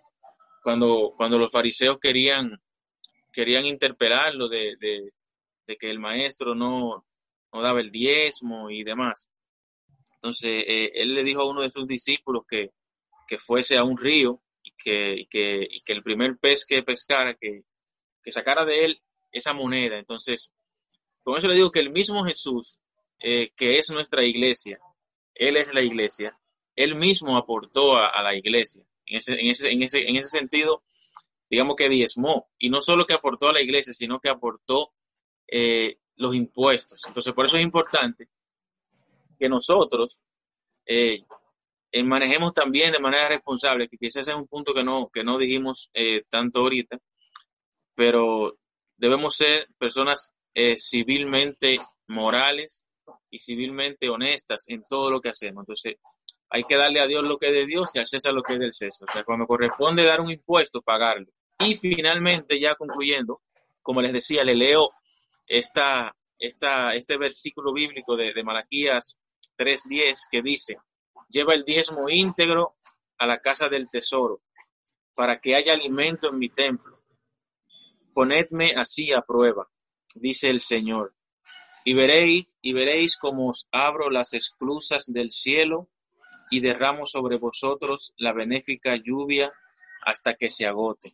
cuando, 0.63 1.13
cuando 1.17 1.37
los 1.37 1.51
fariseos 1.51 1.99
querían, 1.99 2.61
querían 3.33 3.65
interpelarlo 3.65 4.47
de, 4.47 4.75
de, 4.79 5.11
que 5.77 5.89
el 5.89 5.99
maestro 5.99 6.55
no, 6.55 7.05
no, 7.53 7.61
daba 7.61 7.79
el 7.79 7.91
diezmo 7.91 8.71
y 8.71 8.83
demás. 8.83 9.29
Entonces, 10.15 10.63
eh, 10.67 10.91
él 10.95 11.13
le 11.13 11.23
dijo 11.23 11.41
a 11.41 11.49
uno 11.49 11.61
de 11.61 11.69
sus 11.69 11.85
discípulos 11.87 12.43
que, 12.49 12.71
que 13.27 13.37
fuese 13.37 13.77
a 13.77 13.83
un 13.83 13.97
río 13.97 14.41
que, 14.83 15.27
que 15.29 15.69
el 15.87 16.03
primer 16.03 16.37
pez 16.37 16.65
que 16.65 16.83
pescara, 16.83 17.35
que, 17.35 17.63
que 18.23 18.31
sacara 18.31 18.65
de 18.65 18.85
él 18.85 19.01
esa 19.31 19.53
moneda. 19.53 19.97
Entonces, 19.97 20.53
con 21.23 21.37
eso 21.37 21.47
le 21.47 21.55
digo 21.55 21.71
que 21.71 21.79
el 21.79 21.91
mismo 21.91 22.23
Jesús, 22.25 22.79
eh, 23.19 23.51
que 23.55 23.77
es 23.77 23.89
nuestra 23.89 24.23
iglesia, 24.23 24.79
Él 25.35 25.57
es 25.57 25.73
la 25.73 25.81
iglesia, 25.81 26.37
Él 26.75 26.95
mismo 26.95 27.37
aportó 27.37 27.97
a, 27.97 28.21
la 28.23 28.35
iglesia. 28.35 28.83
En 29.05 29.17
ese, 29.17 29.33
en, 29.33 29.47
ese, 29.47 29.69
en, 29.69 29.83
ese, 29.83 29.99
en 29.99 30.15
ese 30.15 30.29
sentido, 30.29 30.83
digamos 31.49 31.75
que 31.75 31.89
diezmó. 31.89 32.49
Y 32.57 32.69
no 32.69 32.81
solo 32.81 33.05
que 33.05 33.13
aportó 33.13 33.47
a 33.49 33.53
la 33.53 33.61
iglesia, 33.61 33.93
sino 33.93 34.19
que 34.19 34.29
aportó 34.29 34.93
eh, 35.47 35.97
los 36.15 36.35
impuestos. 36.35 37.03
Entonces, 37.07 37.33
por 37.33 37.45
eso 37.45 37.57
es 37.57 37.63
importante 37.63 38.29
que 39.37 39.49
nosotros 39.49 40.21
eh, 40.85 41.23
manejemos 42.03 42.53
también 42.53 42.91
de 42.91 42.99
manera 42.99 43.29
responsable, 43.29 43.87
que 43.87 43.97
quizás 43.97 44.27
es 44.27 44.35
un 44.35 44.47
punto 44.47 44.73
que 44.73 44.83
no, 44.83 45.09
que 45.09 45.23
no 45.23 45.37
dijimos 45.37 45.89
tanto 46.29 46.61
ahorita, 46.61 46.99
pero 47.95 48.57
debemos 48.97 49.35
ser 49.35 49.67
personas 49.77 50.33
eh, 50.53 50.77
civilmente 50.77 51.79
morales 52.07 52.85
y 53.29 53.39
civilmente 53.39 54.09
honestas 54.09 54.65
en 54.67 54.83
todo 54.89 55.11
lo 55.11 55.21
que 55.21 55.29
hacemos. 55.29 55.61
Entonces, 55.61 55.95
hay 56.49 56.63
que 56.63 56.75
darle 56.75 56.99
a 56.99 57.07
Dios 57.07 57.23
lo 57.23 57.37
que 57.37 57.47
es 57.47 57.53
de 57.53 57.65
Dios 57.65 57.91
y 57.93 57.99
a 57.99 58.05
César 58.05 58.33
lo 58.33 58.41
que 58.41 58.53
es 58.53 58.59
del 58.59 58.73
César. 58.73 59.07
O 59.09 59.11
sea, 59.11 59.23
cuando 59.23 59.45
corresponde 59.45 60.03
dar 60.03 60.21
un 60.21 60.31
impuesto, 60.31 60.81
pagarlo. 60.81 61.27
Y 61.59 61.75
finalmente, 61.75 62.59
ya 62.59 62.75
concluyendo, 62.75 63.41
como 63.81 64.01
les 64.01 64.13
decía, 64.13 64.43
le 64.43 64.55
leo 64.55 64.89
esta, 65.47 66.15
esta, 66.39 66.95
este 66.95 67.17
versículo 67.17 67.71
bíblico 67.71 68.15
de, 68.15 68.33
de 68.33 68.43
Malaquías 68.43 69.19
3.10 69.57 70.27
que 70.31 70.41
dice, 70.41 70.77
lleva 71.29 71.53
el 71.53 71.63
diezmo 71.63 72.09
íntegro 72.09 72.75
a 73.17 73.25
la 73.25 73.39
casa 73.39 73.69
del 73.69 73.89
tesoro 73.89 74.41
para 75.15 75.39
que 75.39 75.55
haya 75.55 75.73
alimento 75.73 76.29
en 76.29 76.39
mi 76.39 76.49
templo. 76.49 77.01
Ponedme 78.13 78.73
así 78.75 79.13
a 79.13 79.21
prueba 79.21 79.69
dice 80.15 80.49
el 80.49 80.59
Señor. 80.59 81.13
Y 81.83 81.93
veréis, 81.93 82.53
y 82.61 82.73
veréis 82.73 83.17
cómo 83.17 83.49
os 83.49 83.67
abro 83.71 84.09
las 84.09 84.33
esclusas 84.33 85.11
del 85.11 85.31
cielo 85.31 85.89
y 86.51 86.59
derramo 86.59 87.05
sobre 87.05 87.37
vosotros 87.37 88.13
la 88.17 88.33
benéfica 88.33 88.95
lluvia 88.95 89.51
hasta 90.05 90.35
que 90.35 90.49
se 90.49 90.65
agote. 90.65 91.13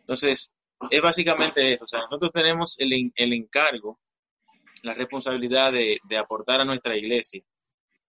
Entonces, 0.00 0.54
es 0.90 1.02
básicamente 1.02 1.74
eso. 1.74 1.84
O 1.84 1.88
sea, 1.88 2.00
nosotros 2.02 2.30
tenemos 2.32 2.76
el, 2.78 3.12
el 3.14 3.32
encargo, 3.32 3.98
la 4.82 4.94
responsabilidad 4.94 5.72
de, 5.72 5.98
aportar 6.18 6.60
a 6.60 6.64
nuestra 6.64 6.96
iglesia 6.96 7.42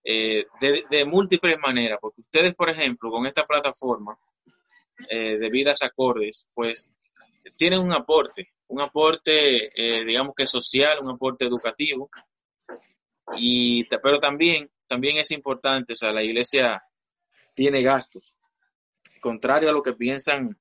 eh, 0.03 0.45
de, 0.61 1.05
múltiples 1.05 1.57
maneras, 1.59 1.99
porque 2.01 2.21
ustedes, 2.21 2.55
por 2.55 2.69
ejemplo, 2.69 3.11
con 3.11 3.25
esta 3.25 3.45
plataforma 3.45 4.17
eh, 5.09 5.37
de 5.37 5.49
vidas 5.49 5.81
acordes, 5.81 6.47
pues 6.53 6.89
tienen 7.57 7.79
un 7.79 7.93
aporte 7.93 8.51
un 8.67 8.81
aporte, 8.81 9.67
eh, 9.75 10.03
digamos 10.05 10.33
que 10.35 10.45
social, 10.45 10.99
un 11.01 11.11
aporte 11.11 11.45
educativo, 11.45 12.09
y, 13.37 13.85
pero 13.85 14.19
también, 14.19 14.69
también 14.87 15.17
es 15.17 15.31
importante, 15.31 15.93
o 15.93 15.95
sea, 15.95 16.11
la 16.11 16.23
iglesia 16.23 16.83
tiene 17.53 17.81
gastos, 17.81 18.37
contrario 19.21 19.69
a 19.69 19.73
lo 19.73 19.81
que 19.81 19.93
piensan 19.93 20.57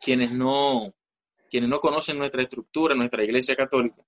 quienes 0.00 0.32
no, 0.32 0.94
quienes 1.50 1.70
no 1.70 1.80
conocen 1.80 2.18
nuestra 2.18 2.42
estructura, 2.42 2.94
nuestra 2.94 3.24
iglesia 3.24 3.56
católica, 3.56 4.02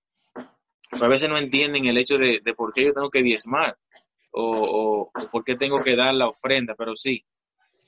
a 0.90 1.08
veces 1.08 1.28
no 1.28 1.38
entienden 1.38 1.86
el 1.86 1.98
hecho 1.98 2.16
de, 2.16 2.40
por 2.56 2.72
qué 2.72 2.84
yo 2.84 2.92
tengo 2.92 3.10
que 3.10 3.22
diezmar 3.22 3.76
o, 4.36 5.10
por 5.30 5.44
qué 5.44 5.56
tengo 5.56 5.78
que 5.82 5.96
dar 5.96 6.14
la 6.14 6.28
ofrenda, 6.28 6.74
pero 6.76 6.96
sí, 6.96 7.24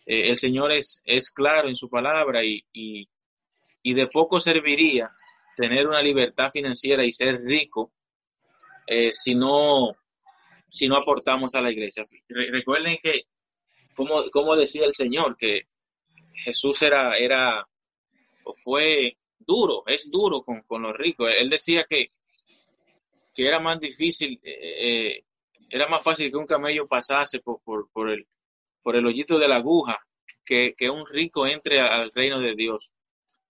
eh, 0.06 0.30
el 0.30 0.36
Señor 0.36 0.72
es, 0.72 1.02
es 1.04 1.30
claro 1.30 1.68
en 1.68 1.76
su 1.76 1.88
palabra 1.88 2.40
y, 2.44 2.64
y 2.72 3.94
de 3.94 4.06
poco 4.08 4.40
serviría 4.40 5.10
tener 5.56 5.86
una 5.86 6.02
libertad 6.02 6.50
financiera 6.50 7.04
y 7.04 7.10
ser 7.10 7.40
rico 7.42 7.92
eh, 8.86 9.10
si, 9.12 9.34
no, 9.34 9.96
si 10.68 10.88
no 10.88 10.96
aportamos 10.96 11.54
a 11.54 11.60
la 11.60 11.72
iglesia. 11.72 12.04
recuerden 12.28 12.98
que, 13.02 13.22
como, 13.94 14.56
decía 14.56 14.84
el 14.84 14.92
Señor, 14.92 15.36
que 15.36 15.62
Jesús 16.34 16.82
era, 16.82 17.16
era 17.16 17.66
o 18.44 18.52
fue 18.52 19.16
duro, 19.38 19.82
es 19.86 20.10
duro 20.10 20.42
con, 20.42 20.62
con 20.62 20.82
los 20.82 20.96
ricos. 20.96 21.30
Él 21.36 21.50
decía 21.50 21.84
que, 21.88 22.10
que 23.34 23.46
era 23.46 23.58
más 23.58 23.80
difícil, 23.80 24.38
eh, 24.42 25.24
era 25.70 25.88
más 25.88 26.02
fácil 26.02 26.30
que 26.30 26.36
un 26.36 26.46
camello 26.46 26.86
pasase 26.86 27.40
por, 27.40 27.60
por, 27.62 28.10
el, 28.10 28.26
por 28.82 28.96
el 28.96 29.06
hoyito 29.06 29.38
de 29.38 29.48
la 29.48 29.56
aguja 29.56 29.98
que, 30.44 30.74
que 30.76 30.90
un 30.90 31.06
rico 31.06 31.46
entre 31.46 31.80
al 31.80 32.10
reino 32.12 32.40
de 32.40 32.54
Dios. 32.54 32.92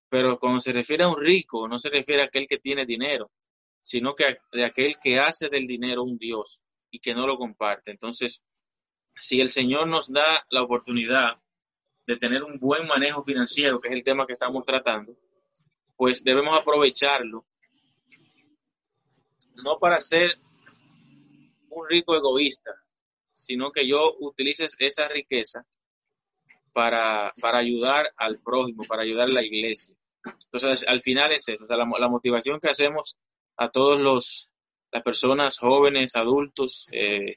Pero 0.09 0.39
cuando 0.39 0.61
se 0.61 0.73
refiere 0.73 1.05
a 1.05 1.09
un 1.09 1.21
rico, 1.21 1.69
no 1.69 1.79
se 1.79 1.91
refiere 1.91 2.23
a 2.23 2.27
aquel 2.27 2.47
que 2.47 2.59
tiene 2.59 2.87
dinero, 2.87 3.31
sino 3.83 4.15
que 4.15 4.39
de 4.53 4.65
aquel 4.65 4.97
que 5.03 5.19
hace 5.19 5.49
del 5.49 5.67
dinero 5.67 6.03
un 6.03 6.17
Dios 6.19 6.63
y 6.91 7.01
que 7.01 7.15
no 7.15 7.27
lo 7.27 7.37
comparte. 7.37 7.91
Entonces, 7.91 8.43
si 9.19 9.41
el 9.41 9.51
Señor 9.51 9.89
nos 9.89 10.13
da 10.13 10.47
la 10.51 10.63
oportunidad 10.63 11.41
de 12.07 12.17
tener 12.17 12.45
un 12.45 12.59
buen 12.59 12.87
manejo 12.87 13.23
financiero, 13.23 13.81
que 13.81 13.89
es 13.89 13.95
el 13.95 14.05
tema 14.05 14.27
que 14.27 14.35
estamos 14.35 14.65
tratando, 14.65 15.17
pues 15.97 16.23
debemos 16.23 16.59
aprovecharlo, 16.59 17.45
no 19.65 19.79
para 19.79 20.01
ser 20.01 20.39
un 21.77 21.89
rico 21.89 22.17
egoísta, 22.17 22.73
sino 23.33 23.71
que 23.71 23.87
yo 23.87 24.17
utilice 24.21 24.67
esa 24.79 25.09
riqueza 25.09 25.65
para, 26.73 27.33
para 27.41 27.59
ayudar 27.59 28.13
al 28.17 28.37
prójimo, 28.45 28.85
para 28.89 29.03
ayudar 29.03 29.29
a 29.29 29.33
la 29.33 29.45
iglesia. 29.45 29.95
Entonces, 30.47 30.87
al 30.89 31.03
final 31.03 31.33
es 31.33 31.49
eso, 31.49 31.65
la, 31.69 32.09
motivación 32.09 32.59
que 32.61 32.69
hacemos 32.69 33.19
a 33.57 33.71
todos 33.71 34.01
los 34.01 34.53
las 34.93 35.03
personas 35.03 35.59
jóvenes, 35.59 36.17
adultos, 36.17 36.89
eh, 36.93 37.37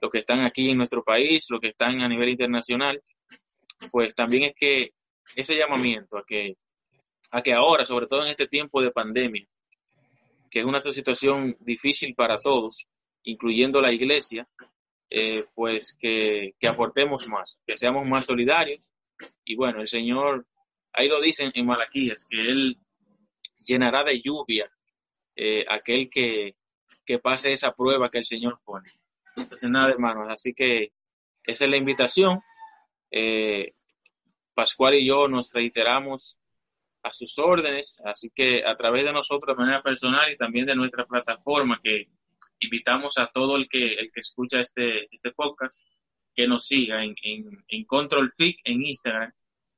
los 0.00 0.10
que 0.10 0.18
están 0.18 0.40
aquí 0.40 0.70
en 0.70 0.76
nuestro 0.76 1.02
país, 1.02 1.46
los 1.48 1.60
que 1.60 1.68
están 1.68 2.02
a 2.02 2.08
nivel 2.08 2.28
internacional, 2.28 3.02
pues 3.90 4.14
también 4.14 4.44
es 4.44 4.54
que 4.54 4.90
ese 5.36 5.56
llamamiento 5.56 6.18
a 6.18 6.24
que, 6.26 6.56
a 7.30 7.42
que 7.42 7.54
ahora, 7.54 7.84
sobre 7.86 8.06
todo 8.06 8.22
en 8.22 8.28
este 8.28 8.46
tiempo 8.46 8.82
de 8.82 8.90
pandemia, 8.90 9.46
que 10.50 10.60
es 10.60 10.66
una 10.66 10.80
situación 10.80 11.56
difícil 11.60 12.14
para 12.14 12.40
todos, 12.40 12.86
incluyendo 13.28 13.82
la 13.82 13.92
iglesia, 13.92 14.48
eh, 15.10 15.44
pues 15.54 15.96
que, 16.00 16.54
aportemos 16.66 17.28
más, 17.28 17.60
que 17.66 17.76
seamos 17.76 18.06
más 18.06 18.24
solidarios. 18.24 18.90
Y 19.44 19.54
bueno, 19.54 19.82
el 19.82 19.88
Señor, 19.88 20.46
ahí 20.92 21.08
lo 21.08 21.20
dicen 21.20 21.50
en 21.54 21.66
Malaquías, 21.66 22.26
que 22.28 22.40
Él 22.40 22.78
llenará 23.66 24.02
de 24.02 24.20
lluvia 24.20 24.66
eh, 25.36 25.64
aquel 25.68 26.08
que, 26.08 26.54
pase 27.22 27.52
esa 27.52 27.72
prueba 27.72 28.10
que 28.10 28.18
el 28.18 28.24
Señor 28.24 28.60
pone. 28.64 28.88
Entonces, 29.36 29.70
nada, 29.70 29.90
hermanos, 29.90 30.26
así 30.28 30.54
que 30.54 30.92
esa 31.44 31.64
es 31.64 31.70
la 31.70 31.76
invitación. 31.76 32.38
Eh, 33.10 33.68
Pascual 34.54 34.94
y 34.94 35.06
yo 35.06 35.28
nos 35.28 35.52
reiteramos 35.52 36.38
a 37.02 37.12
sus 37.12 37.38
órdenes, 37.38 38.00
así 38.04 38.30
que 38.34 38.64
a 38.66 38.74
través 38.76 39.04
de 39.04 39.12
nosotros 39.12 39.56
de 39.56 39.62
manera 39.62 39.82
personal 39.82 40.32
y 40.32 40.36
también 40.36 40.66
de 40.66 40.74
nuestra 40.74 41.06
plataforma 41.06 41.80
que 41.82 42.08
invitamos 42.60 43.18
a 43.18 43.30
todo 43.32 43.56
el 43.56 43.68
que, 43.68 43.94
el 43.94 44.10
que 44.12 44.20
escucha 44.20 44.60
este, 44.60 45.06
este 45.14 45.30
podcast 45.30 45.84
que 46.34 46.46
nos 46.46 46.66
siga 46.66 47.02
en, 47.02 47.14
en, 47.22 47.84
Control 47.84 48.32
Fit 48.36 48.58
en 48.64 48.86
Instagram, 48.86 49.32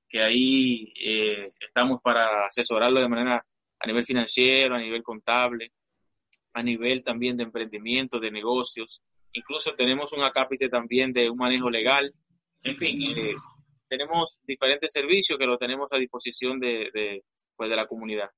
que 0.08 0.22
ahí 0.22 0.92
eh, 1.02 1.40
estamos 1.40 2.00
para 2.02 2.46
asesorarlo 2.46 3.00
de 3.00 3.08
manera 3.08 3.46
a 3.78 3.86
nivel 3.86 4.04
financiero, 4.04 4.74
a 4.74 4.78
nivel 4.78 5.02
contable, 5.02 5.72
a 6.52 6.62
nivel 6.62 7.02
también 7.02 7.36
de 7.36 7.44
emprendimiento, 7.44 8.20
de 8.20 8.30
negocios. 8.30 9.02
Incluso 9.32 9.74
tenemos 9.74 10.12
un 10.12 10.22
acápite 10.22 10.68
también 10.68 11.12
de 11.12 11.30
un 11.30 11.38
manejo 11.38 11.70
legal. 11.70 12.10
En 12.62 12.76
fin, 12.76 13.00
eh, 13.16 13.34
tenemos 13.88 14.40
diferentes 14.44 14.92
servicios 14.92 15.38
que 15.38 15.46
lo 15.46 15.56
tenemos 15.56 15.92
a 15.92 15.96
disposición 15.96 16.60
de, 16.60 17.22
pues 17.56 17.70
de 17.70 17.76
la 17.76 17.86
comunidad. 17.86 18.30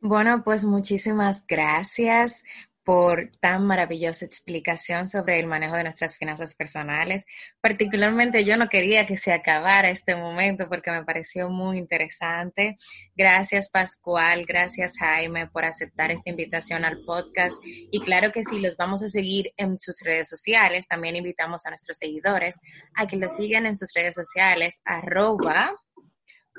Bueno, 0.00 0.42
pues 0.42 0.64
muchísimas 0.64 1.46
gracias 1.46 2.42
por 2.84 3.30
tan 3.40 3.64
maravillosa 3.64 4.24
explicación 4.24 5.06
sobre 5.06 5.38
el 5.38 5.46
manejo 5.46 5.76
de 5.76 5.84
nuestras 5.84 6.16
finanzas 6.16 6.54
personales. 6.54 7.24
Particularmente 7.60 8.44
yo 8.44 8.56
no 8.56 8.68
quería 8.68 9.06
que 9.06 9.16
se 9.16 9.32
acabara 9.32 9.90
este 9.90 10.16
momento 10.16 10.68
porque 10.68 10.90
me 10.90 11.04
pareció 11.04 11.48
muy 11.48 11.78
interesante. 11.78 12.78
Gracias 13.14 13.70
Pascual, 13.70 14.44
gracias 14.46 14.94
Jaime 14.98 15.46
por 15.46 15.64
aceptar 15.64 16.10
esta 16.10 16.30
invitación 16.30 16.84
al 16.84 17.02
podcast. 17.04 17.56
Y 17.64 18.00
claro 18.00 18.32
que 18.32 18.42
sí, 18.42 18.60
los 18.60 18.76
vamos 18.76 19.02
a 19.02 19.08
seguir 19.08 19.52
en 19.56 19.78
sus 19.78 20.00
redes 20.04 20.28
sociales. 20.28 20.88
También 20.88 21.16
invitamos 21.16 21.64
a 21.66 21.70
nuestros 21.70 21.98
seguidores 21.98 22.58
a 22.94 23.06
que 23.06 23.16
los 23.16 23.36
sigan 23.36 23.66
en 23.66 23.76
sus 23.76 23.92
redes 23.94 24.14
sociales, 24.14 24.80
arroba 24.84 25.72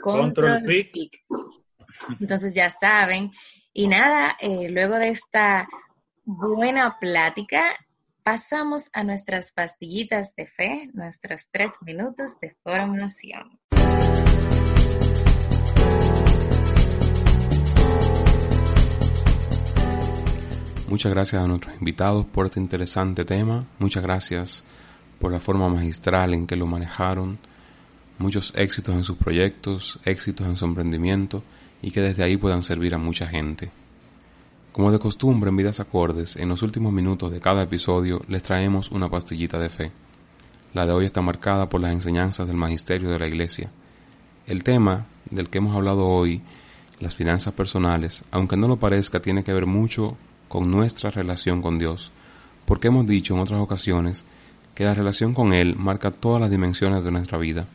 control 0.01 0.63
Entonces 2.19 2.53
ya 2.53 2.69
saben. 2.69 3.31
Y 3.73 3.87
nada, 3.87 4.37
eh, 4.39 4.69
luego 4.69 4.99
de 4.99 5.09
esta 5.09 5.67
buena 6.25 6.99
plática, 6.99 7.75
pasamos 8.23 8.89
a 8.93 9.03
nuestras 9.03 9.51
pastillitas 9.51 10.35
de 10.35 10.47
fe, 10.47 10.89
nuestros 10.93 11.49
tres 11.51 11.73
minutos 11.81 12.39
de 12.39 12.55
formación. 12.63 13.59
Muchas 20.87 21.11
gracias 21.11 21.41
a 21.41 21.47
nuestros 21.47 21.75
invitados 21.75 22.25
por 22.27 22.45
este 22.45 22.59
interesante 22.59 23.25
tema. 23.25 23.65
Muchas 23.79 24.03
gracias 24.03 24.63
por 25.19 25.31
la 25.31 25.39
forma 25.39 25.67
magistral 25.67 26.33
en 26.33 26.45
que 26.45 26.55
lo 26.55 26.67
manejaron. 26.67 27.39
Muchos 28.19 28.53
éxitos 28.55 28.95
en 28.95 29.03
sus 29.03 29.17
proyectos, 29.17 29.99
éxitos 30.05 30.45
en 30.45 30.55
su 30.55 30.65
emprendimiento 30.65 31.43
y 31.81 31.91
que 31.91 32.01
desde 32.01 32.23
ahí 32.23 32.37
puedan 32.37 32.61
servir 32.61 32.93
a 32.93 32.99
mucha 32.99 33.27
gente. 33.27 33.71
Como 34.73 34.91
de 34.91 34.97
costumbre 34.97 35.51
en 35.51 35.55
Vidas 35.55 35.79
Acordes, 35.79 36.35
en 36.35 36.49
los 36.49 36.63
últimos 36.63 36.91
minutos 36.91 37.31
de 37.31 37.39
cada 37.39 37.61
episodio 37.61 38.23
les 38.27 38.41
traemos 38.41 38.89
una 38.89 39.07
pastillita 39.07 39.59
de 39.59 39.69
fe. 39.69 39.91
La 40.73 40.87
de 40.87 40.93
hoy 40.93 41.05
está 41.05 41.21
marcada 41.21 41.69
por 41.69 41.79
las 41.79 41.93
enseñanzas 41.93 42.47
del 42.47 42.57
magisterio 42.57 43.11
de 43.11 43.19
la 43.19 43.27
Iglesia. 43.27 43.69
El 44.47 44.63
tema 44.63 45.05
del 45.29 45.49
que 45.49 45.59
hemos 45.59 45.75
hablado 45.75 46.07
hoy, 46.07 46.41
las 46.99 47.13
finanzas 47.13 47.53
personales, 47.53 48.23
aunque 48.31 48.57
no 48.57 48.67
lo 48.67 48.77
parezca, 48.77 49.19
tiene 49.19 49.43
que 49.43 49.53
ver 49.53 49.67
mucho 49.67 50.17
con 50.47 50.71
nuestra 50.71 51.11
relación 51.11 51.61
con 51.61 51.77
Dios, 51.77 52.09
porque 52.65 52.87
hemos 52.87 53.05
dicho 53.05 53.35
en 53.35 53.41
otras 53.41 53.59
ocasiones 53.59 54.25
que 54.73 54.85
la 54.85 54.95
relación 54.95 55.35
con 55.35 55.53
Él 55.53 55.75
marca 55.75 56.09
todas 56.09 56.41
las 56.41 56.49
dimensiones 56.49 57.03
de 57.03 57.11
nuestra 57.11 57.37
vida. 57.37 57.67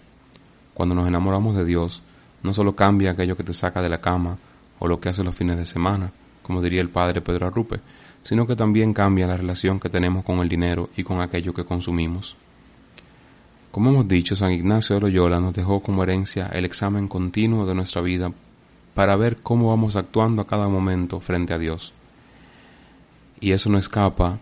Cuando 0.75 0.97
nos 0.97 1.07
enamoramos 1.07 1.55
de 1.55 1.65
Dios, 1.65 2.03
no 2.43 2.53
solo 2.53 2.75
cambia 2.75 3.13
aquello 3.13 3.37
que 3.37 3.45
te 3.45 3.55
saca 3.55 3.83
de 3.83 3.89
la 3.89 4.01
cama 4.01 4.37
o 4.81 4.89
lo 4.89 4.99
que 4.99 5.11
hace 5.11 5.23
los 5.23 5.37
fines 5.37 5.57
de 5.59 5.65
semana, 5.65 6.11
como 6.49 6.63
diría 6.63 6.81
el 6.81 6.89
padre 6.89 7.21
Pedro 7.21 7.47
Arrupe, 7.47 7.79
sino 8.23 8.47
que 8.47 8.57
también 8.57 8.95
cambia 8.95 9.27
la 9.27 9.37
relación 9.37 9.79
que 9.79 9.91
tenemos 9.91 10.25
con 10.25 10.39
el 10.39 10.49
dinero 10.49 10.89
y 10.97 11.05
con 11.05 11.21
aquello 11.21 11.53
que 11.53 11.67
consumimos. 11.67 12.37
Como 13.71 13.91
hemos 13.91 14.09
dicho, 14.09 14.35
San 14.35 14.51
Ignacio 14.51 14.97
de 14.97 15.03
Loyola 15.03 15.41
nos 15.41 15.53
dejó 15.53 15.81
como 15.81 16.03
herencia 16.03 16.47
el 16.47 16.65
examen 16.65 17.07
continuo 17.07 17.67
de 17.67 17.75
nuestra 17.75 18.01
vida 18.01 18.33
para 18.95 19.15
ver 19.17 19.37
cómo 19.43 19.69
vamos 19.69 19.95
actuando 19.97 20.41
a 20.41 20.47
cada 20.47 20.69
momento 20.69 21.21
frente 21.21 21.53
a 21.53 21.59
Dios. 21.59 21.93
Y 23.41 23.53
eso 23.53 23.69
no 23.69 23.77
escapa 23.77 24.39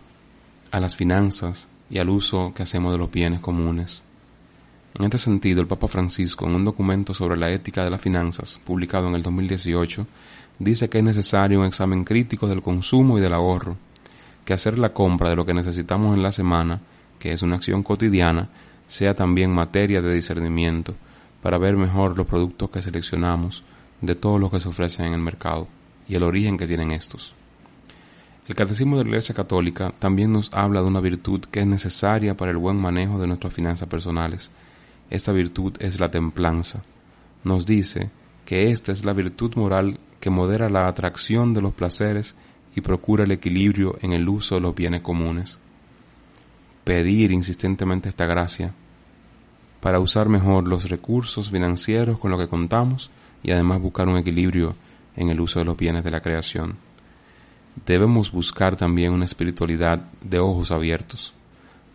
a 0.71 0.79
las 0.79 0.95
finanzas 0.95 1.67
y 1.89 1.99
al 1.99 2.09
uso 2.09 2.53
que 2.55 2.63
hacemos 2.63 2.93
de 2.93 2.99
los 2.99 3.11
bienes 3.11 3.41
comunes. 3.41 4.01
En 4.97 5.03
este 5.03 5.17
sentido, 5.17 5.59
el 5.59 5.67
Papa 5.67 5.89
Francisco, 5.89 6.45
en 6.45 6.55
un 6.55 6.63
documento 6.63 7.13
sobre 7.13 7.35
la 7.35 7.51
ética 7.51 7.83
de 7.83 7.91
las 7.91 7.99
finanzas, 7.99 8.59
publicado 8.65 9.09
en 9.09 9.15
el 9.15 9.23
2018, 9.23 10.07
dice 10.59 10.89
que 10.89 10.99
es 10.99 11.03
necesario 11.03 11.59
un 11.59 11.65
examen 11.65 12.03
crítico 12.03 12.47
del 12.47 12.61
consumo 12.61 13.17
y 13.17 13.21
del 13.21 13.33
ahorro, 13.33 13.77
que 14.45 14.53
hacer 14.53 14.79
la 14.79 14.93
compra 14.93 15.29
de 15.29 15.35
lo 15.35 15.45
que 15.45 15.53
necesitamos 15.53 16.15
en 16.15 16.23
la 16.23 16.31
semana, 16.31 16.79
que 17.19 17.33
es 17.33 17.41
una 17.41 17.57
acción 17.57 17.83
cotidiana, 17.83 18.49
sea 18.87 19.13
también 19.13 19.51
materia 19.51 20.01
de 20.01 20.13
discernimiento, 20.13 20.95
para 21.41 21.57
ver 21.57 21.75
mejor 21.75 22.17
los 22.17 22.27
productos 22.27 22.69
que 22.69 22.81
seleccionamos 22.81 23.63
de 24.01 24.15
todos 24.15 24.39
los 24.39 24.51
que 24.51 24.59
se 24.59 24.69
ofrecen 24.69 25.07
en 25.07 25.13
el 25.13 25.21
mercado 25.21 25.67
y 26.07 26.15
el 26.15 26.23
origen 26.23 26.57
que 26.57 26.67
tienen 26.67 26.91
estos. 26.91 27.33
El 28.47 28.55
Catecismo 28.55 28.97
de 28.97 29.03
la 29.03 29.09
Iglesia 29.09 29.35
Católica 29.35 29.93
también 29.99 30.31
nos 30.31 30.53
habla 30.53 30.81
de 30.81 30.87
una 30.87 31.01
virtud 31.01 31.41
que 31.51 31.59
es 31.59 31.67
necesaria 31.67 32.35
para 32.37 32.51
el 32.51 32.57
buen 32.57 32.77
manejo 32.77 33.19
de 33.19 33.27
nuestras 33.27 33.53
finanzas 33.53 33.89
personales. 33.89 34.51
Esta 35.09 35.33
virtud 35.33 35.73
es 35.79 35.99
la 35.99 36.09
templanza. 36.09 36.81
Nos 37.43 37.65
dice 37.65 38.09
que 38.45 38.71
esta 38.71 38.93
es 38.93 39.03
la 39.03 39.11
virtud 39.11 39.53
moral 39.55 39.99
que 40.19 40.29
modera 40.29 40.69
la 40.69 40.87
atracción 40.87 41.53
de 41.53 41.61
los 41.61 41.73
placeres 41.73 42.35
y 42.75 42.81
procura 42.81 43.23
el 43.23 43.31
equilibrio 43.31 43.97
en 44.01 44.13
el 44.13 44.27
uso 44.29 44.55
de 44.55 44.61
los 44.61 44.75
bienes 44.75 45.01
comunes. 45.01 45.59
Pedir 46.83 47.31
insistentemente 47.31 48.09
esta 48.09 48.25
gracia 48.25 48.73
para 49.81 49.99
usar 49.99 50.29
mejor 50.29 50.67
los 50.67 50.89
recursos 50.89 51.49
financieros 51.49 52.19
con 52.19 52.31
los 52.31 52.39
que 52.39 52.47
contamos 52.47 53.09
y 53.43 53.51
además 53.51 53.81
buscar 53.81 54.07
un 54.07 54.17
equilibrio 54.17 54.75
en 55.15 55.29
el 55.29 55.39
uso 55.39 55.59
de 55.59 55.65
los 55.65 55.77
bienes 55.77 56.03
de 56.03 56.11
la 56.11 56.21
creación. 56.21 56.75
Debemos 57.85 58.31
buscar 58.31 58.75
también 58.75 59.13
una 59.13 59.25
espiritualidad 59.25 60.01
de 60.21 60.39
ojos 60.39 60.71
abiertos, 60.71 61.33